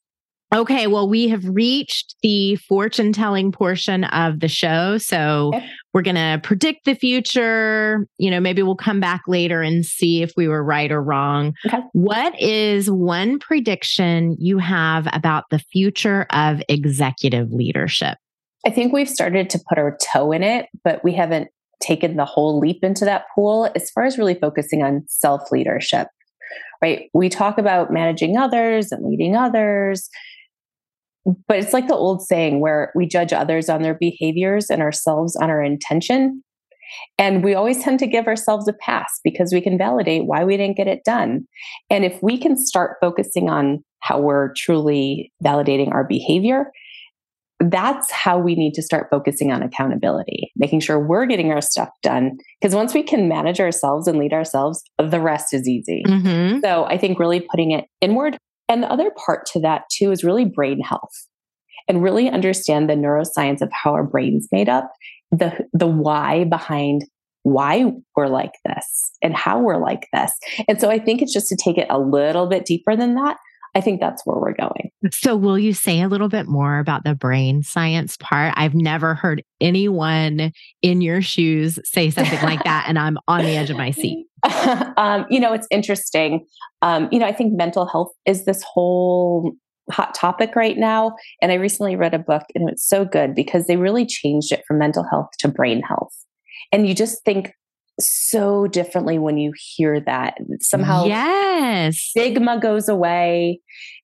Okay, 0.53 0.86
well, 0.88 1.10
we 1.10 1.27
have 1.29 1.43
reached 1.43 2.15
the 2.21 2.55
fortune 2.58 3.12
telling 3.12 3.51
portion 3.51 4.03
of 4.05 4.39
the 4.39 4.47
show. 4.47 4.97
So 4.97 5.51
okay. 5.53 5.67
we're 5.93 6.03
going 6.03 6.15
to 6.15 6.39
predict 6.43 6.86
the 6.86 6.93
future. 6.93 8.08
You 8.19 8.29
know, 8.29 8.39
maybe 8.39 8.62
we'll 8.62 8.75
come 8.75 8.99
back 8.99 9.23
later 9.27 9.62
and 9.62 9.84
see 9.86 10.21
if 10.21 10.31
we 10.38 10.47
were 10.47 10.63
right 10.63 10.91
or 10.91 11.01
wrong. 11.01 11.53
Okay. 11.65 11.79
What 11.93 12.39
is 12.39 12.91
one 12.91 13.39
prediction 13.39 14.38
you 14.39 14.60
have 14.60 15.08
about 15.13 15.45
the 15.49 15.60
future 15.60 16.27
of 16.31 16.62
executive 16.69 17.51
leadership? 17.51 18.17
I 18.67 18.69
think 18.69 18.93
we've 18.93 19.10
started 19.10 19.49
to 19.51 19.60
put 19.67 19.77
our 19.77 19.97
toe 20.13 20.31
in 20.31 20.43
it, 20.43 20.67
but 20.84 21.03
we 21.03 21.13
haven't 21.13 21.49
taken 21.81 22.17
the 22.17 22.25
whole 22.25 22.60
leap 22.60 22.84
into 22.84 23.03
that 23.05 23.25
pool 23.34 23.69
as 23.75 23.89
far 23.91 24.05
as 24.05 24.17
really 24.17 24.36
focusing 24.36 24.84
on 24.84 25.03
self 25.08 25.51
leadership. 25.51 26.08
Right. 26.81 27.10
We 27.13 27.29
talk 27.29 27.58
about 27.58 27.91
managing 27.91 28.38
others 28.38 28.91
and 28.91 29.05
leading 29.05 29.36
others 29.36 30.08
but 31.47 31.57
it's 31.57 31.73
like 31.73 31.88
the 31.88 31.95
old 31.95 32.21
saying 32.21 32.59
where 32.59 32.91
we 32.95 33.07
judge 33.07 33.33
others 33.33 33.69
on 33.69 33.81
their 33.81 33.95
behaviors 33.95 34.69
and 34.69 34.81
ourselves 34.81 35.35
on 35.35 35.49
our 35.49 35.61
intention. 35.61 36.43
And 37.17 37.43
we 37.43 37.55
always 37.55 37.81
tend 37.81 37.99
to 37.99 38.07
give 38.07 38.27
ourselves 38.27 38.67
a 38.67 38.73
pass 38.73 39.19
because 39.23 39.51
we 39.51 39.61
can 39.61 39.77
validate 39.77 40.25
why 40.25 40.43
we 40.43 40.55
didn't 40.55 40.77
get 40.77 40.88
it 40.88 41.03
done. 41.03 41.47
And 41.89 42.05
if 42.05 42.21
we 42.21 42.38
can 42.38 42.57
start 42.57 42.97
focusing 43.01 43.49
on 43.49 43.83
how 43.99 44.19
we're 44.19 44.53
truly 44.53 45.31
validating 45.43 45.91
our 45.91 46.03
behavior, 46.03 46.71
that's 47.59 48.11
how 48.11 48.38
we 48.38 48.53
need 48.53 48.73
to 48.73 48.83
start 48.83 49.07
focusing 49.09 49.51
on 49.51 49.63
accountability, 49.63 50.51
making 50.57 50.81
sure 50.81 50.99
we're 50.99 51.25
getting 51.25 51.51
our 51.51 51.61
stuff 51.61 51.89
done. 52.03 52.38
Because 52.61 52.75
once 52.75 52.93
we 52.93 53.01
can 53.01 53.27
manage 53.27 53.59
ourselves 53.59 54.07
and 54.07 54.19
lead 54.19 54.33
ourselves, 54.33 54.83
the 54.99 55.21
rest 55.21 55.53
is 55.53 55.67
easy. 55.67 56.03
Mm-hmm. 56.05 56.59
So 56.59 56.83
I 56.83 56.97
think 56.97 57.17
really 57.17 57.39
putting 57.49 57.71
it 57.71 57.85
inward 58.01 58.38
and 58.67 58.84
the 58.84 58.91
other 58.91 59.12
part 59.25 59.45
to 59.47 59.60
that 59.62 59.84
too 59.91 60.12
is 60.12 60.23
really 60.23 60.45
brain 60.45 60.82
health 60.82 61.28
and 61.88 62.01
really 62.01 62.30
understand 62.30 62.89
the 62.89 62.95
neuroscience 62.95 63.62
of 63.62 63.71
how 63.71 63.93
our 63.93 64.04
brain's 64.04 64.47
made 64.51 64.69
up, 64.69 64.91
the 65.32 65.67
the 65.73 65.88
why 65.88 66.45
behind 66.45 67.06
why 67.43 67.91
we're 68.15 68.28
like 68.28 68.54
this 68.65 69.12
and 69.21 69.36
how 69.36 69.60
we're 69.60 69.78
like 69.78 70.08
this. 70.12 70.32
And 70.67 70.82
so 70.82 70.89
I 70.89 70.97
think 70.97 71.21
it's 71.21 71.34
just 71.34 71.47
to 71.49 71.56
take 71.56 71.78
it 71.78 71.86
a 71.91 71.99
little 71.99 72.47
bit 72.47 72.65
deeper 72.65 72.95
than 72.95 73.13
that. 73.15 73.38
I 73.75 73.81
think 73.81 73.99
that's 73.99 74.25
where 74.25 74.38
we're 74.39 74.53
going. 74.53 74.89
So, 75.11 75.35
will 75.35 75.59
you 75.59 75.73
say 75.73 76.01
a 76.01 76.07
little 76.07 76.29
bit 76.29 76.47
more 76.47 76.79
about 76.79 77.03
the 77.03 77.13
brain 77.13 77.61
science 77.61 78.15
part? 78.17 78.53
I've 78.55 78.73
never 78.73 79.13
heard 79.13 79.43
anyone 79.59 80.53
in 80.81 81.01
your 81.01 81.21
shoes 81.21 81.77
say 81.83 82.09
something 82.09 82.41
like 82.41 82.63
that, 82.63 82.85
and 82.88 82.97
I'm 82.97 83.17
on 83.27 83.43
the 83.43 83.55
edge 83.57 83.69
of 83.69 83.77
my 83.77 83.91
seat. 83.91 84.27
um, 84.97 85.25
you 85.29 85.39
know, 85.39 85.53
it's 85.53 85.67
interesting. 85.69 86.45
Um, 86.81 87.09
you 87.11 87.19
know, 87.19 87.25
I 87.25 87.33
think 87.33 87.53
mental 87.53 87.85
health 87.85 88.13
is 88.25 88.45
this 88.45 88.63
whole 88.63 89.53
hot 89.91 90.15
topic 90.15 90.55
right 90.55 90.77
now. 90.77 91.15
And 91.41 91.51
I 91.51 91.55
recently 91.55 91.95
read 91.95 92.13
a 92.13 92.19
book, 92.19 92.43
and 92.55 92.69
it's 92.69 92.88
so 92.88 93.05
good 93.05 93.35
because 93.35 93.67
they 93.67 93.77
really 93.77 94.05
changed 94.05 94.51
it 94.51 94.63
from 94.67 94.77
mental 94.77 95.05
health 95.09 95.29
to 95.39 95.47
brain 95.47 95.81
health. 95.81 96.13
And 96.71 96.88
you 96.88 96.95
just 96.95 97.23
think 97.23 97.51
so 97.99 98.67
differently 98.67 99.19
when 99.19 99.38
you 99.38 99.53
hear 99.55 99.99
that. 100.01 100.38
Somehow, 100.62 101.05
yes, 101.05 101.97
stigma 101.97 102.60
goes 102.60 102.89
away 102.89 103.62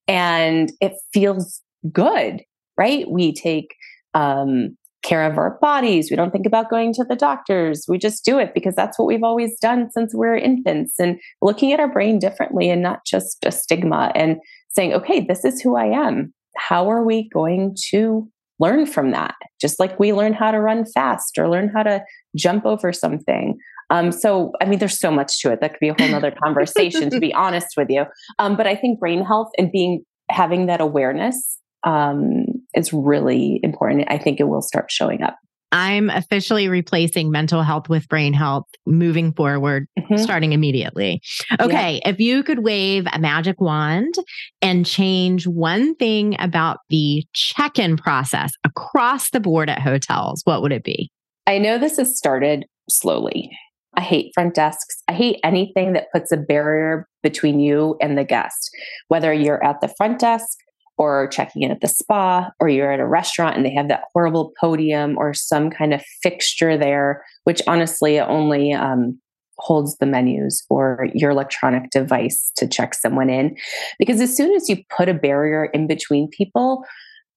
and 0.07 0.71
it 0.81 0.93
feels 1.13 1.61
good, 1.91 2.41
right? 2.77 3.09
We 3.09 3.33
take 3.33 3.75
um, 4.13 4.77
care 5.03 5.23
of 5.23 5.37
our 5.37 5.57
bodies. 5.59 6.09
We 6.09 6.15
don't 6.15 6.31
think 6.31 6.45
about 6.45 6.69
going 6.69 6.93
to 6.93 7.03
the 7.03 7.15
doctors. 7.15 7.85
We 7.87 7.97
just 7.97 8.23
do 8.23 8.39
it 8.39 8.53
because 8.53 8.75
that's 8.75 8.99
what 8.99 9.05
we've 9.05 9.23
always 9.23 9.59
done 9.59 9.89
since 9.91 10.13
we 10.13 10.27
are 10.27 10.35
infants 10.35 10.99
and 10.99 11.19
looking 11.41 11.73
at 11.73 11.79
our 11.79 11.91
brain 11.91 12.19
differently 12.19 12.69
and 12.69 12.81
not 12.81 13.05
just 13.05 13.45
a 13.45 13.51
stigma 13.51 14.11
and 14.15 14.37
saying, 14.69 14.93
okay, 14.93 15.21
this 15.21 15.43
is 15.43 15.61
who 15.61 15.75
I 15.75 15.85
am. 15.85 16.33
How 16.57 16.89
are 16.89 17.03
we 17.03 17.29
going 17.29 17.75
to 17.89 18.29
learn 18.59 18.85
from 18.85 19.11
that? 19.11 19.35
Just 19.59 19.79
like 19.79 19.99
we 19.99 20.13
learn 20.13 20.33
how 20.33 20.51
to 20.51 20.59
run 20.59 20.85
fast 20.85 21.37
or 21.37 21.49
learn 21.49 21.69
how 21.69 21.83
to 21.83 22.03
jump 22.35 22.65
over 22.65 22.93
something. 22.93 23.57
Um, 23.91 24.11
so, 24.11 24.53
I 24.61 24.65
mean, 24.65 24.79
there's 24.79 24.97
so 24.97 25.11
much 25.11 25.39
to 25.41 25.51
it. 25.51 25.61
That 25.61 25.71
could 25.71 25.79
be 25.79 25.89
a 25.89 25.95
whole 25.97 26.07
nother 26.07 26.33
conversation, 26.43 27.09
to 27.09 27.19
be 27.19 27.33
honest 27.33 27.75
with 27.77 27.89
you. 27.89 28.05
Um, 28.39 28.55
but 28.55 28.65
I 28.65 28.75
think 28.75 28.99
brain 28.99 29.23
health 29.23 29.49
and 29.57 29.71
being 29.71 30.03
having 30.29 30.65
that 30.67 30.81
awareness 30.81 31.59
um, 31.83 32.45
is 32.73 32.93
really 32.93 33.59
important. 33.63 34.07
I 34.09 34.17
think 34.17 34.39
it 34.39 34.45
will 34.45 34.61
start 34.61 34.89
showing 34.89 35.21
up. 35.21 35.35
I'm 35.73 36.09
officially 36.09 36.67
replacing 36.67 37.31
mental 37.31 37.63
health 37.63 37.87
with 37.87 38.07
brain 38.09 38.33
health 38.33 38.65
moving 38.85 39.33
forward, 39.33 39.87
mm-hmm. 39.97 40.17
starting 40.17 40.51
immediately. 40.51 41.21
Okay. 41.61 42.01
Yeah. 42.03 42.09
If 42.09 42.19
you 42.19 42.43
could 42.43 42.59
wave 42.59 43.07
a 43.11 43.19
magic 43.19 43.61
wand 43.61 44.13
and 44.61 44.85
change 44.85 45.47
one 45.47 45.95
thing 45.95 46.35
about 46.39 46.79
the 46.89 47.23
check 47.33 47.79
in 47.79 47.95
process 47.95 48.51
across 48.65 49.29
the 49.29 49.39
board 49.39 49.69
at 49.69 49.79
hotels, 49.79 50.41
what 50.43 50.61
would 50.61 50.73
it 50.73 50.83
be? 50.83 51.09
I 51.47 51.57
know 51.57 51.77
this 51.77 51.97
has 51.97 52.17
started 52.17 52.65
slowly. 52.89 53.51
I 53.95 54.01
hate 54.01 54.31
front 54.33 54.55
desks. 54.55 55.03
I 55.07 55.13
hate 55.13 55.39
anything 55.43 55.93
that 55.93 56.11
puts 56.13 56.31
a 56.31 56.37
barrier 56.37 57.07
between 57.23 57.59
you 57.59 57.97
and 58.01 58.17
the 58.17 58.23
guest, 58.23 58.69
whether 59.09 59.33
you're 59.33 59.63
at 59.63 59.81
the 59.81 59.93
front 59.97 60.19
desk 60.19 60.57
or 60.97 61.27
checking 61.27 61.63
in 61.63 61.71
at 61.71 61.81
the 61.81 61.87
spa, 61.87 62.51
or 62.59 62.69
you're 62.69 62.91
at 62.91 62.99
a 62.99 63.07
restaurant 63.07 63.57
and 63.57 63.65
they 63.65 63.73
have 63.73 63.87
that 63.87 64.03
horrible 64.13 64.53
podium 64.59 65.17
or 65.17 65.33
some 65.33 65.69
kind 65.69 65.93
of 65.93 66.01
fixture 66.21 66.77
there, 66.77 67.23
which 67.43 67.61
honestly 67.67 68.19
only 68.19 68.71
um, 68.71 69.19
holds 69.57 69.97
the 69.97 70.05
menus 70.05 70.63
or 70.69 71.07
your 71.13 71.31
electronic 71.31 71.89
device 71.89 72.51
to 72.55 72.67
check 72.67 72.93
someone 72.93 73.29
in. 73.29 73.55
Because 73.99 74.21
as 74.21 74.35
soon 74.35 74.53
as 74.53 74.69
you 74.69 74.77
put 74.95 75.09
a 75.09 75.13
barrier 75.13 75.65
in 75.65 75.87
between 75.87 76.29
people, 76.29 76.83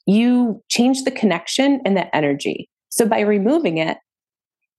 you 0.06 0.62
change 0.68 1.04
the 1.04 1.10
connection 1.10 1.80
and 1.84 1.96
the 1.96 2.14
energy. 2.14 2.68
So 2.90 3.06
by 3.06 3.20
removing 3.20 3.78
it, 3.78 3.98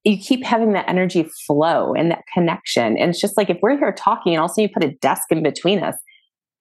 you 0.06 0.18
keep 0.18 0.46
having 0.46 0.74
that 0.74 0.88
energy 0.88 1.28
flow 1.46 1.94
and 1.94 2.12
that 2.12 2.24
connection. 2.34 2.98
And 2.98 3.10
it's 3.10 3.20
just 3.20 3.36
like 3.36 3.50
if 3.50 3.58
we're 3.62 3.78
here 3.78 3.92
talking 3.92 4.34
and 4.34 4.42
also 4.42 4.62
you 4.62 4.70
put 4.70 4.84
a 4.84 4.92
desk 5.02 5.24
in 5.32 5.42
between 5.42 5.84
us, 5.84 5.96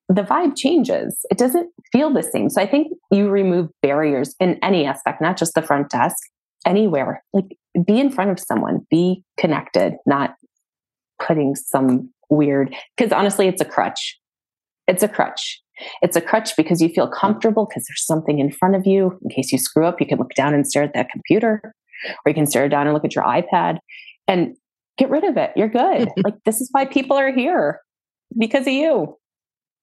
the 0.09 0.23
vibe 0.23 0.57
changes. 0.57 1.17
It 1.29 1.37
doesn't 1.37 1.69
feel 1.91 2.11
the 2.11 2.23
same. 2.23 2.49
So 2.49 2.61
I 2.61 2.67
think 2.67 2.87
you 3.11 3.29
remove 3.29 3.69
barriers 3.81 4.35
in 4.39 4.59
any 4.61 4.85
aspect, 4.85 5.21
not 5.21 5.37
just 5.37 5.53
the 5.53 5.61
front 5.61 5.89
desk, 5.89 6.17
anywhere. 6.65 7.23
Like 7.33 7.57
be 7.85 7.99
in 7.99 8.11
front 8.11 8.31
of 8.31 8.39
someone, 8.39 8.85
be 8.89 9.23
connected, 9.37 9.93
not 10.05 10.35
putting 11.21 11.55
some 11.55 12.09
weird, 12.29 12.75
because 12.97 13.13
honestly, 13.13 13.47
it's 13.47 13.61
a 13.61 13.65
crutch. 13.65 14.19
It's 14.87 15.03
a 15.03 15.07
crutch. 15.07 15.61
It's 16.01 16.15
a 16.15 16.21
crutch 16.21 16.55
because 16.55 16.81
you 16.81 16.89
feel 16.89 17.07
comfortable 17.07 17.65
because 17.65 17.85
there's 17.87 18.05
something 18.05 18.39
in 18.39 18.51
front 18.51 18.75
of 18.75 18.85
you. 18.85 19.17
In 19.23 19.29
case 19.29 19.51
you 19.51 19.57
screw 19.57 19.85
up, 19.85 19.99
you 19.99 20.07
can 20.07 20.17
look 20.17 20.33
down 20.35 20.53
and 20.53 20.65
stare 20.65 20.83
at 20.83 20.93
that 20.93 21.09
computer, 21.09 21.73
or 22.25 22.29
you 22.29 22.33
can 22.33 22.45
stare 22.45 22.69
down 22.69 22.87
and 22.87 22.93
look 22.93 23.05
at 23.05 23.15
your 23.15 23.23
iPad 23.23 23.77
and 24.27 24.55
get 24.97 25.09
rid 25.09 25.23
of 25.23 25.37
it. 25.37 25.51
You're 25.55 25.69
good. 25.69 26.07
Mm-hmm. 26.07 26.21
like, 26.23 26.35
this 26.45 26.61
is 26.61 26.69
why 26.71 26.85
people 26.85 27.17
are 27.17 27.31
here 27.31 27.79
because 28.37 28.67
of 28.67 28.73
you. 28.73 29.17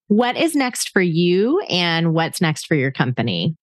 What 0.08 0.36
is 0.36 0.54
next 0.54 0.90
for 0.90 1.02
you 1.02 1.60
and 1.68 2.14
what's 2.14 2.40
next 2.40 2.66
for 2.66 2.74
your 2.74 2.90
company? 2.90 3.56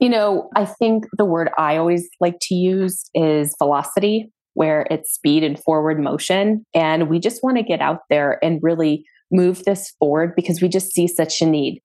You 0.00 0.08
know, 0.08 0.50
I 0.56 0.64
think 0.64 1.04
the 1.16 1.24
word 1.24 1.50
I 1.56 1.76
always 1.76 2.08
like 2.18 2.38
to 2.42 2.54
use 2.54 3.08
is 3.14 3.54
velocity, 3.58 4.32
where 4.54 4.86
it's 4.90 5.12
speed 5.12 5.44
and 5.44 5.58
forward 5.58 6.00
motion. 6.00 6.66
And 6.74 7.08
we 7.08 7.20
just 7.20 7.44
want 7.44 7.56
to 7.58 7.62
get 7.62 7.80
out 7.80 8.00
there 8.10 8.44
and 8.44 8.58
really 8.62 9.04
move 9.30 9.64
this 9.64 9.92
forward 9.98 10.34
because 10.34 10.60
we 10.60 10.68
just 10.68 10.92
see 10.92 11.06
such 11.06 11.40
a 11.40 11.46
need. 11.46 11.80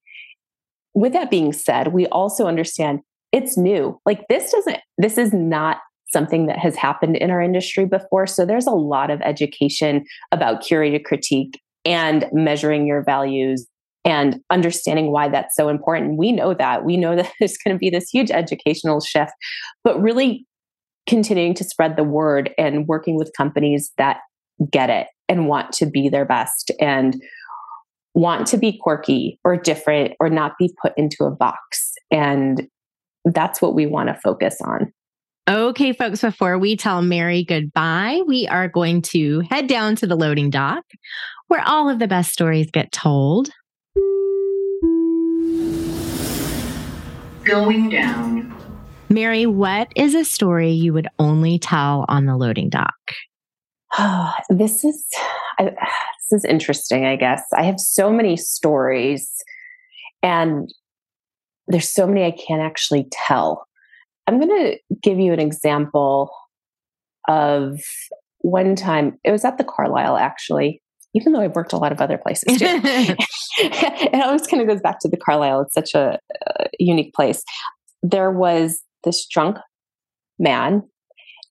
With 0.94 1.12
that 1.12 1.30
being 1.30 1.52
said, 1.52 1.92
we 1.92 2.06
also 2.08 2.46
understand 2.46 3.00
it's 3.30 3.56
new. 3.56 4.00
Like 4.04 4.26
this 4.28 4.50
doesn't, 4.50 4.78
this 4.96 5.16
is 5.16 5.32
not 5.32 5.78
something 6.12 6.46
that 6.46 6.58
has 6.58 6.76
happened 6.76 7.16
in 7.16 7.30
our 7.30 7.42
industry 7.42 7.84
before. 7.84 8.26
So 8.26 8.46
there's 8.46 8.66
a 8.66 8.72
lot 8.72 9.10
of 9.10 9.20
education 9.22 10.04
about 10.32 10.62
curated 10.62 11.04
critique 11.04 11.60
and 11.84 12.26
measuring 12.32 12.86
your 12.86 13.02
values 13.02 13.66
and 14.04 14.40
understanding 14.50 15.10
why 15.12 15.28
that's 15.28 15.54
so 15.54 15.68
important. 15.68 16.18
We 16.18 16.32
know 16.32 16.54
that. 16.54 16.84
We 16.84 16.96
know 16.96 17.16
that 17.16 17.30
there's 17.38 17.58
going 17.58 17.74
to 17.74 17.78
be 17.78 17.90
this 17.90 18.08
huge 18.10 18.30
educational 18.30 19.00
shift, 19.00 19.32
but 19.84 20.00
really 20.00 20.46
continuing 21.06 21.54
to 21.54 21.64
spread 21.64 21.96
the 21.96 22.04
word 22.04 22.50
and 22.58 22.86
working 22.86 23.16
with 23.16 23.32
companies 23.36 23.92
that 23.96 24.18
get 24.70 24.90
it 24.90 25.06
and 25.28 25.48
want 25.48 25.72
to 25.72 25.86
be 25.86 26.08
their 26.08 26.24
best 26.24 26.70
and 26.80 27.22
want 28.14 28.46
to 28.48 28.56
be 28.56 28.76
quirky 28.78 29.38
or 29.44 29.56
different 29.56 30.14
or 30.20 30.28
not 30.28 30.52
be 30.58 30.74
put 30.82 30.92
into 30.96 31.24
a 31.24 31.30
box. 31.30 31.92
And 32.10 32.66
that's 33.24 33.62
what 33.62 33.74
we 33.74 33.86
want 33.86 34.08
to 34.08 34.14
focus 34.14 34.56
on. 34.64 34.92
Okay, 35.48 35.94
folks, 35.94 36.20
before 36.20 36.58
we 36.58 36.76
tell 36.76 37.00
Mary 37.00 37.42
goodbye, 37.42 38.20
we 38.26 38.46
are 38.48 38.68
going 38.68 39.00
to 39.00 39.40
head 39.50 39.66
down 39.66 39.96
to 39.96 40.06
the 40.06 40.14
loading 40.14 40.50
dock 40.50 40.84
where 41.46 41.62
all 41.66 41.88
of 41.88 41.98
the 41.98 42.06
best 42.06 42.32
stories 42.32 42.70
get 42.70 42.92
told. 42.92 43.48
Going 47.44 47.88
down. 47.88 48.54
Mary, 49.08 49.46
what 49.46 49.90
is 49.96 50.14
a 50.14 50.22
story 50.22 50.72
you 50.72 50.92
would 50.92 51.08
only 51.18 51.58
tell 51.58 52.04
on 52.08 52.26
the 52.26 52.36
loading 52.36 52.68
dock? 52.68 52.92
Oh, 53.96 54.34
this 54.50 54.84
is 54.84 55.02
I, 55.58 55.64
this 55.70 56.32
is 56.32 56.44
interesting, 56.44 57.06
I 57.06 57.16
guess. 57.16 57.42
I 57.56 57.62
have 57.62 57.80
so 57.80 58.12
many 58.12 58.36
stories 58.36 59.32
and 60.22 60.68
there's 61.68 61.90
so 61.90 62.06
many 62.06 62.26
I 62.26 62.32
can't 62.32 62.60
actually 62.60 63.06
tell. 63.10 63.67
I'm 64.28 64.38
going 64.38 64.50
to 64.50 64.78
give 65.02 65.18
you 65.18 65.32
an 65.32 65.40
example 65.40 66.30
of 67.26 67.80
one 68.40 68.76
time. 68.76 69.18
It 69.24 69.32
was 69.32 69.44
at 69.44 69.58
the 69.58 69.64
Carlyle 69.64 70.16
actually 70.16 70.82
even 71.14 71.32
though 71.32 71.40
I've 71.40 71.54
worked 71.54 71.72
a 71.72 71.78
lot 71.78 71.92
of 71.92 72.00
other 72.00 72.18
places 72.18 72.58
too. 72.58 72.66
it 73.58 74.24
always 74.24 74.46
kind 74.46 74.62
of 74.62 74.68
goes 74.68 74.80
back 74.80 75.00
to 75.00 75.08
the 75.08 75.16
Carlyle. 75.16 75.62
It's 75.62 75.74
such 75.74 75.94
a, 75.94 76.18
a 76.46 76.66
unique 76.78 77.14
place. 77.14 77.42
There 78.02 78.30
was 78.30 78.82
this 79.04 79.26
drunk 79.26 79.56
man, 80.38 80.82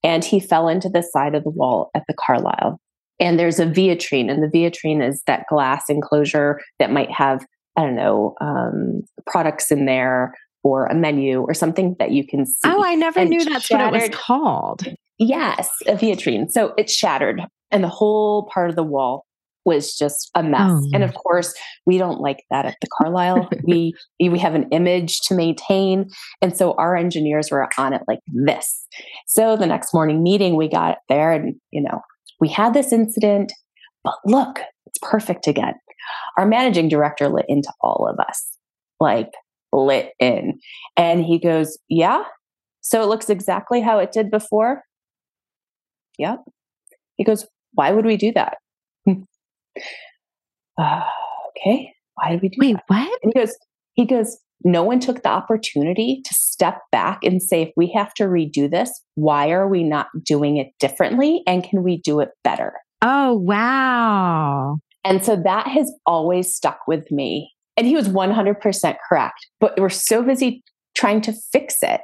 and 0.04 0.24
he 0.24 0.40
fell 0.40 0.68
into 0.68 0.90
the 0.90 1.02
side 1.02 1.36
of 1.36 1.44
the 1.44 1.50
wall 1.50 1.90
at 1.96 2.04
the 2.08 2.14
Carlyle. 2.14 2.80
And 3.20 3.40
there's 3.40 3.60
a 3.60 3.66
vitrine, 3.66 4.32
and 4.32 4.44
the 4.44 4.48
vitrine 4.48 5.06
is 5.06 5.24
that 5.26 5.46
glass 5.50 5.86
enclosure 5.90 6.62
that 6.80 6.92
might 6.92 7.12
have, 7.12 7.44
I 7.76 7.82
don't 7.82 7.96
know, 7.96 8.36
um, 8.40 9.02
products 9.26 9.72
in 9.72 9.86
there 9.86 10.36
or 10.64 10.86
a 10.86 10.96
menu 10.96 11.42
or 11.42 11.54
something 11.54 11.96
that 12.00 12.12
you 12.12 12.26
can 12.26 12.46
see. 12.46 12.54
Oh, 12.66 12.84
I 12.84 12.96
never 12.96 13.20
and 13.20 13.30
knew 13.30 13.44
that's 13.44 13.66
shattered. 13.66 13.92
what 13.94 14.04
it 14.04 14.12
was 14.12 14.20
called. 14.20 14.84
Yes, 15.18 15.70
a 15.88 15.94
vitrine. 15.94 16.50
So 16.52 16.74
it 16.78 16.90
shattered, 16.90 17.42
and 17.72 17.84
the 17.84 17.90
whole 17.90 18.50
part 18.54 18.70
of 18.70 18.76
the 18.76 18.84
wall 18.84 19.26
was 19.68 19.96
just 19.96 20.32
a 20.34 20.42
mess. 20.42 20.72
Oh. 20.72 20.90
And 20.94 21.04
of 21.04 21.14
course, 21.14 21.54
we 21.86 21.98
don't 21.98 22.22
like 22.22 22.44
that 22.50 22.66
at 22.66 22.78
the 22.82 22.88
Carlyle. 22.98 23.50
we 23.64 23.94
we 24.20 24.40
have 24.40 24.56
an 24.56 24.68
image 24.72 25.20
to 25.22 25.36
maintain, 25.36 26.10
and 26.42 26.56
so 26.56 26.74
our 26.74 26.96
engineers 26.96 27.52
were 27.52 27.68
on 27.78 27.94
it 27.94 28.02
like 28.08 28.20
this. 28.28 28.88
So 29.28 29.58
the 29.58 29.68
next 29.68 29.94
morning 29.94 30.24
meeting, 30.24 30.56
we 30.56 30.70
got 30.70 31.00
there, 31.10 31.32
and 31.34 31.56
you 31.72 31.82
know, 31.82 32.02
we 32.40 32.48
had 32.48 32.74
this 32.74 32.94
incident, 32.94 33.52
but 34.04 34.16
look, 34.26 34.60
it's 34.86 35.00
perfect 35.02 35.48
again. 35.48 35.74
Our 36.38 36.46
managing 36.46 36.88
director 36.88 37.28
lit 37.28 37.46
into 37.50 37.72
all 37.82 38.08
of 38.10 38.20
us, 38.26 38.52
like 39.00 39.32
lit 39.74 40.12
in, 40.20 40.60
and 40.96 41.24
he 41.24 41.40
goes, 41.40 41.78
"Yeah." 41.90 42.24
So 42.82 43.02
it 43.04 43.08
looks 43.08 43.30
exactly 43.30 43.82
how 43.82 44.00
it 44.00 44.14
did 44.14 44.32
before. 44.32 44.84
Yep. 46.18 46.40
He 47.18 47.24
goes, 47.24 47.46
Why 47.74 47.92
would 47.92 48.06
we 48.06 48.16
do 48.18 48.32
that? 48.34 48.58
uh, 49.08 49.14
okay, 51.58 51.94
why 52.16 52.32
did 52.32 52.42
we 52.42 52.50
do 52.50 52.58
Wait, 52.60 52.76
that? 52.76 52.84
what? 52.88 53.20
And 53.24 53.34
he 53.34 53.40
goes, 53.40 53.56
he 53.94 54.06
goes, 54.06 54.38
no 54.64 54.84
one 54.84 55.00
took 55.00 55.22
the 55.22 55.30
opportunity 55.30 56.22
to 56.26 56.34
step 56.34 56.80
back 56.92 57.24
and 57.24 57.44
say, 57.44 57.64
if 57.64 57.72
we 57.76 57.92
have 57.96 58.14
to 58.16 58.24
redo 58.24 58.70
this, 58.70 58.90
why 59.16 59.50
are 59.52 59.68
we 59.68 59.84
not 59.84 60.08
doing 60.24 60.58
it 60.58 60.68
differently? 60.80 61.44
And 61.46 61.64
can 61.64 61.84
we 61.84 62.02
do 62.02 62.20
it 62.22 62.30
better? 62.44 62.74
Oh, 63.02 63.34
wow. 63.34 64.78
And 65.04 65.24
so 65.24 65.36
that 65.36 65.68
has 65.68 65.92
always 66.06 66.56
stuck 66.56 66.80
with 66.88 67.12
me. 67.12 67.52
And 67.78 67.86
he 67.88 67.96
was 67.96 68.10
100% 68.10 68.98
correct. 69.08 69.48
But 69.60 69.80
we're 69.80 69.90
so 69.90 70.24
busy 70.24 70.64
trying 70.96 71.22
to 71.22 71.34
fix 71.52 71.78
it 71.84 72.02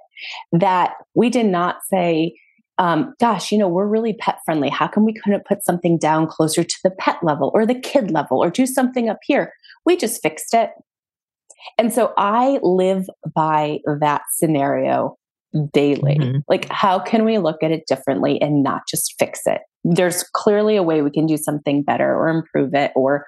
that 0.52 0.94
we 1.16 1.30
did 1.30 1.48
not 1.48 1.78
say, 1.90 2.36
um, 2.78 3.14
gosh, 3.20 3.52
you 3.52 3.58
know, 3.58 3.68
we're 3.68 3.88
really 3.88 4.14
pet 4.14 4.40
friendly. 4.46 4.70
How 4.70 4.88
come 4.88 5.06
we 5.06 5.14
couldn't 5.14 5.46
put 5.46 5.64
something 5.66 5.98
down 5.98 6.28
closer 6.28 6.64
to 6.64 6.76
the 6.84 6.92
pet 6.92 7.18
level 7.24 7.52
or 7.54 7.66
the 7.66 7.80
kid 7.80 8.12
level 8.12 8.44
or 8.44 8.50
do 8.50 8.66
something 8.66 9.10
up 9.10 9.20
here? 9.24 9.54
We 9.86 9.98
just 9.98 10.22
fixed 10.22 10.54
it. 10.54 10.72
And 11.78 11.94
so 11.94 12.14
I 12.18 12.60
live 12.62 13.08
by 13.34 13.80
that 14.00 14.24
scenario 14.32 15.18
daily. 15.72 16.18
Mm-hmm. 16.20 16.40
Like, 16.48 16.68
how 16.70 17.00
can 17.00 17.26
we 17.26 17.38
look 17.38 17.62
at 17.64 17.72
it 17.72 17.86
differently 17.88 18.42
and 18.42 18.64
not 18.64 18.88
just 18.88 19.16
fix 19.20 19.42
it? 19.46 19.62
There's 19.84 20.24
clearly 20.34 20.76
a 20.76 20.84
way 20.84 21.02
we 21.02 21.12
can 21.12 21.26
do 21.26 21.38
something 21.38 21.84
better 21.84 22.16
or 22.16 22.30
improve 22.30 22.74
it, 22.74 22.92
or 22.96 23.26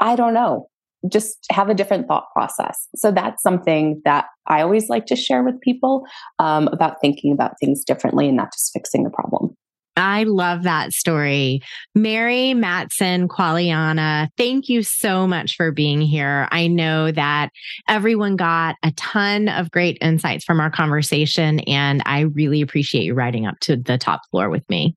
I 0.00 0.16
don't 0.16 0.34
know 0.34 0.68
just 1.10 1.46
have 1.50 1.68
a 1.68 1.74
different 1.74 2.08
thought 2.08 2.26
process. 2.32 2.88
So 2.96 3.12
that's 3.12 3.42
something 3.42 4.00
that 4.04 4.26
I 4.46 4.62
always 4.62 4.88
like 4.88 5.06
to 5.06 5.16
share 5.16 5.42
with 5.42 5.60
people 5.60 6.04
um, 6.38 6.68
about 6.68 7.00
thinking 7.00 7.32
about 7.32 7.54
things 7.60 7.84
differently 7.84 8.28
and 8.28 8.36
not 8.36 8.52
just 8.52 8.72
fixing 8.72 9.04
the 9.04 9.10
problem. 9.10 9.56
I 9.96 10.24
love 10.24 10.64
that 10.64 10.92
story. 10.92 11.62
Mary 11.94 12.52
Mattson 12.54 13.28
Quagliana, 13.28 14.28
thank 14.36 14.68
you 14.68 14.82
so 14.82 15.26
much 15.26 15.56
for 15.56 15.72
being 15.72 16.02
here. 16.02 16.48
I 16.52 16.66
know 16.66 17.10
that 17.12 17.48
everyone 17.88 18.36
got 18.36 18.76
a 18.82 18.92
ton 18.92 19.48
of 19.48 19.70
great 19.70 19.96
insights 20.02 20.44
from 20.44 20.60
our 20.60 20.70
conversation, 20.70 21.60
and 21.60 22.02
I 22.04 22.20
really 22.20 22.60
appreciate 22.60 23.04
you 23.04 23.14
riding 23.14 23.46
up 23.46 23.58
to 23.60 23.76
the 23.76 23.96
top 23.96 24.20
floor 24.30 24.50
with 24.50 24.68
me. 24.68 24.94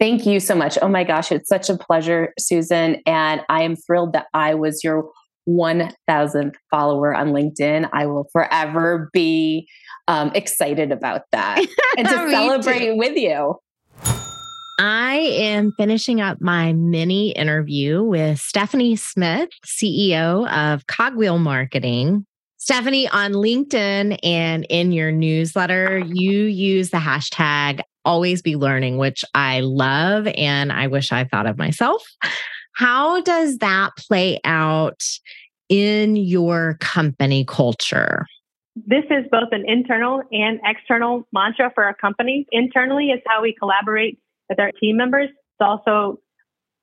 Thank 0.00 0.26
you 0.26 0.40
so 0.40 0.54
much. 0.54 0.76
Oh 0.82 0.88
my 0.88 1.04
gosh, 1.04 1.30
it's 1.30 1.48
such 1.48 1.70
a 1.70 1.76
pleasure, 1.76 2.32
Susan. 2.38 3.00
And 3.06 3.42
I 3.48 3.62
am 3.62 3.76
thrilled 3.76 4.12
that 4.12 4.26
I 4.34 4.54
was 4.54 4.82
your 4.82 5.10
1000th 5.48 6.54
follower 6.70 7.14
on 7.14 7.28
LinkedIn. 7.28 7.88
I 7.92 8.06
will 8.06 8.28
forever 8.32 9.10
be 9.12 9.68
um, 10.08 10.32
excited 10.34 10.90
about 10.90 11.22
that 11.32 11.58
and 11.98 12.08
to 12.08 12.14
celebrate 12.30 12.78
too. 12.80 12.96
with 12.96 13.16
you. 13.16 13.56
I 14.78 15.16
am 15.16 15.72
finishing 15.78 16.20
up 16.20 16.40
my 16.40 16.72
mini 16.72 17.30
interview 17.30 18.02
with 18.02 18.40
Stephanie 18.40 18.96
Smith, 18.96 19.50
CEO 19.64 20.50
of 20.50 20.86
Cogwheel 20.88 21.38
Marketing. 21.38 22.26
Stephanie, 22.56 23.08
on 23.08 23.34
LinkedIn 23.34 24.18
and 24.22 24.66
in 24.70 24.90
your 24.90 25.12
newsletter, 25.12 25.98
you 25.98 26.44
use 26.44 26.90
the 26.90 26.96
hashtag 26.96 27.82
always 28.04 28.42
be 28.42 28.56
learning, 28.56 28.98
which 28.98 29.24
I 29.34 29.60
love 29.60 30.26
and 30.36 30.72
I 30.72 30.86
wish 30.86 31.12
I 31.12 31.24
thought 31.24 31.46
of 31.46 31.58
myself. 31.58 32.04
How 32.74 33.20
does 33.22 33.58
that 33.58 33.92
play 33.96 34.40
out 34.44 35.02
in 35.68 36.16
your 36.16 36.76
company 36.80 37.44
culture? 37.44 38.26
This 38.76 39.04
is 39.04 39.24
both 39.30 39.48
an 39.52 39.64
internal 39.66 40.22
and 40.32 40.58
external 40.64 41.28
mantra 41.32 41.70
for 41.74 41.84
our 41.84 41.94
company. 41.94 42.46
Internally 42.50 43.06
is 43.06 43.20
how 43.26 43.42
we 43.42 43.54
collaborate 43.56 44.18
with 44.48 44.58
our 44.58 44.72
team 44.72 44.96
members. 44.96 45.28
It 45.60 45.64
also 45.64 46.18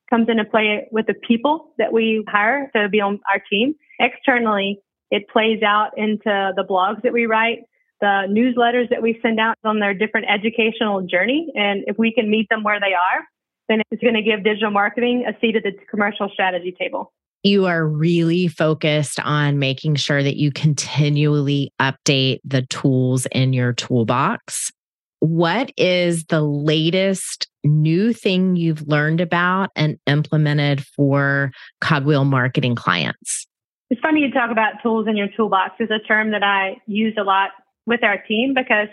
comes 0.10 0.30
into 0.30 0.46
play 0.46 0.88
with 0.92 1.08
the 1.08 1.14
people 1.14 1.74
that 1.78 1.92
we 1.92 2.24
hire 2.28 2.72
to 2.76 2.88
be 2.90 3.02
on 3.02 3.20
our 3.30 3.42
team. 3.50 3.76
Externally, 4.00 4.80
it 5.10 5.28
plays 5.30 5.62
out 5.62 5.92
into 5.98 6.52
the 6.56 6.64
blogs 6.68 7.02
that 7.04 7.12
we 7.12 7.26
write, 7.26 7.60
the 8.02 8.26
newsletters 8.30 8.90
that 8.90 9.02
we 9.02 9.20
send 9.22 9.40
out 9.40 9.56
on 9.64 9.80
their 9.80 9.94
different 9.94 10.28
educational 10.30 11.02
journey. 11.02 11.52
And 11.56 11.84
if 11.88 11.98
we 11.98 12.12
can 12.12 12.30
meet 12.30 12.50
them 12.50 12.64
where 12.64 12.80
they 12.80 12.94
are, 12.94 13.24
then 13.70 13.82
it's 13.92 14.02
going 14.02 14.16
to 14.16 14.22
give 14.22 14.44
digital 14.44 14.72
marketing 14.72 15.26
a 15.28 15.40
seat 15.40 15.56
at 15.56 15.64
the 15.64 15.72
commercial 15.90 16.30
strategy 16.34 16.76
table. 16.78 17.14
You 17.44 17.66
are 17.66 17.88
really 17.88 18.48
focused 18.48 19.20
on 19.20 19.58
making 19.58 19.96
sure 19.96 20.22
that 20.22 20.36
you 20.36 20.52
continually 20.52 21.72
update 21.80 22.40
the 22.44 22.64
tools 22.64 23.26
in 23.32 23.54
your 23.54 23.74
toolbox. 23.74 24.72
What 25.20 25.72
is 25.78 26.26
the 26.26 26.42
latest 26.42 27.48
new 27.64 28.14
thing 28.14 28.56
you've 28.56 28.88
learned 28.88 29.22
about 29.22 29.70
and 29.76 29.98
implemented 30.08 30.84
for 30.84 31.52
Cogwheel 31.80 32.26
marketing 32.26 32.76
clients? 32.76 33.48
It's 33.90 34.02
funny 34.02 34.22
you 34.22 34.32
talk 34.32 34.52
about 34.52 34.82
tools 34.82 35.08
in 35.08 35.18
your 35.18 35.28
toolbox 35.36 35.76
is 35.80 35.90
a 35.92 36.00
term 36.08 36.32
that 36.32 36.44
I 36.44 36.78
use 36.88 37.16
a 37.20 37.24
lot 37.24 37.52
with 37.86 38.04
our 38.04 38.18
team 38.18 38.54
because 38.56 38.88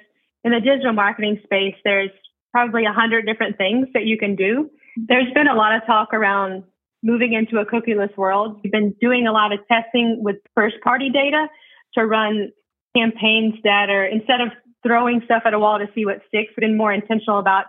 in 0.44 0.52
the 0.52 0.60
digital 0.60 0.92
marketing 0.92 1.40
space, 1.44 1.74
there's 1.84 2.10
probably 2.52 2.84
a 2.84 2.92
hundred 2.92 3.26
different 3.26 3.56
things 3.56 3.88
that 3.94 4.04
you 4.04 4.18
can 4.18 4.34
do. 4.36 4.70
There's 4.96 5.32
been 5.34 5.46
a 5.46 5.54
lot 5.54 5.76
of 5.76 5.86
talk 5.86 6.12
around 6.12 6.64
moving 7.02 7.32
into 7.32 7.58
a 7.60 7.66
cookieless 7.66 8.16
world. 8.16 8.60
We've 8.62 8.72
been 8.72 8.94
doing 9.00 9.26
a 9.26 9.32
lot 9.32 9.52
of 9.52 9.60
testing 9.68 10.20
with 10.22 10.36
first 10.54 10.76
party 10.82 11.10
data 11.10 11.46
to 11.94 12.04
run 12.04 12.50
campaigns 12.96 13.54
that 13.64 13.90
are 13.90 14.04
instead 14.04 14.40
of 14.40 14.48
throwing 14.84 15.20
stuff 15.24 15.42
at 15.44 15.54
a 15.54 15.58
wall 15.58 15.78
to 15.78 15.86
see 15.94 16.04
what 16.04 16.20
sticks, 16.28 16.52
we've 16.56 16.62
been 16.62 16.76
more 16.76 16.92
intentional 16.92 17.38
about 17.38 17.66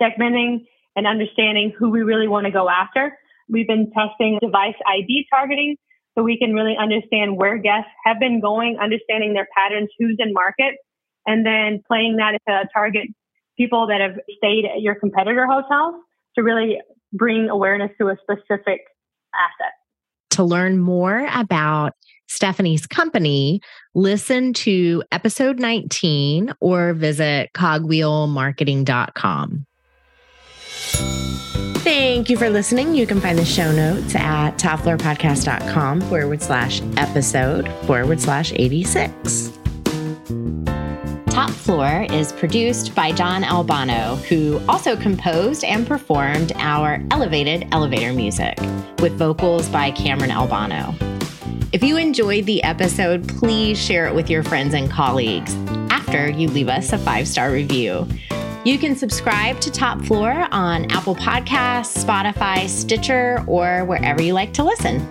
segmenting 0.00 0.66
and 0.96 1.06
understanding 1.06 1.72
who 1.76 1.90
we 1.90 2.02
really 2.02 2.28
want 2.28 2.46
to 2.46 2.52
go 2.52 2.68
after. 2.68 3.16
We've 3.48 3.66
been 3.66 3.90
testing 3.92 4.38
device 4.40 4.74
ID 4.86 5.26
targeting 5.30 5.76
so 6.18 6.24
we 6.24 6.36
can 6.36 6.52
really 6.52 6.76
understand 6.76 7.36
where 7.36 7.56
guests 7.58 7.92
have 8.04 8.18
been 8.18 8.40
going, 8.40 8.76
understanding 8.82 9.34
their 9.34 9.46
patterns, 9.56 9.88
who's 9.98 10.16
in 10.18 10.32
market, 10.32 10.74
and 11.26 11.46
then 11.46 11.80
playing 11.86 12.16
that 12.16 12.36
to 12.48 12.68
target 12.74 13.06
people 13.56 13.86
that 13.86 14.00
have 14.00 14.18
stayed 14.36 14.64
at 14.64 14.80
your 14.80 14.96
competitor 14.96 15.46
hotels 15.46 15.94
to 16.34 16.42
really 16.42 16.80
bring 17.12 17.48
awareness 17.48 17.92
to 18.00 18.08
a 18.08 18.16
specific 18.20 18.80
asset. 19.32 19.74
To 20.30 20.42
learn 20.42 20.78
more 20.78 21.28
about 21.32 21.92
Stephanie's 22.26 22.84
company, 22.86 23.60
listen 23.94 24.52
to 24.54 25.04
episode 25.12 25.60
19 25.60 26.52
or 26.60 26.94
visit 26.94 27.50
cogwheelmarketing.com. 27.54 29.66
Thank 32.18 32.30
you 32.30 32.36
for 32.36 32.50
listening. 32.50 32.96
You 32.96 33.06
can 33.06 33.20
find 33.20 33.38
the 33.38 33.44
show 33.44 33.70
notes 33.70 34.12
at 34.16 34.58
topfloorpodcast.com 34.58 36.00
forward 36.00 36.42
slash 36.42 36.82
episode 36.96 37.68
forward 37.86 38.20
slash 38.20 38.52
86. 38.56 39.56
Top 41.26 41.50
Floor 41.50 42.08
is 42.10 42.32
produced 42.32 42.92
by 42.96 43.12
John 43.12 43.44
Albano, 43.44 44.16
who 44.28 44.60
also 44.68 44.96
composed 44.96 45.62
and 45.62 45.86
performed 45.86 46.50
our 46.56 47.00
elevated 47.12 47.68
elevator 47.70 48.12
music 48.12 48.58
with 48.98 49.12
vocals 49.12 49.68
by 49.68 49.92
Cameron 49.92 50.32
Albano. 50.32 50.96
If 51.72 51.84
you 51.84 51.98
enjoyed 51.98 52.46
the 52.46 52.64
episode, 52.64 53.28
please 53.28 53.80
share 53.80 54.08
it 54.08 54.14
with 54.16 54.28
your 54.28 54.42
friends 54.42 54.74
and 54.74 54.90
colleagues 54.90 55.54
after 55.92 56.28
you 56.28 56.48
leave 56.48 56.68
us 56.68 56.92
a 56.92 56.98
five 56.98 57.28
star 57.28 57.52
review. 57.52 58.08
You 58.64 58.78
can 58.78 58.96
subscribe 58.96 59.60
to 59.60 59.70
Top 59.70 60.02
Floor 60.02 60.48
on 60.50 60.90
Apple 60.90 61.14
Podcasts, 61.14 62.04
Spotify, 62.04 62.68
Stitcher, 62.68 63.44
or 63.46 63.84
wherever 63.84 64.20
you 64.20 64.34
like 64.34 64.52
to 64.54 64.64
listen. 64.64 65.06